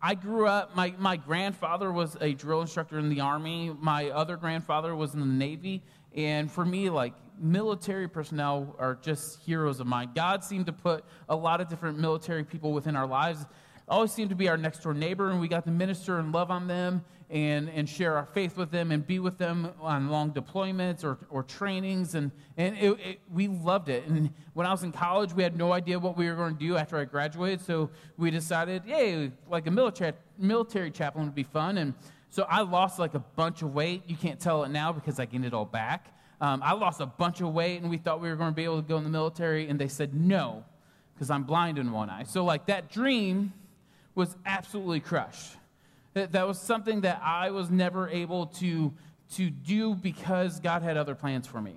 I 0.00 0.14
grew 0.14 0.46
up, 0.46 0.74
my, 0.74 0.94
my 0.96 1.18
grandfather 1.18 1.92
was 1.92 2.16
a 2.18 2.32
drill 2.32 2.62
instructor 2.62 2.98
in 2.98 3.10
the 3.10 3.20
Army. 3.20 3.76
My 3.78 4.08
other 4.08 4.38
grandfather 4.38 4.96
was 4.96 5.12
in 5.12 5.20
the 5.20 5.26
Navy. 5.26 5.82
And 6.16 6.50
for 6.50 6.64
me, 6.64 6.88
like, 6.88 7.12
military 7.38 8.08
personnel 8.08 8.74
are 8.78 8.94
just 9.02 9.40
heroes 9.40 9.80
of 9.80 9.86
mine. 9.86 10.12
God 10.14 10.42
seemed 10.42 10.64
to 10.64 10.72
put 10.72 11.04
a 11.28 11.36
lot 11.36 11.60
of 11.60 11.68
different 11.68 11.98
military 11.98 12.42
people 12.42 12.72
within 12.72 12.96
our 12.96 13.06
lives. 13.06 13.44
always 13.86 14.10
seemed 14.10 14.30
to 14.30 14.36
be 14.36 14.48
our 14.48 14.56
next 14.56 14.82
door 14.82 14.94
neighbor, 14.94 15.28
and 15.28 15.42
we 15.42 15.46
got 15.46 15.64
to 15.64 15.70
minister 15.70 16.20
and 16.20 16.32
love 16.32 16.50
on 16.50 16.66
them 16.66 17.04
and, 17.30 17.70
and 17.70 17.88
share 17.88 18.16
our 18.16 18.26
faith 18.26 18.56
with 18.56 18.72
them 18.72 18.90
and 18.90 19.06
be 19.06 19.20
with 19.20 19.38
them 19.38 19.70
on 19.80 20.08
long 20.08 20.32
deployments 20.32 21.04
or, 21.04 21.16
or 21.30 21.44
trainings. 21.44 22.16
And, 22.16 22.32
and 22.56 22.76
it, 22.76 22.90
it, 23.00 23.20
we 23.32 23.46
loved 23.46 23.88
it. 23.88 24.04
And 24.08 24.30
when 24.52 24.66
I 24.66 24.72
was 24.72 24.82
in 24.82 24.90
college, 24.90 25.32
we 25.32 25.44
had 25.44 25.56
no 25.56 25.72
idea 25.72 25.98
what 25.98 26.16
we 26.16 26.28
were 26.28 26.34
going 26.34 26.54
to 26.54 26.58
do 26.58 26.76
after 26.76 26.98
I 26.98 27.04
graduated. 27.04 27.60
So 27.60 27.90
we 28.18 28.32
decided, 28.32 28.82
hey, 28.84 29.30
like 29.48 29.68
a 29.68 29.70
military, 29.70 30.14
military 30.38 30.90
chaplain 30.90 31.26
would 31.26 31.34
be 31.34 31.44
fun. 31.44 31.78
And 31.78 31.94
so 32.30 32.46
I 32.48 32.62
lost 32.62 32.98
like 32.98 33.14
a 33.14 33.20
bunch 33.20 33.62
of 33.62 33.72
weight. 33.72 34.02
You 34.08 34.16
can't 34.16 34.40
tell 34.40 34.64
it 34.64 34.70
now 34.70 34.92
because 34.92 35.20
I 35.20 35.24
gained 35.26 35.44
it 35.44 35.54
all 35.54 35.64
back. 35.64 36.12
Um, 36.40 36.62
I 36.64 36.72
lost 36.72 37.00
a 37.00 37.06
bunch 37.06 37.42
of 37.42 37.52
weight, 37.52 37.82
and 37.82 37.90
we 37.90 37.98
thought 37.98 38.20
we 38.20 38.28
were 38.28 38.36
going 38.36 38.50
to 38.50 38.56
be 38.56 38.64
able 38.64 38.80
to 38.80 38.88
go 38.88 38.96
in 38.96 39.04
the 39.04 39.10
military, 39.10 39.68
and 39.68 39.78
they 39.78 39.88
said 39.88 40.14
no 40.14 40.64
because 41.14 41.28
I'm 41.28 41.44
blind 41.44 41.78
in 41.78 41.92
one 41.92 42.08
eye. 42.08 42.22
So, 42.22 42.44
like, 42.44 42.66
that 42.66 42.90
dream 42.90 43.52
was 44.14 44.34
absolutely 44.46 45.00
crushed. 45.00 45.56
That, 46.14 46.32
that 46.32 46.46
was 46.46 46.60
something 46.60 47.02
that 47.02 47.20
I 47.24 47.50
was 47.50 47.70
never 47.70 48.08
able 48.08 48.46
to, 48.46 48.92
to 49.34 49.50
do 49.50 49.94
because 49.94 50.60
God 50.60 50.82
had 50.82 50.96
other 50.96 51.14
plans 51.14 51.46
for 51.46 51.60
me. 51.60 51.76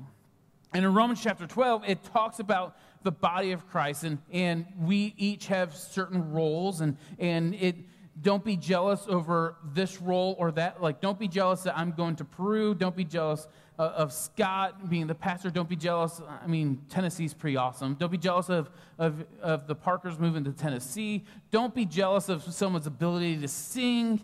And 0.74 0.84
in 0.84 0.94
Romans 0.94 1.22
chapter 1.22 1.46
12, 1.46 1.84
it 1.88 2.04
talks 2.04 2.40
about 2.40 2.76
the 3.04 3.12
body 3.12 3.52
of 3.52 3.68
Christ, 3.70 4.04
and, 4.04 4.18
and 4.32 4.66
we 4.80 5.14
each 5.18 5.48
have 5.48 5.76
certain 5.76 6.32
roles, 6.32 6.82
and, 6.82 6.98
and 7.20 7.54
it 7.54 7.76
don't 8.22 8.44
be 8.44 8.58
jealous 8.58 9.06
over 9.08 9.58
this 9.74 10.02
role 10.02 10.36
or 10.40 10.52
that. 10.54 10.82
Like, 10.82 11.02
don't 11.02 11.20
be 11.20 11.28
jealous 11.28 11.62
that 11.64 11.78
I'm 11.78 11.92
going 11.92 12.16
to 12.18 12.26
Peru. 12.26 12.74
Don't 12.74 12.96
be 12.96 13.04
jealous 13.04 13.48
of 13.78 14.14
Scott 14.14 14.90
being 14.90 15.08
the 15.08 15.16
pastor. 15.16 15.50
Don't 15.50 15.70
be 15.70 15.76
jealous. 15.76 16.22
I 16.42 16.48
mean, 16.48 16.82
Tennessee's 16.90 17.34
pretty 17.34 17.58
awesome. 17.58 17.96
Don't 17.96 18.12
be 18.12 18.18
jealous 18.18 18.50
of, 18.50 18.70
of, 19.00 19.26
of 19.42 19.68
the 19.68 19.76
Parkers 19.76 20.20
moving 20.20 20.44
to 20.44 20.52
Tennessee. 20.52 21.24
Don't 21.52 21.74
be 21.74 21.86
jealous 21.86 22.30
of 22.30 22.44
someone's 22.44 22.88
ability 22.88 23.38
to 23.40 23.48
sing. 23.48 24.24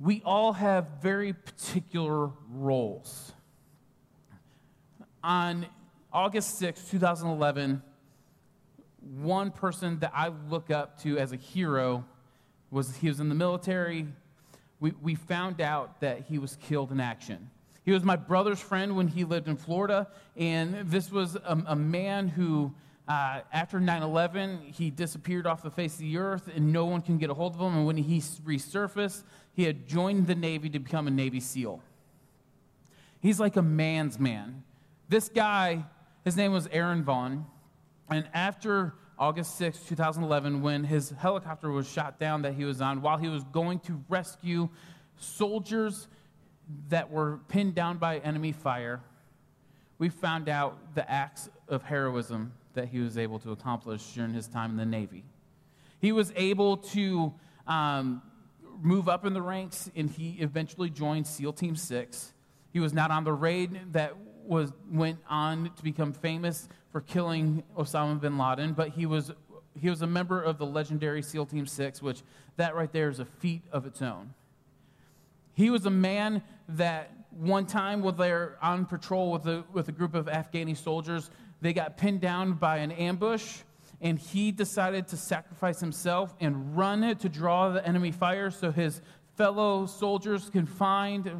We 0.00 0.22
all 0.24 0.52
have 0.52 0.86
very 1.00 1.32
particular 1.32 2.30
roles. 2.50 3.32
On 5.22 5.66
August 6.12 6.58
6, 6.58 6.88
2011, 6.90 7.82
one 9.20 9.50
person 9.50 9.98
that 10.00 10.12
I 10.14 10.28
look 10.50 10.70
up 10.70 11.00
to 11.02 11.18
as 11.18 11.32
a 11.32 11.36
hero 11.36 12.04
was 12.70 12.96
he 12.96 13.08
was 13.08 13.20
in 13.20 13.28
the 13.28 13.34
military. 13.34 14.08
We, 14.80 14.92
we 15.00 15.14
found 15.14 15.60
out 15.60 16.00
that 16.00 16.26
he 16.28 16.38
was 16.38 16.56
killed 16.56 16.90
in 16.90 17.00
action. 17.00 17.50
He 17.84 17.92
was 17.92 18.02
my 18.02 18.16
brother's 18.16 18.60
friend 18.60 18.96
when 18.96 19.08
he 19.08 19.24
lived 19.24 19.46
in 19.46 19.56
Florida, 19.56 20.08
and 20.36 20.90
this 20.90 21.12
was 21.12 21.36
a, 21.36 21.62
a 21.66 21.76
man 21.76 22.28
who, 22.28 22.72
uh, 23.06 23.40
after 23.52 23.78
9 23.78 24.02
11, 24.02 24.60
he 24.72 24.90
disappeared 24.90 25.46
off 25.46 25.62
the 25.62 25.70
face 25.70 25.94
of 25.94 26.00
the 26.00 26.16
earth, 26.16 26.48
and 26.54 26.72
no 26.72 26.86
one 26.86 27.02
can 27.02 27.18
get 27.18 27.28
a 27.28 27.34
hold 27.34 27.54
of 27.54 27.60
him. 27.60 27.76
And 27.76 27.86
when 27.86 27.98
he 27.98 28.20
resurfaced, 28.20 29.24
he 29.52 29.64
had 29.64 29.86
joined 29.86 30.26
the 30.26 30.34
Navy 30.34 30.70
to 30.70 30.78
become 30.78 31.06
a 31.06 31.10
Navy 31.10 31.40
SEAL. 31.40 31.82
He's 33.20 33.38
like 33.38 33.56
a 33.56 33.62
man's 33.62 34.18
man. 34.18 34.64
This 35.10 35.28
guy, 35.28 35.84
his 36.24 36.36
name 36.36 36.52
was 36.52 36.66
Aaron 36.72 37.04
Vaughn, 37.04 37.44
and 38.08 38.26
after 38.32 38.94
August 39.18 39.56
6, 39.58 39.80
2011, 39.80 40.62
when 40.62 40.84
his 40.84 41.10
helicopter 41.10 41.70
was 41.70 41.86
shot 41.88 42.18
down 42.18 42.42
that 42.42 42.54
he 42.54 42.64
was 42.64 42.80
on, 42.80 43.02
while 43.02 43.18
he 43.18 43.28
was 43.28 43.44
going 43.44 43.78
to 43.80 44.02
rescue 44.08 44.70
soldiers 45.16 46.08
that 46.88 47.10
were 47.10 47.40
pinned 47.48 47.74
down 47.74 47.98
by 47.98 48.18
enemy 48.18 48.52
fire, 48.52 49.00
we 49.98 50.08
found 50.08 50.48
out 50.48 50.94
the 50.94 51.08
acts 51.10 51.48
of 51.68 51.82
heroism 51.82 52.52
that 52.74 52.88
he 52.88 53.00
was 53.00 53.16
able 53.16 53.38
to 53.38 53.52
accomplish 53.52 54.02
during 54.14 54.34
his 54.34 54.46
time 54.46 54.70
in 54.70 54.76
the 54.76 54.86
Navy. 54.86 55.24
He 56.00 56.12
was 56.12 56.32
able 56.36 56.76
to 56.78 57.32
um, 57.66 58.22
move 58.82 59.08
up 59.08 59.24
in 59.24 59.32
the 59.32 59.42
ranks, 59.42 59.90
and 59.96 60.10
he 60.10 60.36
eventually 60.40 60.90
joined 60.90 61.26
SEAL 61.26 61.54
Team 61.54 61.76
6. 61.76 62.32
He 62.72 62.80
was 62.80 62.92
not 62.92 63.10
on 63.10 63.24
the 63.24 63.32
raid 63.32 63.92
that 63.92 64.14
was, 64.44 64.72
went 64.90 65.18
on 65.28 65.70
to 65.76 65.82
become 65.82 66.12
famous 66.12 66.68
for 66.90 67.00
killing 67.00 67.62
Osama 67.76 68.20
bin 68.20 68.36
Laden, 68.36 68.72
but 68.72 68.90
he 68.90 69.06
was, 69.06 69.32
he 69.80 69.88
was 69.88 70.02
a 70.02 70.06
member 70.06 70.42
of 70.42 70.58
the 70.58 70.66
legendary 70.66 71.22
SEAL 71.22 71.46
Team 71.46 71.66
6, 71.66 72.02
which 72.02 72.22
that 72.56 72.74
right 72.74 72.92
there 72.92 73.08
is 73.08 73.20
a 73.20 73.24
feat 73.24 73.62
of 73.72 73.86
its 73.86 74.02
own. 74.02 74.34
He 75.54 75.70
was 75.70 75.86
a 75.86 75.90
man 75.90 76.42
that 76.68 77.12
one 77.30 77.66
time 77.66 78.02
when 78.02 78.16
they're 78.16 78.58
on 78.62 78.86
patrol 78.86 79.32
with 79.32 79.46
a, 79.46 79.64
with 79.72 79.88
a 79.88 79.92
group 79.92 80.14
of 80.14 80.26
Afghani 80.26 80.76
soldiers, 80.76 81.30
they 81.60 81.72
got 81.72 81.96
pinned 81.96 82.20
down 82.20 82.54
by 82.54 82.78
an 82.78 82.92
ambush, 82.92 83.58
and 84.00 84.18
he 84.18 84.52
decided 84.52 85.08
to 85.08 85.16
sacrifice 85.16 85.80
himself 85.80 86.34
and 86.40 86.76
run 86.76 87.02
it 87.02 87.20
to 87.20 87.28
draw 87.28 87.70
the 87.70 87.86
enemy 87.86 88.12
fire 88.12 88.50
so 88.50 88.70
his 88.70 89.00
fellow 89.36 89.86
soldiers 89.86 90.50
can 90.50 90.66
find 90.66 91.30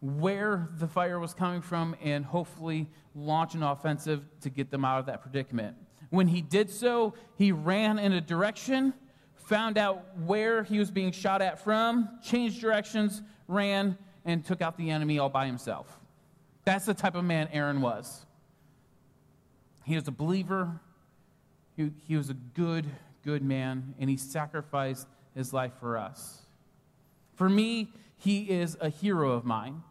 where 0.00 0.68
the 0.78 0.86
fire 0.86 1.18
was 1.18 1.32
coming 1.32 1.62
from 1.62 1.96
and 2.02 2.24
hopefully 2.24 2.88
launch 3.14 3.54
an 3.54 3.62
offensive 3.62 4.22
to 4.40 4.50
get 4.50 4.70
them 4.70 4.84
out 4.84 5.00
of 5.00 5.06
that 5.06 5.22
predicament. 5.22 5.76
When 6.10 6.28
he 6.28 6.42
did 6.42 6.68
so, 6.68 7.14
he 7.36 7.52
ran 7.52 7.98
in 7.98 8.12
a 8.12 8.20
direction, 8.20 8.92
found 9.34 9.78
out 9.78 10.04
where 10.18 10.62
he 10.62 10.78
was 10.78 10.90
being 10.90 11.10
shot 11.10 11.40
at 11.42 11.64
from, 11.64 12.08
changed 12.22 12.60
directions, 12.60 13.22
ran, 13.48 13.96
and 14.24 14.44
took 14.44 14.62
out 14.62 14.76
the 14.76 14.90
enemy 14.90 15.18
all 15.18 15.28
by 15.28 15.46
himself. 15.46 16.00
That's 16.64 16.86
the 16.86 16.94
type 16.94 17.14
of 17.14 17.24
man 17.24 17.48
Aaron 17.52 17.80
was. 17.80 18.24
He 19.84 19.94
was 19.94 20.08
a 20.08 20.12
believer, 20.12 20.80
he, 21.76 21.90
he 22.06 22.16
was 22.16 22.30
a 22.30 22.34
good, 22.34 22.86
good 23.22 23.42
man, 23.42 23.94
and 23.98 24.08
he 24.08 24.16
sacrificed 24.16 25.06
his 25.34 25.52
life 25.52 25.72
for 25.78 25.98
us. 25.98 26.42
For 27.34 27.48
me, 27.48 27.92
he 28.16 28.50
is 28.50 28.76
a 28.80 28.88
hero 28.88 29.32
of 29.32 29.44
mine. 29.44 29.82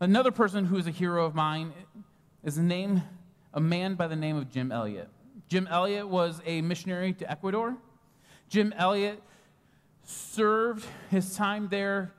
Another 0.00 0.30
person 0.30 0.64
who 0.66 0.76
is 0.76 0.86
a 0.86 0.90
hero 0.90 1.24
of 1.24 1.34
mine 1.34 1.72
is 2.44 2.56
a 2.56 2.62
name, 2.62 3.02
a 3.52 3.60
man 3.60 3.94
by 3.94 4.06
the 4.06 4.16
name 4.16 4.36
of 4.36 4.50
Jim 4.50 4.70
Elliot. 4.70 5.08
Jim 5.48 5.66
Elliot 5.70 6.08
was 6.08 6.40
a 6.46 6.62
missionary 6.62 7.12
to 7.14 7.30
Ecuador. 7.30 7.76
Jim 8.48 8.72
Elliot 8.76 9.22
served 10.04 10.86
his 11.10 11.34
time 11.36 11.68
there 11.68 12.12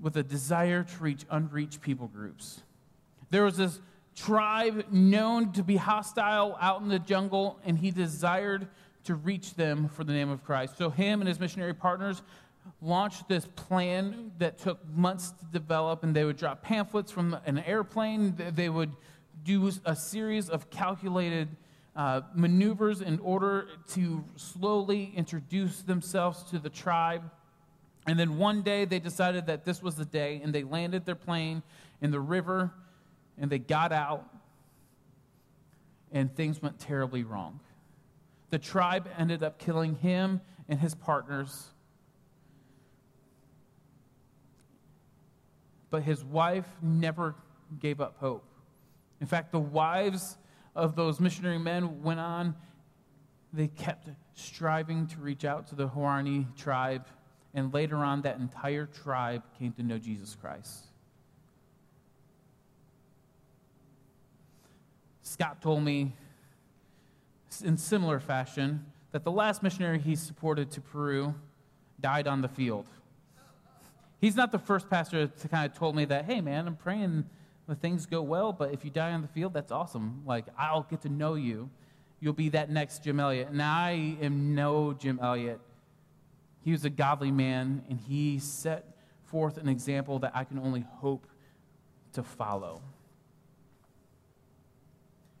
with 0.00 0.16
a 0.16 0.22
desire 0.22 0.84
to 0.84 1.02
reach 1.02 1.24
unreached 1.30 1.80
people 1.80 2.08
groups. 2.08 2.62
There 3.30 3.44
was 3.44 3.56
this 3.56 3.80
tribe 4.14 4.86
known 4.90 5.52
to 5.52 5.62
be 5.62 5.76
hostile 5.76 6.56
out 6.60 6.82
in 6.82 6.88
the 6.88 6.98
jungle, 6.98 7.58
and 7.64 7.78
he 7.78 7.90
desired 7.90 8.68
to 9.04 9.14
reach 9.14 9.54
them 9.54 9.88
for 9.88 10.04
the 10.04 10.12
name 10.12 10.30
of 10.30 10.44
Christ. 10.44 10.76
So, 10.76 10.90
him 10.90 11.20
and 11.20 11.28
his 11.28 11.40
missionary 11.40 11.74
partners 11.74 12.22
launched 12.82 13.28
this 13.28 13.46
plan 13.56 14.32
that 14.38 14.58
took 14.58 14.78
months 14.94 15.30
to 15.30 15.44
develop, 15.46 16.02
and 16.02 16.14
they 16.14 16.24
would 16.24 16.36
drop 16.36 16.62
pamphlets 16.62 17.10
from 17.10 17.36
an 17.46 17.58
airplane. 17.58 18.34
They 18.54 18.68
would 18.68 18.92
do 19.44 19.70
a 19.84 19.96
series 19.96 20.50
of 20.50 20.70
calculated 20.70 21.48
uh, 21.96 22.20
maneuvers 22.34 23.00
in 23.00 23.18
order 23.20 23.68
to 23.88 24.24
slowly 24.36 25.12
introduce 25.16 25.82
themselves 25.82 26.42
to 26.44 26.58
the 26.58 26.70
tribe. 26.70 27.30
And 28.06 28.18
then 28.18 28.38
one 28.38 28.62
day 28.62 28.84
they 28.84 28.98
decided 28.98 29.46
that 29.46 29.64
this 29.64 29.82
was 29.82 29.94
the 29.94 30.04
day, 30.04 30.40
and 30.42 30.54
they 30.54 30.62
landed 30.62 31.04
their 31.04 31.14
plane 31.14 31.62
in 32.00 32.10
the 32.10 32.20
river, 32.20 32.72
and 33.38 33.50
they 33.50 33.58
got 33.58 33.92
out, 33.92 34.28
and 36.10 36.34
things 36.34 36.62
went 36.62 36.78
terribly 36.78 37.24
wrong. 37.24 37.60
The 38.50 38.58
tribe 38.58 39.08
ended 39.16 39.42
up 39.42 39.58
killing 39.58 39.96
him 39.96 40.40
and 40.68 40.80
his 40.80 40.94
partners. 40.94 41.68
But 45.90 46.02
his 46.02 46.24
wife 46.24 46.66
never 46.82 47.34
gave 47.78 48.00
up 48.00 48.16
hope. 48.18 48.44
In 49.20 49.26
fact, 49.26 49.52
the 49.52 49.60
wives 49.60 50.36
of 50.74 50.96
those 50.96 51.20
missionary 51.20 51.58
men 51.58 52.02
went 52.02 52.20
on, 52.20 52.56
they 53.52 53.68
kept 53.68 54.08
striving 54.34 55.06
to 55.08 55.20
reach 55.20 55.44
out 55.44 55.66
to 55.68 55.74
the 55.74 55.88
Huaorani 55.88 56.56
tribe 56.56 57.06
and 57.54 57.74
later 57.74 57.96
on, 57.96 58.22
that 58.22 58.38
entire 58.38 58.86
tribe 58.86 59.42
came 59.58 59.72
to 59.72 59.82
know 59.82 59.98
Jesus 59.98 60.36
Christ. 60.40 60.84
Scott 65.22 65.60
told 65.62 65.82
me 65.82 66.12
in 67.64 67.76
similar 67.76 68.20
fashion 68.20 68.86
that 69.12 69.24
the 69.24 69.30
last 69.30 69.62
missionary 69.62 69.98
he 69.98 70.14
supported 70.14 70.70
to 70.72 70.80
Peru 70.80 71.34
died 72.00 72.26
on 72.26 72.40
the 72.40 72.48
field. 72.48 72.86
He's 74.20 74.36
not 74.36 74.52
the 74.52 74.58
first 74.58 74.90
pastor 74.90 75.26
to 75.26 75.48
kind 75.48 75.70
of 75.70 75.76
told 75.76 75.96
me 75.96 76.04
that, 76.06 76.26
hey 76.26 76.40
man, 76.40 76.66
I'm 76.66 76.76
praying 76.76 77.24
the 77.66 77.74
things 77.74 78.06
go 78.06 78.22
well, 78.22 78.52
but 78.52 78.72
if 78.72 78.84
you 78.84 78.90
die 78.90 79.12
on 79.12 79.22
the 79.22 79.28
field, 79.28 79.54
that's 79.54 79.72
awesome. 79.72 80.22
Like 80.26 80.46
I'll 80.58 80.82
get 80.82 81.00
to 81.02 81.08
know 81.08 81.34
you. 81.34 81.70
You'll 82.20 82.32
be 82.32 82.50
that 82.50 82.70
next 82.70 83.02
Jim 83.02 83.18
Elliot. 83.18 83.48
And 83.48 83.62
I 83.62 84.16
am 84.20 84.54
no 84.54 84.92
Jim 84.92 85.18
Elliot. 85.22 85.60
He 86.62 86.72
was 86.72 86.84
a 86.84 86.90
godly 86.90 87.30
man, 87.30 87.84
and 87.88 87.98
he 87.98 88.38
set 88.38 88.96
forth 89.24 89.56
an 89.56 89.68
example 89.68 90.18
that 90.20 90.32
I 90.34 90.44
can 90.44 90.58
only 90.58 90.84
hope 90.98 91.26
to 92.12 92.22
follow. 92.22 92.82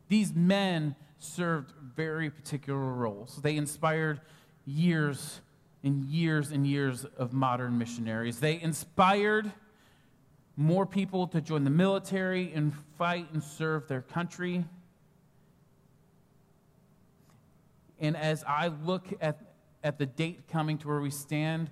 These 0.08 0.32
men 0.32 0.96
served 1.18 1.72
very 1.94 2.30
particular 2.30 2.80
roles. 2.80 3.36
They 3.42 3.56
inspired 3.56 4.20
years 4.64 5.40
and 5.82 6.04
years 6.04 6.50
and 6.50 6.66
years 6.66 7.04
of 7.04 7.32
modern 7.32 7.78
missionaries. 7.78 8.40
They 8.40 8.60
inspired 8.60 9.52
more 10.56 10.84
people 10.84 11.26
to 11.28 11.40
join 11.40 11.64
the 11.64 11.70
military 11.70 12.52
and 12.52 12.74
fight 12.98 13.28
and 13.32 13.42
serve 13.42 13.88
their 13.88 14.02
country. 14.02 14.64
And 17.98 18.16
as 18.16 18.44
I 18.44 18.68
look 18.68 19.06
at, 19.20 19.38
at 19.82 19.98
the 19.98 20.06
date 20.06 20.48
coming 20.48 20.78
to 20.78 20.88
where 20.88 21.00
we 21.00 21.10
stand 21.10 21.70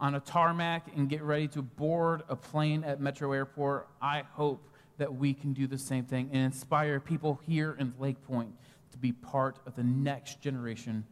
on 0.00 0.14
a 0.14 0.20
tarmac 0.20 0.88
and 0.96 1.08
get 1.08 1.22
ready 1.22 1.48
to 1.48 1.62
board 1.62 2.22
a 2.28 2.36
plane 2.36 2.84
at 2.84 3.00
Metro 3.00 3.32
Airport, 3.32 3.88
I 4.02 4.24
hope 4.32 4.68
that 4.98 5.14
we 5.14 5.34
can 5.34 5.52
do 5.52 5.66
the 5.66 5.78
same 5.78 6.04
thing 6.04 6.30
and 6.32 6.42
inspire 6.42 7.00
people 7.00 7.40
here 7.46 7.76
in 7.78 7.94
Lake 7.98 8.22
Point 8.26 8.50
to 8.92 8.98
be 8.98 9.12
part 9.12 9.58
of 9.66 9.74
the 9.76 9.82
next 9.82 10.40
generation 10.40 11.04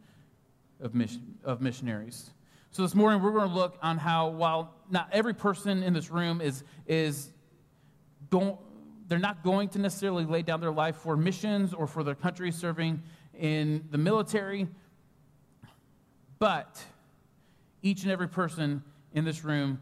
of, 0.79 0.95
mission, 0.95 1.37
of 1.43 1.61
missionaries. 1.61 2.31
So 2.71 2.81
this 2.81 2.95
morning 2.95 3.21
we're 3.21 3.31
going 3.31 3.49
to 3.49 3.53
look 3.53 3.77
on 3.81 3.97
how 3.97 4.29
while 4.29 4.73
not 4.89 5.09
every 5.11 5.33
person 5.33 5.83
in 5.83 5.93
this 5.93 6.09
room 6.09 6.41
is 6.41 6.63
is 6.87 7.31
going 8.29 8.57
they're 9.07 9.19
not 9.19 9.43
going 9.43 9.69
to 9.69 9.79
necessarily 9.79 10.25
lay 10.25 10.41
down 10.41 10.59
their 10.59 10.71
life 10.71 10.95
for 10.95 11.15
missions 11.15 11.73
or 11.73 11.85
for 11.85 12.03
their 12.03 12.15
country 12.15 12.51
serving 12.51 13.03
in 13.37 13.85
the 13.91 13.97
military, 13.97 14.67
but 16.43 16.83
each 17.81 18.03
and 18.03 18.11
every 18.11 18.27
person 18.27 18.83
in 19.13 19.23
this 19.23 19.45
room 19.45 19.81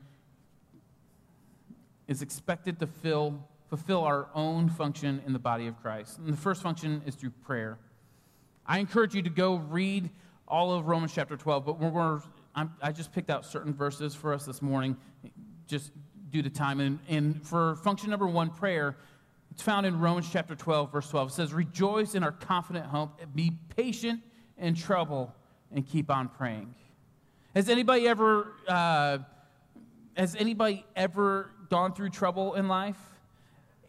is 2.07 2.21
expected 2.21 2.77
to 2.77 2.85
fill, 2.85 3.43
fulfill 3.67 4.03
our 4.03 4.27
own 4.35 4.69
function 4.69 5.23
in 5.25 5.33
the 5.33 5.39
body 5.39 5.65
of 5.65 5.81
Christ. 5.81 6.19
And 6.19 6.31
the 6.31 6.37
first 6.37 6.61
function 6.61 7.01
is 7.07 7.15
through 7.15 7.31
prayer. 7.31 7.79
I 8.63 8.77
encourage 8.77 9.15
you 9.15 9.23
to 9.23 9.29
go 9.31 9.55
read 9.55 10.11
all 10.47 10.71
of 10.71 10.85
Romans 10.85 11.11
chapter 11.15 11.35
12, 11.35 11.65
but 11.65 11.79
we're 11.79 12.19
to, 12.19 12.69
i 12.83 12.91
just 12.91 13.11
picked 13.11 13.31
out 13.31 13.43
certain 13.43 13.73
verses 13.73 14.13
for 14.13 14.31
us 14.31 14.45
this 14.45 14.61
morning, 14.61 14.97
just 15.65 15.91
due 16.29 16.43
to 16.43 16.49
time. 16.51 16.79
And, 16.79 16.99
and 17.09 17.43
for 17.43 17.75
function 17.77 18.11
number 18.11 18.27
one, 18.27 18.51
prayer, 18.51 18.97
it's 19.49 19.63
found 19.63 19.87
in 19.87 19.99
Romans 19.99 20.29
chapter 20.31 20.55
12, 20.55 20.91
verse 20.91 21.09
12. 21.09 21.29
It 21.29 21.33
says, 21.33 21.53
Rejoice 21.55 22.13
in 22.13 22.21
our 22.21 22.31
confident 22.31 22.85
hope, 22.85 23.19
be 23.33 23.57
patient 23.75 24.21
in 24.59 24.75
trouble, 24.75 25.33
and 25.73 25.87
keep 25.87 26.09
on 26.09 26.29
praying. 26.29 26.73
Has 27.55 27.69
anybody 27.69 28.07
ever, 28.07 28.53
uh, 28.67 29.19
has 30.15 30.35
anybody 30.35 30.85
ever 30.95 31.51
gone 31.69 31.93
through 31.93 32.09
trouble 32.09 32.55
in 32.55 32.67
life? 32.67 32.97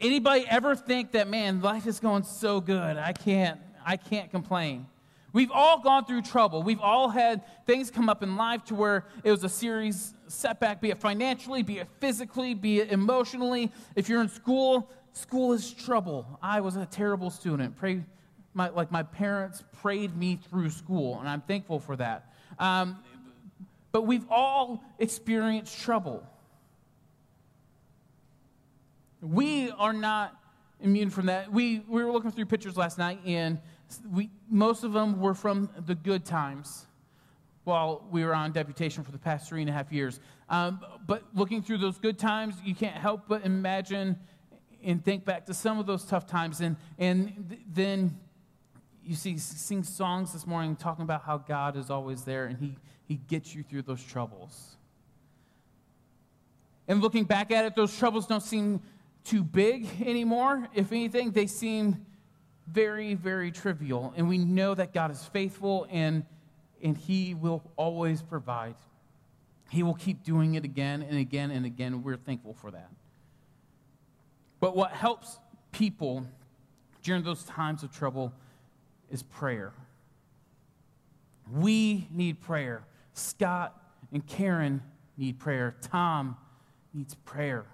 Anybody 0.00 0.44
ever 0.48 0.74
think 0.74 1.12
that, 1.12 1.28
man, 1.28 1.60
life 1.60 1.86
is 1.86 2.00
going 2.00 2.24
so 2.24 2.60
good, 2.60 2.96
I 2.96 3.12
can't, 3.12 3.60
I 3.84 3.96
can't 3.96 4.30
complain? 4.30 4.86
We've 5.32 5.50
all 5.50 5.80
gone 5.80 6.04
through 6.04 6.22
trouble. 6.22 6.62
We've 6.62 6.80
all 6.80 7.08
had 7.08 7.42
things 7.66 7.90
come 7.90 8.10
up 8.10 8.22
in 8.22 8.36
life 8.36 8.64
to 8.66 8.74
where 8.74 9.06
it 9.24 9.30
was 9.30 9.44
a 9.44 9.48
serious 9.48 10.12
setback, 10.28 10.80
be 10.80 10.90
it 10.90 10.98
financially, 10.98 11.62
be 11.62 11.78
it 11.78 11.88
physically, 12.00 12.52
be 12.52 12.80
it 12.80 12.92
emotionally. 12.92 13.72
If 13.96 14.08
you're 14.08 14.20
in 14.20 14.28
school, 14.28 14.90
school 15.14 15.52
is 15.54 15.72
trouble. 15.72 16.38
I 16.42 16.60
was 16.60 16.76
a 16.76 16.84
terrible 16.84 17.30
student. 17.30 17.76
Pray, 17.76 18.04
my, 18.54 18.68
like 18.68 18.90
my 18.90 19.02
parents 19.02 19.62
prayed 19.80 20.16
me 20.16 20.38
through 20.50 20.70
school, 20.70 21.18
and 21.18 21.28
I'm 21.28 21.40
thankful 21.40 21.78
for 21.78 21.96
that. 21.96 22.32
Um, 22.58 22.98
but 23.92 24.02
we've 24.02 24.26
all 24.30 24.82
experienced 24.98 25.78
trouble. 25.80 26.26
We 29.20 29.70
are 29.70 29.92
not 29.92 30.36
immune 30.80 31.10
from 31.10 31.26
that. 31.26 31.52
We, 31.52 31.82
we 31.88 32.04
were 32.04 32.10
looking 32.10 32.32
through 32.32 32.46
pictures 32.46 32.76
last 32.76 32.98
night, 32.98 33.20
and 33.24 33.60
we, 34.10 34.30
most 34.50 34.84
of 34.84 34.92
them 34.92 35.20
were 35.20 35.34
from 35.34 35.70
the 35.86 35.94
good 35.94 36.24
times 36.24 36.86
while 37.64 38.04
we 38.10 38.24
were 38.24 38.34
on 38.34 38.50
deputation 38.52 39.04
for 39.04 39.12
the 39.12 39.18
past 39.18 39.48
three 39.48 39.60
and 39.60 39.70
a 39.70 39.72
half 39.72 39.92
years. 39.92 40.18
Um, 40.48 40.80
but 41.06 41.22
looking 41.34 41.62
through 41.62 41.78
those 41.78 41.98
good 41.98 42.18
times, 42.18 42.56
you 42.64 42.74
can't 42.74 42.96
help 42.96 43.28
but 43.28 43.44
imagine 43.44 44.18
and 44.82 45.04
think 45.04 45.24
back 45.24 45.46
to 45.46 45.54
some 45.54 45.78
of 45.78 45.86
those 45.86 46.04
tough 46.04 46.26
times. 46.26 46.60
And, 46.60 46.76
and 46.98 47.46
th- 47.48 47.60
then 47.72 48.18
you 49.04 49.14
see, 49.14 49.38
sing 49.38 49.82
songs 49.82 50.32
this 50.32 50.46
morning 50.46 50.76
talking 50.76 51.02
about 51.02 51.22
how 51.22 51.38
God 51.38 51.76
is 51.76 51.90
always 51.90 52.24
there 52.24 52.46
and 52.46 52.58
he, 52.58 52.76
he 53.06 53.16
gets 53.16 53.54
you 53.54 53.62
through 53.62 53.82
those 53.82 54.02
troubles. 54.02 54.76
And 56.88 57.00
looking 57.00 57.24
back 57.24 57.50
at 57.50 57.64
it, 57.64 57.74
those 57.74 57.96
troubles 57.96 58.26
don't 58.26 58.42
seem 58.42 58.80
too 59.24 59.42
big 59.42 59.88
anymore. 60.04 60.68
If 60.74 60.92
anything, 60.92 61.30
they 61.30 61.46
seem 61.46 62.06
very, 62.66 63.14
very 63.14 63.50
trivial. 63.50 64.12
And 64.16 64.28
we 64.28 64.38
know 64.38 64.74
that 64.74 64.92
God 64.92 65.10
is 65.10 65.24
faithful 65.24 65.86
and, 65.90 66.24
and 66.82 66.96
He 66.96 67.34
will 67.34 67.62
always 67.76 68.22
provide. 68.22 68.74
He 69.70 69.82
will 69.82 69.94
keep 69.94 70.22
doing 70.22 70.54
it 70.54 70.64
again 70.64 71.02
and 71.02 71.18
again 71.18 71.50
and 71.50 71.64
again. 71.64 72.02
We're 72.02 72.16
thankful 72.16 72.54
for 72.54 72.70
that. 72.70 72.90
But 74.60 74.76
what 74.76 74.92
helps 74.92 75.38
people 75.72 76.26
during 77.02 77.22
those 77.22 77.42
times 77.44 77.82
of 77.82 77.90
trouble 77.90 78.32
is 79.12 79.22
prayer. 79.22 79.72
We 81.52 82.08
need 82.10 82.40
prayer. 82.40 82.82
Scott 83.12 83.80
and 84.12 84.26
Karen 84.26 84.82
need 85.16 85.38
prayer. 85.38 85.76
Tom 85.80 86.36
needs 86.92 87.14
prayer. 87.14 87.66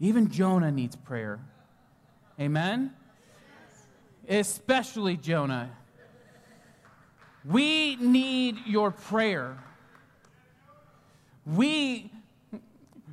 Even 0.00 0.30
Jonah 0.30 0.70
needs 0.70 0.96
prayer. 0.96 1.40
Amen? 2.38 2.92
especially 4.28 5.16
Jonah. 5.16 5.70
We 7.44 7.96
need 7.96 8.58
your 8.66 8.90
prayer. 8.90 9.56
We, 11.44 12.10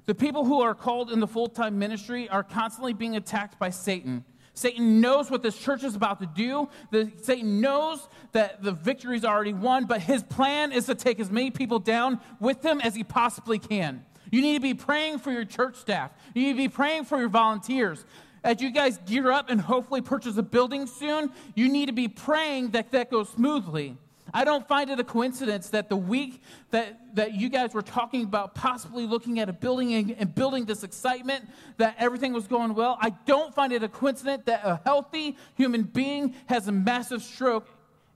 the 0.06 0.16
people 0.16 0.44
who 0.46 0.62
are 0.62 0.74
called 0.74 1.12
in 1.12 1.20
the 1.20 1.28
full 1.28 1.48
time 1.48 1.78
ministry, 1.78 2.28
are 2.30 2.44
constantly 2.44 2.94
being 2.94 3.16
attacked 3.16 3.60
by 3.60 3.70
Satan. 3.70 4.26
Satan 4.54 5.02
knows 5.02 5.32
what 5.32 5.42
this 5.42 5.58
church 5.58 5.84
is 5.84 5.96
about 5.96 6.20
to 6.20 6.26
do. 6.28 6.70
The, 6.92 7.12
Satan 7.22 7.60
knows 7.60 8.08
that 8.34 8.62
the 8.62 8.72
victory 8.72 9.18
is 9.18 9.26
already 9.26 9.54
won, 9.54 9.86
but 9.86 10.02
his 10.02 10.22
plan 10.24 10.72
is 10.72 10.86
to 10.86 10.96
take 10.96 11.20
as 11.20 11.32
many 11.32 11.50
people 11.52 11.80
down 11.80 12.20
with 12.40 12.64
him 12.64 12.80
as 12.82 12.96
he 12.96 13.04
possibly 13.04 13.58
can. 13.58 14.06
You 14.32 14.42
need 14.42 14.54
to 14.54 14.62
be 14.62 14.74
praying 14.74 15.20
for 15.20 15.32
your 15.32 15.46
church 15.46 15.76
staff. 15.76 16.12
You 16.34 16.44
need 16.44 16.54
to 16.54 16.58
be 16.58 16.70
praying 16.70 17.06
for 17.06 17.20
your 17.20 17.30
volunteers 17.30 18.06
as 18.44 18.62
you 18.62 18.72
guys 18.72 18.98
gear 19.06 19.32
up 19.32 19.50
and 19.50 19.60
hopefully 19.62 20.02
purchase 20.02 20.38
a 20.38 20.44
building 20.44 20.86
soon, 20.86 21.32
you 21.56 21.70
need 21.70 21.86
to 21.86 21.94
be 21.94 22.08
praying 22.08 22.72
that 22.72 22.92
that 22.92 23.10
goes 23.10 23.30
smoothly. 23.30 23.98
I 24.34 24.46
don't 24.46 24.68
find 24.68 24.90
it 24.90 25.00
a 25.00 25.04
coincidence 25.04 25.70
that 25.70 25.90
the 25.90 25.96
week 25.96 26.42
that, 26.72 27.16
that 27.16 27.34
you 27.34 27.50
guys 27.50 27.74
were 27.74 27.84
talking 27.84 28.24
about 28.24 28.56
possibly 28.56 29.06
looking 29.06 29.40
at 29.40 29.48
a 29.48 29.54
building 29.54 29.94
and, 29.94 30.16
and, 30.18 30.34
building 30.34 30.66
this 30.66 30.84
excitement, 30.84 31.48
that 31.78 31.96
everything 32.00 32.34
was 32.34 32.48
going 32.48 32.74
well. 32.74 32.98
I 33.00 33.12
don't 33.26 33.54
find 33.54 33.72
it 33.72 33.84
a 33.84 33.90
coincidence 33.90 34.44
that 34.46 34.62
a 34.64 34.82
healthy 34.84 35.38
human 35.56 35.84
being 35.84 36.34
has 36.48 36.68
a 36.68 36.72
massive 36.72 37.22
stroke 37.22 37.68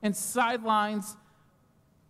and 0.02 0.16
sidelines 0.16 1.16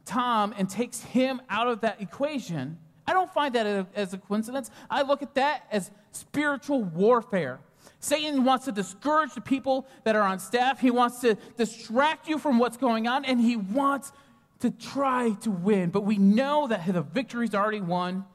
Tom 0.05 0.55
and 0.57 0.69
takes 0.69 1.01
him 1.01 1.41
out 1.49 1.67
of 1.67 1.81
that 1.81 2.01
equation. 2.01 2.77
I 3.05 3.13
don't 3.13 3.31
find 3.33 3.55
that 3.55 3.87
as 3.93 4.13
a 4.13 4.17
coincidence. 4.17 4.71
I 4.89 5.01
look 5.01 5.21
at 5.21 5.35
that 5.35 5.67
as 5.71 5.91
spiritual 6.11 6.83
warfare. 6.83 7.59
Satan 7.99 8.43
wants 8.43 8.65
to 8.65 8.71
discourage 8.71 9.33
the 9.33 9.41
people 9.41 9.87
that 10.03 10.15
are 10.15 10.21
on 10.21 10.39
staff. 10.39 10.79
He 10.79 10.91
wants 10.91 11.19
to 11.21 11.35
distract 11.57 12.27
you 12.27 12.37
from 12.37 12.59
what's 12.59 12.77
going 12.77 13.07
on, 13.07 13.25
and 13.25 13.39
he 13.39 13.55
wants 13.57 14.11
to 14.59 14.71
try 14.71 15.31
to 15.41 15.51
win. 15.51 15.89
But 15.89 16.01
we 16.01 16.17
know 16.17 16.67
that 16.67 16.85
the 16.85 17.01
victory's 17.01 17.55
already 17.55 17.81
won 17.81 18.25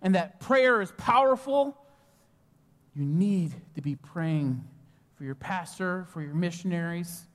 and 0.00 0.14
that 0.14 0.40
prayer 0.40 0.80
is 0.80 0.92
powerful. 0.96 1.76
You 2.94 3.04
need 3.04 3.54
to 3.74 3.82
be 3.82 3.96
praying 3.96 4.64
for 5.16 5.24
your 5.24 5.34
pastor, 5.34 6.06
for 6.12 6.22
your 6.22 6.34
missionaries, 6.34 7.26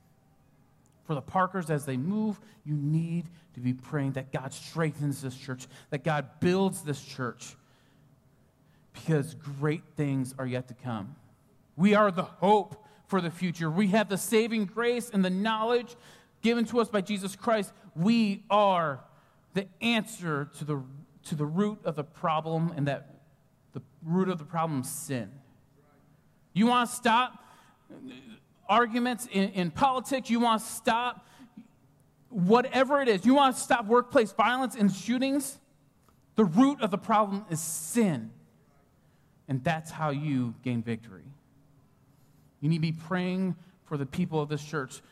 for 1.04 1.14
the 1.14 1.20
Parkers 1.20 1.70
as 1.70 1.84
they 1.84 1.96
move. 1.96 2.40
You 2.64 2.74
need 2.74 3.26
to 3.54 3.60
be 3.60 3.72
praying 3.72 4.12
that 4.12 4.32
God 4.32 4.52
strengthens 4.52 5.22
this 5.22 5.36
church, 5.36 5.66
that 5.90 6.02
God 6.02 6.26
builds 6.40 6.82
this 6.82 7.02
church, 7.02 7.56
because 8.92 9.34
great 9.34 9.82
things 9.96 10.34
are 10.38 10.46
yet 10.46 10.68
to 10.68 10.74
come. 10.74 11.14
We 11.76 11.94
are 11.94 12.10
the 12.10 12.24
hope 12.24 12.84
for 13.06 13.20
the 13.20 13.30
future. 13.30 13.70
We 13.70 13.88
have 13.88 14.08
the 14.08 14.18
saving 14.18 14.66
grace 14.66 15.10
and 15.10 15.24
the 15.24 15.30
knowledge 15.30 15.96
given 16.42 16.64
to 16.66 16.80
us 16.80 16.88
by 16.88 17.00
Jesus 17.00 17.36
Christ. 17.36 17.72
We 17.94 18.44
are 18.50 19.00
the 19.54 19.66
answer 19.80 20.50
to 20.58 20.64
the, 20.64 20.82
to 21.24 21.34
the 21.34 21.46
root 21.46 21.78
of 21.84 21.96
the 21.96 22.04
problem, 22.04 22.72
and 22.76 22.86
that 22.88 23.14
the 23.72 23.82
root 24.02 24.28
of 24.28 24.38
the 24.38 24.44
problem 24.44 24.80
is 24.80 24.88
sin. 24.88 25.30
You 26.52 26.66
want 26.66 26.90
to 26.90 26.96
stop 26.96 27.44
arguments 28.68 29.28
in, 29.30 29.50
in 29.50 29.70
politics? 29.70 30.30
You 30.30 30.40
want 30.40 30.62
to 30.62 30.68
stop 30.68 31.26
whatever 32.30 33.00
it 33.00 33.08
is? 33.08 33.24
You 33.24 33.34
want 33.34 33.56
to 33.56 33.62
stop 33.62 33.86
workplace 33.86 34.32
violence 34.32 34.74
and 34.76 34.92
shootings? 34.92 35.58
The 36.36 36.44
root 36.44 36.80
of 36.80 36.90
the 36.90 36.98
problem 36.98 37.44
is 37.50 37.60
sin. 37.60 38.30
And 39.46 39.62
that's 39.62 39.90
how 39.90 40.10
you 40.10 40.54
gain 40.62 40.82
victory. 40.82 41.24
You 42.64 42.70
need 42.70 42.76
to 42.76 42.80
be 42.80 42.92
praying 42.92 43.56
for 43.84 43.98
the 43.98 44.06
people 44.06 44.40
of 44.40 44.48
this 44.48 44.64
church. 44.64 45.02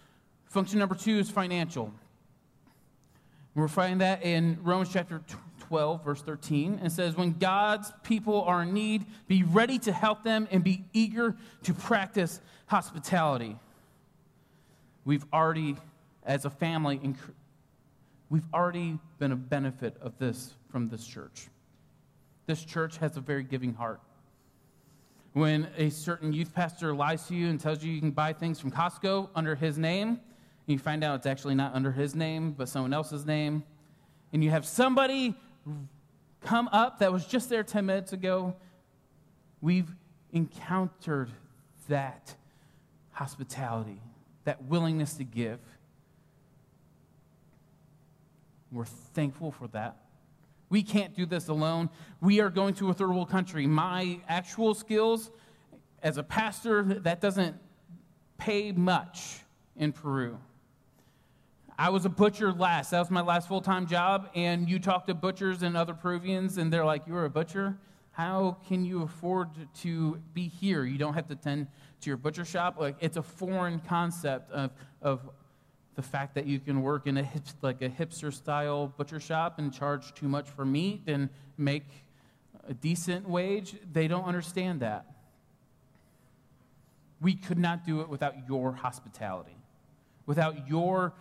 Function 0.47 0.79
number 0.79 0.95
two 0.95 1.19
is 1.19 1.29
financial. 1.29 1.93
We're 3.55 3.69
finding 3.69 3.99
that 3.99 4.23
in 4.23 4.59
Romans 4.63 4.89
chapter 4.91 5.21
12, 5.69 6.03
verse 6.03 6.23
13. 6.23 6.77
And 6.79 6.87
it 6.87 6.93
says, 6.93 7.15
When 7.15 7.33
God's 7.33 7.93
people 8.05 8.41
are 8.45 8.63
in 8.63 8.73
need, 8.73 9.05
be 9.29 9.43
ready 9.43 9.79
to 9.81 9.93
help 9.93 10.25
them 10.25 10.49
and 10.51 10.65
be 10.65 10.87
eager 10.95 11.37
to 11.65 11.75
practice 11.75 12.41
hospitality. 12.69 13.59
We've 15.05 15.27
already, 15.31 15.77
as 16.25 16.47
a 16.47 16.51
family, 16.51 17.03
we've 18.31 18.49
already 18.55 18.99
been 19.19 19.33
a 19.33 19.37
benefit 19.37 19.95
of 20.01 20.17
this 20.17 20.55
from 20.71 20.89
this 20.89 21.07
church. 21.07 21.49
This 22.47 22.65
church 22.65 22.97
has 22.97 23.19
a 23.19 23.21
very 23.21 23.43
giving 23.43 23.75
heart. 23.75 24.01
When 25.33 25.69
a 25.79 25.89
certain 25.91 26.33
youth 26.33 26.53
pastor 26.53 26.95
lies 26.95 27.27
to 27.29 27.35
you 27.35 27.49
and 27.49 27.59
tells 27.59 27.83
you 27.83 27.91
you 27.91 28.01
can 28.01 28.11
buy 28.11 28.35
things 28.35 28.61
from 28.61 28.71
Costco 28.71 29.31
under 29.35 29.55
his 29.55 29.79
name, 29.79 30.09
and 30.09 30.19
you 30.67 30.79
find 30.79 31.03
out 31.03 31.17
it's 31.17 31.27
actually 31.27 31.55
not 31.55 31.75
under 31.75 31.91
his 31.91 32.15
name, 32.15 32.53
but 32.53 32.69
someone 32.69 32.93
else's 32.93 33.25
name, 33.25 33.65
and 34.33 34.45
you 34.45 34.51
have 34.51 34.67
somebody 34.67 35.35
come 36.43 36.69
up 36.69 36.99
that 36.99 37.13
was 37.13 37.25
just 37.25 37.49
there 37.49 37.63
10 37.63 37.87
minutes 37.87 38.13
ago, 38.13 38.55
we've 39.63 39.95
encountered 40.33 41.31
that 41.89 42.35
hospitality, 43.13 44.01
that 44.45 44.63
willingness 44.65 45.15
to 45.15 45.25
give. 45.25 45.61
We're 48.71 48.85
thankful 48.85 49.51
for 49.51 49.69
that. 49.69 49.97
We 50.73 50.83
can't 50.83 51.15
do 51.15 51.27
this 51.27 51.49
alone. 51.49 51.91
We 52.23 52.41
are 52.41 52.49
going 52.49 52.73
to 52.77 52.89
a 52.89 52.95
third 52.95 53.11
world 53.11 53.29
country. 53.29 53.67
My 53.67 54.21
actual 54.27 54.73
skills 54.73 55.31
as 56.03 56.17
a 56.17 56.23
pastor, 56.23 56.83
that 56.83 57.21
doesn't 57.21 57.57
pay 58.39 58.73
much 58.73 59.41
in 59.77 59.93
Peru. 59.93 60.39
I 61.79 61.91
was 61.91 62.07
a 62.07 62.09
butcher 62.09 62.55
last. 62.55 62.93
That 62.93 63.01
was 63.01 63.11
my 63.11 63.21
last 63.21 63.49
full 63.49 63.61
time 63.61 63.87
job. 63.87 64.31
And 64.35 64.67
you 64.67 64.79
talk 64.79 65.07
to 65.09 65.15
butchers 65.15 65.63
and 65.63 65.77
other 65.77 65.93
Peruvians, 65.93 66.57
and 66.57 66.73
they're 66.73 66.87
like, 66.87 67.07
You're 67.07 67.27
a 67.27 67.31
butcher? 67.31 67.77
How 68.13 68.57
can 68.67 68.83
you 68.83 69.03
afford 69.03 69.51
to 69.81 70.23
be 70.33 70.49
here? 70.49 70.87
You 70.87 70.97
don't 70.97 71.13
have 71.13 71.29
to 71.29 71.37
tend 71.37 71.67
to 72.01 72.09
your 72.09 72.17
butcher 72.17 72.47
shop. 72.47 72.77
Like, 72.81 72.97
it's 73.01 73.19
a 73.19 73.23
foreign 73.23 73.79
concept 73.81 74.51
of, 74.53 74.71
of 75.03 75.21
the 75.95 76.03
fact 76.03 76.35
that 76.35 76.47
you 76.47 76.59
can 76.59 76.83
work 76.83 77.07
in 77.07 77.17
a 77.17 77.23
hip, 77.23 77.43
like 77.61 77.83
a 77.83 77.89
hipster 77.89 78.33
style 78.33 78.93
butcher 78.97 79.21
shop 79.21 79.59
and 79.59 79.73
charge 79.73 80.15
too 80.15 80.29
much 80.29 80.49
for 80.49 80.65
meat 80.65 81.03
and 81.07 81.29
make 81.59 81.87
a 82.69 82.75
decent 82.75 83.29
wage. 83.29 83.75
They 83.93 84.09
don't 84.09 84.25
understand 84.25 84.81
that. 84.81 85.07
We 87.21 87.35
could 87.35 87.59
not 87.59 87.85
do 87.85 88.01
it 88.01 88.09
without 88.09 88.49
your 88.49 88.73
hospitality, 88.73 89.57
without 90.27 90.69
your 90.69 91.13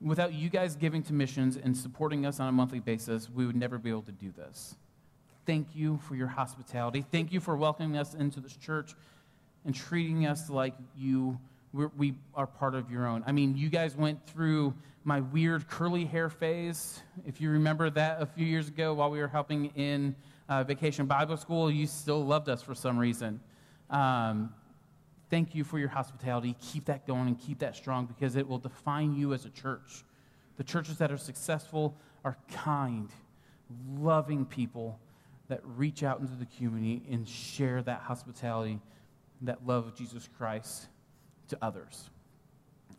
without 0.00 0.32
you 0.32 0.48
guys 0.48 0.76
giving 0.76 1.02
to 1.02 1.12
missions 1.12 1.56
and 1.56 1.76
supporting 1.76 2.24
us 2.24 2.38
on 2.38 2.48
a 2.48 2.52
monthly 2.52 2.78
basis, 2.78 3.28
we 3.28 3.44
would 3.44 3.56
never 3.56 3.78
be 3.78 3.90
able 3.90 4.02
to 4.02 4.12
do 4.12 4.30
this. 4.36 4.76
Thank 5.44 5.74
you 5.74 5.98
for 6.06 6.14
your 6.14 6.28
hospitality. 6.28 7.04
Thank 7.10 7.32
you 7.32 7.40
for 7.40 7.56
welcoming 7.56 7.96
us 7.96 8.14
into 8.14 8.38
this 8.38 8.54
church 8.56 8.94
and 9.64 9.74
treating 9.74 10.26
us 10.26 10.48
like 10.48 10.74
you 10.96 11.38
we're, 11.72 11.90
we 11.96 12.14
are 12.34 12.46
part 12.46 12.74
of 12.74 12.90
your 12.90 13.06
own. 13.06 13.22
I 13.26 13.32
mean, 13.32 13.56
you 13.56 13.68
guys 13.68 13.96
went 13.96 14.26
through 14.26 14.74
my 15.04 15.20
weird 15.20 15.68
curly 15.68 16.04
hair 16.04 16.28
phase. 16.28 17.02
If 17.26 17.40
you 17.40 17.50
remember 17.50 17.90
that 17.90 18.20
a 18.22 18.26
few 18.26 18.46
years 18.46 18.68
ago 18.68 18.94
while 18.94 19.10
we 19.10 19.18
were 19.18 19.28
helping 19.28 19.66
in 19.76 20.14
uh, 20.48 20.64
Vacation 20.64 21.06
Bible 21.06 21.36
School, 21.36 21.70
you 21.70 21.86
still 21.86 22.24
loved 22.24 22.48
us 22.48 22.62
for 22.62 22.74
some 22.74 22.98
reason. 22.98 23.40
Um, 23.90 24.52
thank 25.30 25.54
you 25.54 25.64
for 25.64 25.78
your 25.78 25.88
hospitality. 25.88 26.56
Keep 26.60 26.86
that 26.86 27.06
going 27.06 27.28
and 27.28 27.38
keep 27.38 27.58
that 27.60 27.76
strong 27.76 28.06
because 28.06 28.36
it 28.36 28.46
will 28.46 28.58
define 28.58 29.14
you 29.14 29.34
as 29.34 29.44
a 29.44 29.50
church. 29.50 30.04
The 30.56 30.64
churches 30.64 30.98
that 30.98 31.12
are 31.12 31.18
successful 31.18 31.96
are 32.24 32.36
kind, 32.50 33.10
loving 33.98 34.44
people 34.44 34.98
that 35.48 35.60
reach 35.64 36.02
out 36.02 36.20
into 36.20 36.34
the 36.34 36.46
community 36.56 37.02
and 37.10 37.26
share 37.26 37.82
that 37.82 38.00
hospitality, 38.00 38.80
that 39.42 39.66
love 39.66 39.86
of 39.86 39.94
Jesus 39.94 40.28
Christ 40.36 40.88
to 41.48 41.58
others. 41.62 42.10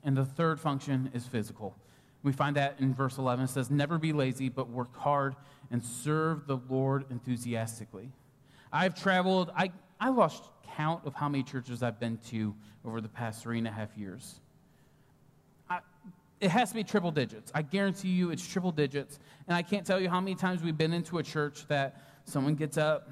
And 0.04 0.16
the 0.16 0.26
third 0.26 0.60
function 0.60 1.12
is 1.14 1.26
physical. 1.26 1.76
We 2.24 2.32
find 2.32 2.56
that 2.56 2.76
in 2.80 2.94
verse 2.94 3.18
11. 3.18 3.46
It 3.46 3.48
says, 3.50 3.70
Never 3.70 3.98
be 3.98 4.14
lazy, 4.14 4.50
but 4.50 4.70
work 4.70 4.96
hard 4.98 5.36
and 5.72 5.84
serve 5.84 6.48
the 6.48 6.60
Lord 6.70 7.06
enthusiastically. 7.10 8.12
I've 8.72 9.00
traveled, 9.00 9.52
I, 9.56 9.72
I 10.00 10.10
lost 10.10 10.44
count 10.76 11.06
of 11.06 11.14
how 11.14 11.30
many 11.30 11.44
churches 11.44 11.82
I've 11.82 12.00
been 12.00 12.18
to 12.30 12.56
over 12.86 13.02
the 13.02 13.10
past 13.10 13.42
three 13.42 13.58
and 13.58 13.68
a 13.68 13.72
half 13.72 13.98
years. 13.98 14.40
It 16.40 16.52
has 16.52 16.70
to 16.70 16.76
be 16.76 16.86
triple 16.86 17.12
digits. 17.12 17.52
I 17.54 17.62
guarantee 17.62 18.10
you 18.10 18.32
it's 18.32 18.48
triple 18.48 18.72
digits. 18.72 19.20
And 19.48 19.58
I 19.58 19.62
can't 19.62 19.86
tell 19.86 20.00
you 20.00 20.10
how 20.10 20.22
many 20.22 20.36
times 20.36 20.64
we've 20.64 20.78
been 20.78 20.94
into 20.94 21.18
a 21.18 21.24
church 21.24 21.68
that 21.68 22.02
someone 22.24 22.56
gets 22.56 22.78
up. 22.78 23.12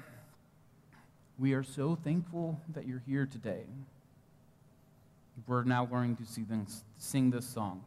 We 1.38 1.52
are 1.52 1.62
so 1.62 1.94
thankful 1.94 2.58
that 2.72 2.86
you're 2.86 3.02
here 3.06 3.26
today 3.26 3.66
we're 5.46 5.64
now 5.64 5.84
going 5.86 6.16
to 6.16 6.24
see 6.24 6.42
them 6.42 6.66
sing 6.98 7.30
this 7.30 7.46
song. 7.46 7.84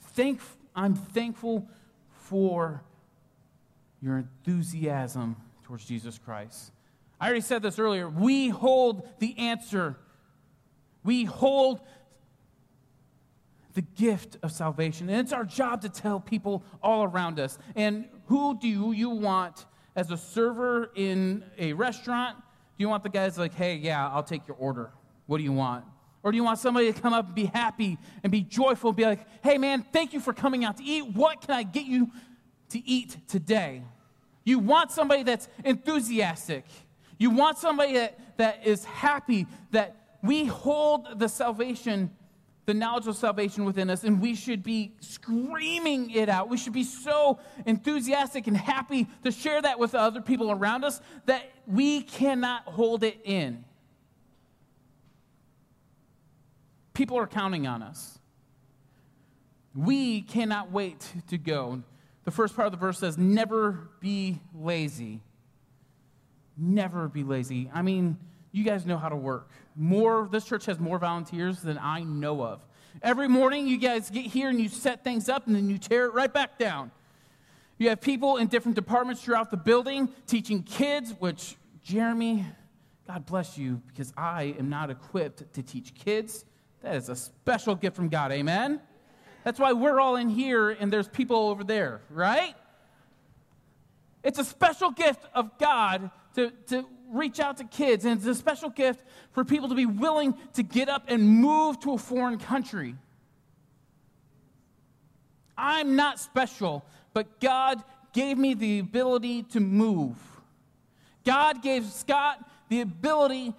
Thank, 0.00 0.40
I'm 0.74 0.94
thankful 0.94 1.68
for 2.10 2.82
your 4.00 4.18
enthusiasm 4.18 5.36
towards 5.64 5.84
Jesus 5.84 6.18
Christ. 6.18 6.72
I 7.20 7.26
already 7.26 7.40
said 7.40 7.62
this 7.62 7.78
earlier. 7.78 8.08
We 8.08 8.48
hold 8.48 9.08
the 9.18 9.38
answer. 9.38 9.96
We 11.02 11.24
hold 11.24 11.80
the 13.74 13.82
gift 13.82 14.38
of 14.42 14.52
salvation. 14.52 15.08
And 15.08 15.20
it's 15.20 15.32
our 15.32 15.44
job 15.44 15.82
to 15.82 15.88
tell 15.88 16.18
people 16.18 16.64
all 16.82 17.04
around 17.04 17.38
us. 17.38 17.58
And 17.74 18.06
who 18.26 18.58
do 18.58 18.68
you 18.68 19.10
want 19.10 19.66
as 19.94 20.10
a 20.10 20.16
server 20.16 20.90
in 20.94 21.44
a 21.58 21.74
restaurant? 21.74 22.36
Do 22.76 22.82
you 22.82 22.88
want 22.88 23.02
the 23.02 23.08
guys 23.08 23.38
like, 23.38 23.54
hey, 23.54 23.76
yeah, 23.76 24.08
I'll 24.08 24.22
take 24.22 24.46
your 24.46 24.56
order? 24.58 24.90
What 25.26 25.38
do 25.38 25.44
you 25.44 25.52
want? 25.52 25.84
Or 26.22 26.32
do 26.32 26.36
you 26.36 26.44
want 26.44 26.58
somebody 26.58 26.92
to 26.92 27.00
come 27.00 27.12
up 27.12 27.26
and 27.26 27.34
be 27.34 27.46
happy 27.46 27.98
and 28.22 28.32
be 28.32 28.42
joyful 28.42 28.90
and 28.90 28.96
be 28.96 29.04
like, 29.04 29.26
hey 29.44 29.58
man, 29.58 29.86
thank 29.92 30.12
you 30.12 30.20
for 30.20 30.32
coming 30.32 30.64
out 30.64 30.76
to 30.78 30.84
eat. 30.84 31.14
What 31.14 31.40
can 31.40 31.54
I 31.54 31.62
get 31.62 31.86
you 31.86 32.10
to 32.70 32.86
eat 32.86 33.16
today? 33.28 33.82
You 34.44 34.58
want 34.58 34.90
somebody 34.90 35.22
that's 35.22 35.48
enthusiastic. 35.64 36.64
You 37.18 37.30
want 37.30 37.58
somebody 37.58 37.94
that, 37.94 38.18
that 38.38 38.66
is 38.66 38.84
happy, 38.84 39.46
that 39.70 40.18
we 40.22 40.44
hold 40.44 41.18
the 41.18 41.28
salvation, 41.28 42.10
the 42.66 42.74
knowledge 42.74 43.06
of 43.06 43.16
salvation 43.16 43.64
within 43.64 43.88
us, 43.88 44.02
and 44.02 44.20
we 44.20 44.34
should 44.34 44.62
be 44.62 44.92
screaming 45.00 46.10
it 46.10 46.28
out. 46.28 46.48
We 46.48 46.56
should 46.56 46.72
be 46.72 46.82
so 46.82 47.38
enthusiastic 47.64 48.48
and 48.48 48.56
happy 48.56 49.06
to 49.22 49.30
share 49.30 49.62
that 49.62 49.78
with 49.78 49.94
other 49.94 50.20
people 50.20 50.50
around 50.50 50.84
us 50.84 51.00
that 51.26 51.44
we 51.66 52.02
cannot 52.02 52.64
hold 52.64 53.04
it 53.04 53.20
in. 53.24 53.64
People 56.92 57.18
are 57.18 57.26
counting 57.26 57.68
on 57.68 57.82
us. 57.82 58.18
We 59.74 60.22
cannot 60.22 60.72
wait 60.72 61.06
to 61.28 61.38
go. 61.38 61.82
The 62.24 62.30
first 62.32 62.56
part 62.56 62.66
of 62.66 62.72
the 62.72 62.78
verse 62.78 62.98
says, 62.98 63.16
Never 63.16 63.90
be 64.00 64.40
lazy. 64.54 65.20
Never 66.56 67.08
be 67.08 67.22
lazy. 67.22 67.70
I 67.72 67.82
mean, 67.82 68.16
you 68.50 68.64
guys 68.64 68.86
know 68.86 68.96
how 68.96 69.10
to 69.10 69.16
work. 69.16 69.50
More, 69.76 70.28
this 70.30 70.44
church 70.44 70.66
has 70.66 70.78
more 70.78 70.98
volunteers 70.98 71.60
than 71.60 71.78
I 71.78 72.02
know 72.02 72.42
of. 72.42 72.64
Every 73.02 73.28
morning, 73.28 73.68
you 73.68 73.76
guys 73.76 74.08
get 74.08 74.26
here 74.26 74.48
and 74.48 74.60
you 74.60 74.68
set 74.68 75.04
things 75.04 75.28
up 75.28 75.46
and 75.46 75.54
then 75.54 75.68
you 75.68 75.78
tear 75.78 76.06
it 76.06 76.14
right 76.14 76.32
back 76.32 76.58
down. 76.58 76.90
You 77.78 77.90
have 77.90 78.00
people 78.00 78.38
in 78.38 78.46
different 78.46 78.74
departments 78.74 79.22
throughout 79.22 79.50
the 79.50 79.58
building 79.58 80.08
teaching 80.26 80.62
kids, 80.62 81.14
which, 81.18 81.56
Jeremy, 81.82 82.46
God 83.06 83.26
bless 83.26 83.58
you, 83.58 83.82
because 83.88 84.12
I 84.16 84.54
am 84.58 84.70
not 84.70 84.90
equipped 84.90 85.52
to 85.54 85.62
teach 85.62 85.94
kids. 85.94 86.46
That 86.82 86.96
is 86.96 87.10
a 87.10 87.16
special 87.16 87.74
gift 87.74 87.96
from 87.96 88.08
God. 88.08 88.32
Amen? 88.32 88.80
That's 89.44 89.60
why 89.60 89.72
we're 89.72 90.00
all 90.00 90.16
in 90.16 90.28
here 90.28 90.70
and 90.70 90.92
there's 90.92 91.08
people 91.08 91.50
over 91.50 91.62
there, 91.62 92.00
right? 92.10 92.54
It's 94.24 94.38
a 94.38 94.44
special 94.44 94.90
gift 94.90 95.24
of 95.34 95.56
God 95.58 96.10
to, 96.34 96.50
to 96.68 96.84
reach 97.12 97.40
out 97.40 97.58
to 97.58 97.64
kids, 97.64 98.04
and 98.04 98.16
it's 98.16 98.26
a 98.26 98.34
special 98.34 98.70
gift 98.70 99.02
for 99.32 99.44
people 99.44 99.68
to 99.68 99.74
be 99.74 99.86
willing 99.86 100.34
to 100.54 100.62
get 100.62 100.88
up 100.88 101.04
and 101.08 101.28
move 101.28 101.78
to 101.80 101.92
a 101.92 101.98
foreign 101.98 102.38
country. 102.38 102.94
I'm 105.56 105.96
not 105.96 106.18
special, 106.18 106.84
but 107.14 107.40
God 107.40 107.82
gave 108.12 108.38
me 108.38 108.54
the 108.54 108.78
ability 108.78 109.44
to 109.44 109.60
move. 109.60 110.16
God 111.24 111.62
gave 111.62 111.84
Scott 111.86 112.38
the 112.68 112.80
ability 112.80 113.54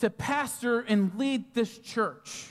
to 0.00 0.10
pastor 0.10 0.80
and 0.80 1.14
lead 1.16 1.54
this 1.54 1.78
church. 1.78 2.46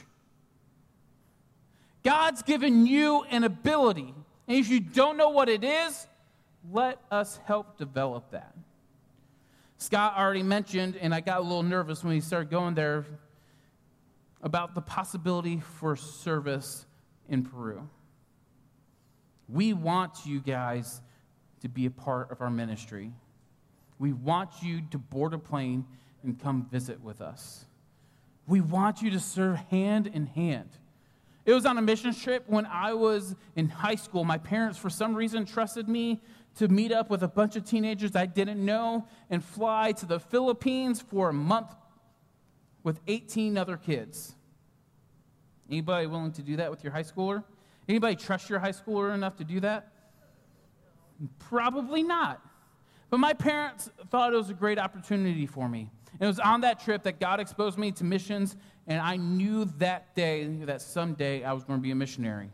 God's 2.02 2.42
given 2.42 2.86
you 2.86 3.24
an 3.30 3.44
ability. 3.44 4.14
And 4.46 4.58
if 4.58 4.68
you 4.68 4.80
don't 4.80 5.16
know 5.16 5.30
what 5.30 5.48
it 5.48 5.64
is, 5.64 6.06
let 6.72 6.98
us 7.10 7.38
help 7.46 7.78
develop 7.78 8.30
that. 8.30 8.54
Scott 9.84 10.14
already 10.16 10.42
mentioned, 10.42 10.96
and 10.96 11.14
I 11.14 11.20
got 11.20 11.40
a 11.40 11.42
little 11.42 11.62
nervous 11.62 12.02
when 12.02 12.14
he 12.14 12.20
started 12.22 12.48
going 12.50 12.74
there, 12.74 13.04
about 14.40 14.74
the 14.74 14.80
possibility 14.80 15.60
for 15.60 15.94
service 15.94 16.86
in 17.28 17.44
Peru. 17.44 17.86
We 19.46 19.74
want 19.74 20.24
you 20.24 20.40
guys 20.40 21.02
to 21.60 21.68
be 21.68 21.84
a 21.84 21.90
part 21.90 22.30
of 22.30 22.40
our 22.40 22.48
ministry. 22.48 23.12
We 23.98 24.14
want 24.14 24.62
you 24.62 24.80
to 24.90 24.96
board 24.96 25.34
a 25.34 25.38
plane 25.38 25.84
and 26.22 26.40
come 26.40 26.66
visit 26.70 27.02
with 27.02 27.20
us. 27.20 27.66
We 28.46 28.62
want 28.62 29.02
you 29.02 29.10
to 29.10 29.20
serve 29.20 29.56
hand 29.70 30.06
in 30.06 30.24
hand. 30.24 30.70
It 31.44 31.52
was 31.52 31.66
on 31.66 31.76
a 31.76 31.82
mission 31.82 32.14
trip 32.14 32.44
when 32.46 32.64
I 32.64 32.94
was 32.94 33.36
in 33.54 33.68
high 33.68 33.96
school. 33.96 34.24
My 34.24 34.38
parents, 34.38 34.78
for 34.78 34.88
some 34.88 35.14
reason, 35.14 35.44
trusted 35.44 35.90
me 35.90 36.22
to 36.56 36.68
meet 36.68 36.92
up 36.92 37.10
with 37.10 37.22
a 37.22 37.28
bunch 37.28 37.56
of 37.56 37.64
teenagers 37.64 38.14
I 38.14 38.26
didn't 38.26 38.64
know 38.64 39.06
and 39.30 39.44
fly 39.44 39.92
to 39.92 40.06
the 40.06 40.20
Philippines 40.20 41.00
for 41.00 41.30
a 41.30 41.32
month 41.32 41.74
with 42.82 43.00
18 43.06 43.58
other 43.58 43.76
kids. 43.76 44.34
Anybody 45.68 46.06
willing 46.06 46.32
to 46.32 46.42
do 46.42 46.56
that 46.56 46.70
with 46.70 46.84
your 46.84 46.92
high 46.92 47.02
schooler? 47.02 47.42
Anybody 47.88 48.16
trust 48.16 48.48
your 48.48 48.58
high 48.58 48.72
schooler 48.72 49.14
enough 49.14 49.36
to 49.36 49.44
do 49.44 49.60
that? 49.60 49.92
Probably 51.38 52.02
not. 52.02 52.40
But 53.10 53.18
my 53.18 53.32
parents 53.32 53.90
thought 54.10 54.32
it 54.32 54.36
was 54.36 54.50
a 54.50 54.54
great 54.54 54.78
opportunity 54.78 55.46
for 55.46 55.68
me. 55.68 55.90
It 56.20 56.26
was 56.26 56.38
on 56.38 56.60
that 56.60 56.80
trip 56.80 57.02
that 57.04 57.18
God 57.18 57.40
exposed 57.40 57.78
me 57.78 57.90
to 57.92 58.04
missions, 58.04 58.56
and 58.86 59.00
I 59.00 59.16
knew 59.16 59.64
that 59.78 60.14
day 60.14 60.46
that 60.64 60.80
someday 60.80 61.42
I 61.42 61.52
was 61.52 61.64
going 61.64 61.78
to 61.78 61.82
be 61.82 61.90
a 61.90 61.96
missionary. 61.96 62.50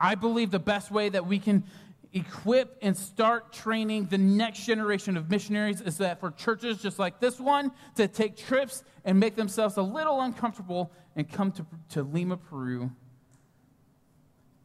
I 0.00 0.14
believe 0.14 0.50
the 0.50 0.58
best 0.58 0.90
way 0.90 1.08
that 1.08 1.26
we 1.26 1.38
can 1.38 1.64
equip 2.12 2.78
and 2.80 2.96
start 2.96 3.52
training 3.52 4.06
the 4.06 4.18
next 4.18 4.64
generation 4.64 5.16
of 5.16 5.30
missionaries 5.30 5.80
is 5.80 5.98
that 5.98 6.20
for 6.20 6.30
churches 6.30 6.78
just 6.78 6.98
like 6.98 7.20
this 7.20 7.38
one 7.38 7.70
to 7.96 8.08
take 8.08 8.36
trips 8.36 8.82
and 9.04 9.20
make 9.20 9.36
themselves 9.36 9.76
a 9.76 9.82
little 9.82 10.20
uncomfortable 10.20 10.90
and 11.16 11.30
come 11.30 11.52
to, 11.52 11.66
to 11.90 12.02
Lima, 12.02 12.36
Peru 12.36 12.90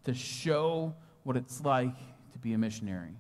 to 0.05 0.13
show 0.13 0.93
what 1.23 1.37
it's 1.37 1.61
like 1.61 1.95
to 2.33 2.39
be 2.39 2.53
a 2.53 2.57
missionary. 2.57 3.15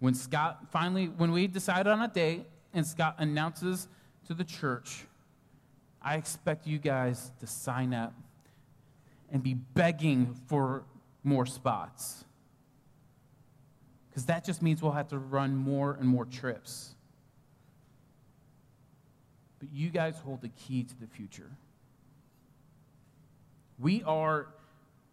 When 0.00 0.14
Scott 0.14 0.66
finally, 0.70 1.06
when 1.06 1.32
we 1.32 1.46
decide 1.46 1.86
on 1.86 2.00
a 2.00 2.08
date 2.08 2.46
and 2.72 2.86
Scott 2.86 3.16
announces 3.18 3.88
to 4.26 4.34
the 4.34 4.44
church, 4.44 5.06
I 6.08 6.14
expect 6.14 6.66
you 6.66 6.78
guys 6.78 7.32
to 7.40 7.46
sign 7.46 7.92
up 7.92 8.14
and 9.30 9.42
be 9.42 9.52
begging 9.52 10.34
for 10.46 10.84
more 11.22 11.44
spots. 11.44 12.24
Because 14.08 14.24
that 14.24 14.42
just 14.42 14.62
means 14.62 14.80
we'll 14.80 14.92
have 14.92 15.08
to 15.08 15.18
run 15.18 15.54
more 15.54 15.98
and 16.00 16.08
more 16.08 16.24
trips. 16.24 16.94
But 19.58 19.68
you 19.70 19.90
guys 19.90 20.16
hold 20.24 20.40
the 20.40 20.48
key 20.48 20.82
to 20.82 20.98
the 20.98 21.06
future. 21.06 21.50
We 23.78 24.02
are 24.04 24.46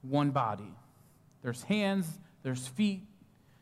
one 0.02 0.32
body. 0.32 0.74
There's 1.44 1.64
hands, 1.64 2.08
there's 2.42 2.70
feet, 2.70 3.04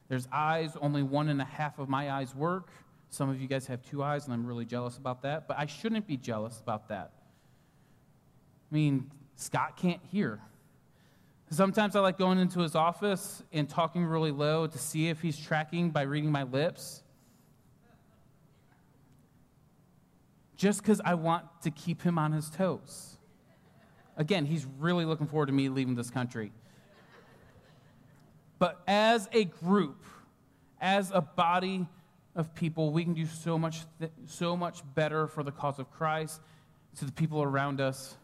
there's 0.07 0.27
eyes. 0.31 0.77
Only 0.79 1.01
one 1.01 1.29
and 1.29 1.41
a 1.41 1.45
half 1.45 1.79
of 1.79 1.89
my 1.89 2.11
eyes 2.11 2.35
work. 2.35 2.69
Some 3.09 3.27
of 3.31 3.41
you 3.41 3.47
guys 3.47 3.65
have 3.65 3.81
two 3.81 4.03
eyes, 4.03 4.25
and 4.25 4.35
I'm 4.35 4.45
really 4.45 4.65
jealous 4.65 4.97
about 4.97 5.23
that, 5.23 5.47
but 5.47 5.57
I 5.57 5.65
shouldn't 5.65 6.05
be 6.05 6.15
jealous 6.15 6.59
about 6.59 6.89
that. 6.89 7.11
I 8.73 8.75
mean, 8.75 9.11
Scott 9.35 9.77
can't 9.77 10.01
hear. 10.11 10.39
Sometimes 11.51 11.95
I 11.95 11.99
like 11.99 12.17
going 12.17 12.39
into 12.39 12.61
his 12.61 12.73
office 12.73 13.43
and 13.51 13.69
talking 13.69 14.03
really 14.03 14.31
low 14.31 14.65
to 14.65 14.77
see 14.79 15.09
if 15.09 15.21
he's 15.21 15.37
tracking 15.37 15.91
by 15.91 16.01
reading 16.01 16.31
my 16.31 16.41
lips. 16.41 17.03
Just 20.55 20.81
because 20.81 21.01
I 21.05 21.13
want 21.13 21.45
to 21.61 21.69
keep 21.69 22.01
him 22.01 22.17
on 22.17 22.31
his 22.31 22.49
toes. 22.49 23.17
Again, 24.17 24.47
he's 24.47 24.65
really 24.79 25.05
looking 25.05 25.27
forward 25.27 25.47
to 25.47 25.53
me 25.53 25.69
leaving 25.69 25.93
this 25.93 26.09
country. 26.09 26.51
But 28.57 28.81
as 28.87 29.29
a 29.33 29.43
group, 29.43 30.03
as 30.81 31.11
a 31.13 31.21
body 31.21 31.85
of 32.35 32.55
people, 32.55 32.91
we 32.91 33.03
can 33.03 33.13
do 33.13 33.27
so 33.27 33.59
much, 33.59 33.81
th- 33.99 34.11
so 34.25 34.57
much 34.57 34.81
better 34.95 35.27
for 35.27 35.43
the 35.43 35.51
cause 35.51 35.77
of 35.77 35.91
Christ, 35.91 36.41
to 36.97 37.05
the 37.05 37.11
people 37.11 37.43
around 37.43 37.79
us, 37.79 38.17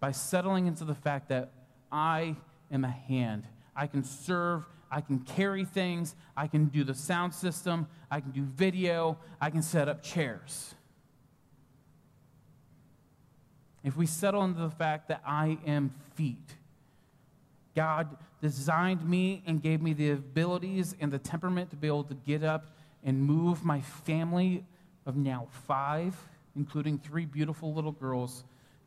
by 0.00 0.12
settling 0.12 0.66
into 0.66 0.84
the 0.84 0.94
fact 0.94 1.28
that 1.28 1.50
I 1.90 2.36
am 2.70 2.84
a 2.84 2.90
hand. 2.90 3.44
I 3.74 3.86
can 3.86 4.04
serve, 4.04 4.64
I 4.90 5.00
can 5.00 5.20
carry 5.20 5.64
things, 5.64 6.14
I 6.36 6.46
can 6.46 6.66
do 6.66 6.84
the 6.84 6.94
sound 6.94 7.34
system, 7.34 7.86
I 8.10 8.20
can 8.20 8.30
do 8.30 8.42
video, 8.42 9.18
I 9.40 9.50
can 9.50 9.62
set 9.62 9.88
up 9.88 10.02
chairs. 10.02 10.74
If 13.84 13.96
we 13.96 14.06
settle 14.06 14.44
into 14.44 14.60
the 14.60 14.70
fact 14.70 15.08
that 15.08 15.22
I 15.24 15.58
am 15.66 15.94
feet, 16.14 16.56
God 17.74 18.16
designed 18.40 19.08
me 19.08 19.42
and 19.46 19.62
gave 19.62 19.80
me 19.80 19.92
the 19.92 20.10
abilities 20.10 20.96
and 21.00 21.12
the 21.12 21.18
temperament 21.18 21.70
to 21.70 21.76
be 21.76 21.86
able 21.86 22.04
to 22.04 22.14
get 22.14 22.42
up 22.42 22.66
and 23.04 23.22
move 23.22 23.64
my 23.64 23.80
family 23.80 24.64
of 25.06 25.16
now 25.16 25.46
five, 25.66 26.16
including 26.56 26.98
three 26.98 27.24
beautiful 27.24 27.72
little 27.72 27.92
girls 27.92 28.44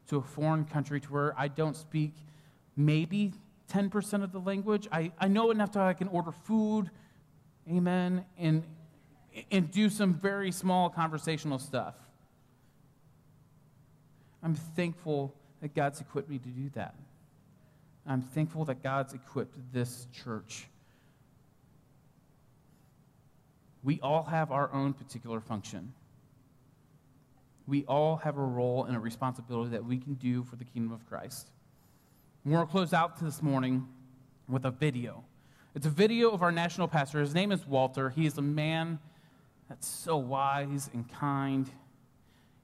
to 0.08 0.18
a 0.18 0.22
foreign 0.22 0.66
country 0.66 0.99
to 0.99 1.08
where 1.12 1.39
I 1.39 1.47
don't 1.47 1.76
speak 1.76 2.14
maybe 2.76 3.34
10% 3.72 4.24
of 4.24 4.32
the 4.32 4.39
language. 4.39 4.88
I, 4.91 5.12
I 5.20 5.28
know 5.28 5.52
enough 5.52 5.72
to 5.72 5.80
I 5.80 5.93
can 5.93 6.08
order 6.10 6.32
food, 6.32 6.89
amen, 7.70 8.26
and, 8.38 8.64
and 9.52 9.72
do 9.72 9.89
some 9.89 10.14
very 10.14 10.52
small 10.52 10.89
conversational 10.89 11.60
stuff. 11.60 11.95
I'm 14.43 14.56
thankful 14.56 15.34
that 15.62 15.76
God's 15.76 16.02
equipped 16.02 16.30
me 16.30 16.39
to 16.39 16.49
do 16.49 16.70
that. 16.74 16.95
I'm 18.06 18.22
thankful 18.22 18.66
that 18.66 18.82
God's 18.82 19.14
equipped 19.14 19.56
this 19.72 20.08
church. 20.12 20.68
We 23.84 23.99
all 24.02 24.24
have 24.24 24.52
our 24.52 24.74
own 24.74 24.93
particular 24.93 25.39
function 25.39 25.93
we 27.72 27.86
all 27.86 28.18
have 28.18 28.38
a 28.38 28.44
role 28.44 28.84
and 28.84 28.98
a 28.98 29.00
responsibility 29.00 29.72
that 29.72 29.86
we 29.86 29.98
can 29.98 30.16
do 30.16 30.44
for 30.44 30.58
the 30.58 30.66
kingdom 30.66 30.92
of 30.92 31.08
Christ. 31.08 31.48
We're 32.44 32.58
going 32.58 32.68
to 32.68 32.72
close 32.72 32.92
out 32.92 33.18
this 33.22 33.42
morning 33.42 33.88
with 34.50 34.66
a 34.66 34.72
video. 34.72 35.24
It's 35.74 35.86
a 35.86 35.90
video 35.90 36.32
of 36.32 36.42
our 36.42 36.52
national 36.52 36.90
pastor. 36.90 37.22
His 37.22 37.34
name 37.34 37.50
is 37.50 37.66
Walter. 37.66 38.10
He 38.10 38.26
is 38.26 38.38
a 38.38 38.42
man 38.42 39.00
that's 39.70 39.88
so 39.88 40.18
wise 40.18 40.90
and 40.94 41.10
kind. 41.14 41.72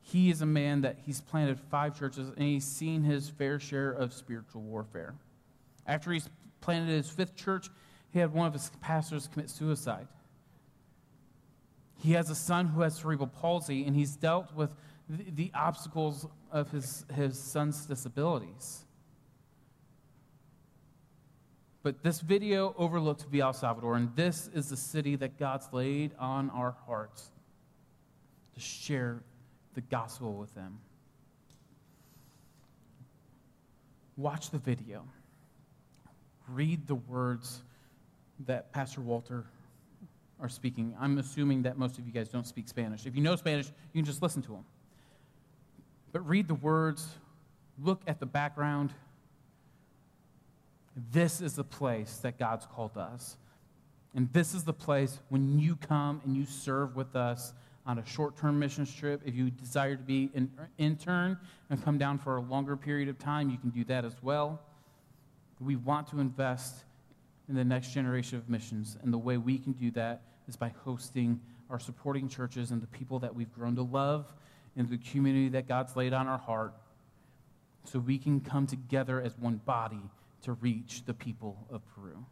He 0.02 0.30
is 0.30 0.42
a 0.42 0.46
man 0.46 0.82
that 0.82 0.98
he's 1.06 1.22
planted 1.22 1.58
five 1.72 1.98
churches 1.98 2.28
and 2.28 2.44
he's 2.44 2.66
seen 2.66 3.04
his 3.04 3.30
fair 3.30 3.62
share 3.62 3.92
of 3.92 4.12
spiritual 4.12 4.62
warfare. 4.62 5.16
After 5.86 6.12
he's 6.12 6.30
planted 6.60 6.90
his 6.90 7.10
fifth 7.10 7.38
church, 7.38 7.70
he 8.12 8.20
had 8.20 8.34
one 8.34 8.46
of 8.46 8.52
his 8.52 8.72
pastors 8.82 9.30
commit 9.32 9.50
suicide. 9.50 10.10
He 11.96 12.12
has 12.12 12.30
a 12.30 12.36
son 12.36 12.68
who 12.68 12.82
has 12.82 12.96
cerebral 12.96 13.28
palsy, 13.28 13.86
and 13.86 13.96
he's 13.96 14.18
dealt 14.18 14.54
with 14.54 14.76
the, 15.10 15.26
the 15.32 15.52
obstacles 15.54 16.28
of 16.52 16.72
his, 16.72 17.06
his 17.16 17.38
son's 17.40 17.86
disabilities. 17.86 18.84
But 21.84 22.04
this 22.04 22.20
video 22.20 22.76
overlooks 22.78 23.26
El 23.34 23.54
Salvador, 23.54 23.96
and 23.96 24.14
this 24.16 24.50
is 24.54 24.70
the 24.70 24.76
city 24.76 25.16
that 25.16 25.40
God's 25.40 25.70
laid 25.72 26.12
on 26.20 26.50
our 26.50 26.76
hearts 26.86 27.32
to 28.56 28.60
share 28.60 29.24
the 29.74 29.82
gospel 29.82 30.34
with 30.34 30.54
them. 30.54 30.80
Watch 34.18 34.50
the 34.50 34.58
video. 34.58 35.06
Read 36.50 36.88
the 36.88 36.96
words 36.96 37.62
that 38.48 38.72
Pastor 38.74 39.02
Walter 39.02 39.46
are 40.42 40.50
speaking. 40.50 40.96
I'm 41.00 41.18
assuming 41.20 41.62
that 41.64 41.78
most 41.78 41.98
of 41.98 42.06
you 42.06 42.12
guys 42.12 42.28
don't 42.28 42.48
speak 42.48 42.68
Spanish. 42.68 43.06
If 43.06 43.16
you 43.16 43.22
know 43.22 43.36
Spanish, 43.36 43.68
you 43.68 44.02
can 44.02 44.06
just 44.06 44.22
listen 44.22 44.42
to 44.44 44.52
them. 44.52 44.66
But 46.12 46.28
read 46.28 46.48
the 46.48 46.56
words, 46.56 47.08
look 47.82 48.02
at 48.08 48.20
the 48.20 48.26
background. 48.26 48.94
This 51.12 51.42
is 51.42 51.56
the 51.56 51.64
place 51.64 52.18
that 52.18 52.40
God's 52.40 52.66
called 52.66 52.98
us. 52.98 53.38
And 54.16 54.32
this 54.34 54.54
is 54.54 54.64
the 54.64 54.74
place 54.74 55.20
when 55.30 55.60
you 55.60 55.76
come 55.76 56.22
and 56.26 56.36
you 56.36 56.46
serve 56.46 56.96
with 56.96 57.16
us 57.16 57.54
on 57.86 58.00
a 58.00 58.06
short 58.06 58.36
term 58.36 58.58
mission 58.58 58.86
trip. 58.86 59.22
If 59.26 59.36
you 59.36 59.52
desire 59.52 59.96
to 59.96 60.02
be 60.02 60.30
an 60.34 60.52
intern 60.78 61.38
and 61.70 61.84
come 61.84 61.98
down 61.98 62.18
for 62.18 62.38
a 62.38 62.42
longer 62.42 62.76
period 62.76 63.10
of 63.10 63.20
time, 63.20 63.50
you 63.50 63.58
can 63.58 63.70
do 63.70 63.84
that 63.86 64.06
as 64.06 64.16
well. 64.22 64.60
We 65.60 65.76
want 65.76 66.08
to 66.10 66.20
invest 66.20 66.84
in 67.48 67.56
the 67.56 67.64
next 67.64 67.94
generation 67.94 68.38
of 68.38 68.50
missions. 68.50 68.98
And 69.04 69.14
the 69.14 69.18
way 69.18 69.38
we 69.38 69.58
can 69.58 69.74
do 69.74 69.92
that 69.92 70.22
is 70.48 70.56
by 70.56 70.74
hosting 70.84 71.40
our 71.70 71.80
supporting 71.80 72.28
churches 72.28 72.72
and 72.72 72.82
the 72.82 72.88
people 72.88 73.20
that 73.20 73.34
we've 73.34 73.54
grown 73.54 73.76
to 73.76 73.84
love 73.84 74.34
and 74.78 74.90
the 74.90 74.98
community 74.98 75.50
that 75.50 75.68
God's 75.68 75.96
laid 75.96 76.14
on 76.14 76.28
our 76.28 76.38
heart 76.38 76.74
so 77.84 78.00
we 78.00 78.18
can 78.18 78.40
come 78.40 78.68
together 78.68 79.20
as 79.22 79.38
one 79.38 79.60
body 79.66 80.04
to 80.44 80.54
reach 80.54 81.04
the 81.06 81.14
people 81.14 81.58
of 81.72 81.82
Peru. 81.96 82.26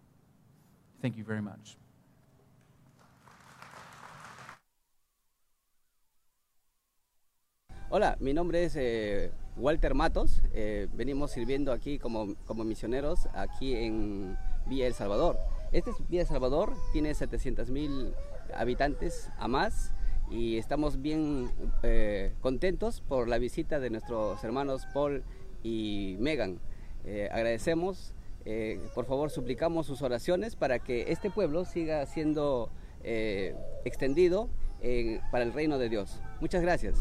Thank 1.02 1.18
you 1.18 1.24
very 1.24 1.42
much. 1.42 1.78
Hola, 7.90 8.18
mi 8.20 8.34
nombre 8.34 8.66
es 8.66 8.76
eh, 8.76 9.32
Walter 9.56 9.94
Matos. 9.94 10.42
Eh, 10.54 10.88
venimos 10.94 11.32
sirviendo 11.32 11.72
aquí 11.72 11.98
como, 11.98 12.36
como 12.46 12.64
misioneros 12.64 13.28
aquí 13.34 13.76
en 13.76 14.38
Villa 14.66 14.88
El 14.88 14.94
Salvador. 14.94 15.38
Este 15.72 15.92
es 15.92 15.98
Villa 16.10 16.22
El 16.22 16.28
Salvador, 16.28 16.74
tiene 16.94 17.14
700 17.14 17.70
mil 17.70 18.14
habitantes 18.54 19.30
a 19.38 19.48
más 19.48 19.94
y 20.30 20.58
estamos 20.58 21.02
bien 21.02 21.50
eh, 21.84 22.32
contentos 22.42 23.02
por 23.02 23.28
la 23.28 23.38
visita 23.38 23.80
de 23.80 23.90
nuestros 23.90 24.44
hermanos 24.44 24.88
Paul 24.94 25.24
y 25.64 26.18
Megan. 26.20 26.60
Eh, 27.06 27.30
agradecemos, 27.32 28.14
eh, 28.46 28.80
por 28.94 29.06
favor 29.06 29.30
suplicamos 29.30 29.86
sus 29.86 30.02
oraciones 30.02 30.56
para 30.56 30.80
que 30.80 31.12
este 31.12 31.30
pueblo 31.30 31.66
siga 31.66 32.06
siendo 32.06 32.70
extendido 33.84 34.50
para 35.32 35.44
el 35.44 35.54
reino 35.54 35.78
de 35.78 35.90
Dios. 35.90 36.20
Muchas 36.42 36.64
gracias. 36.64 36.98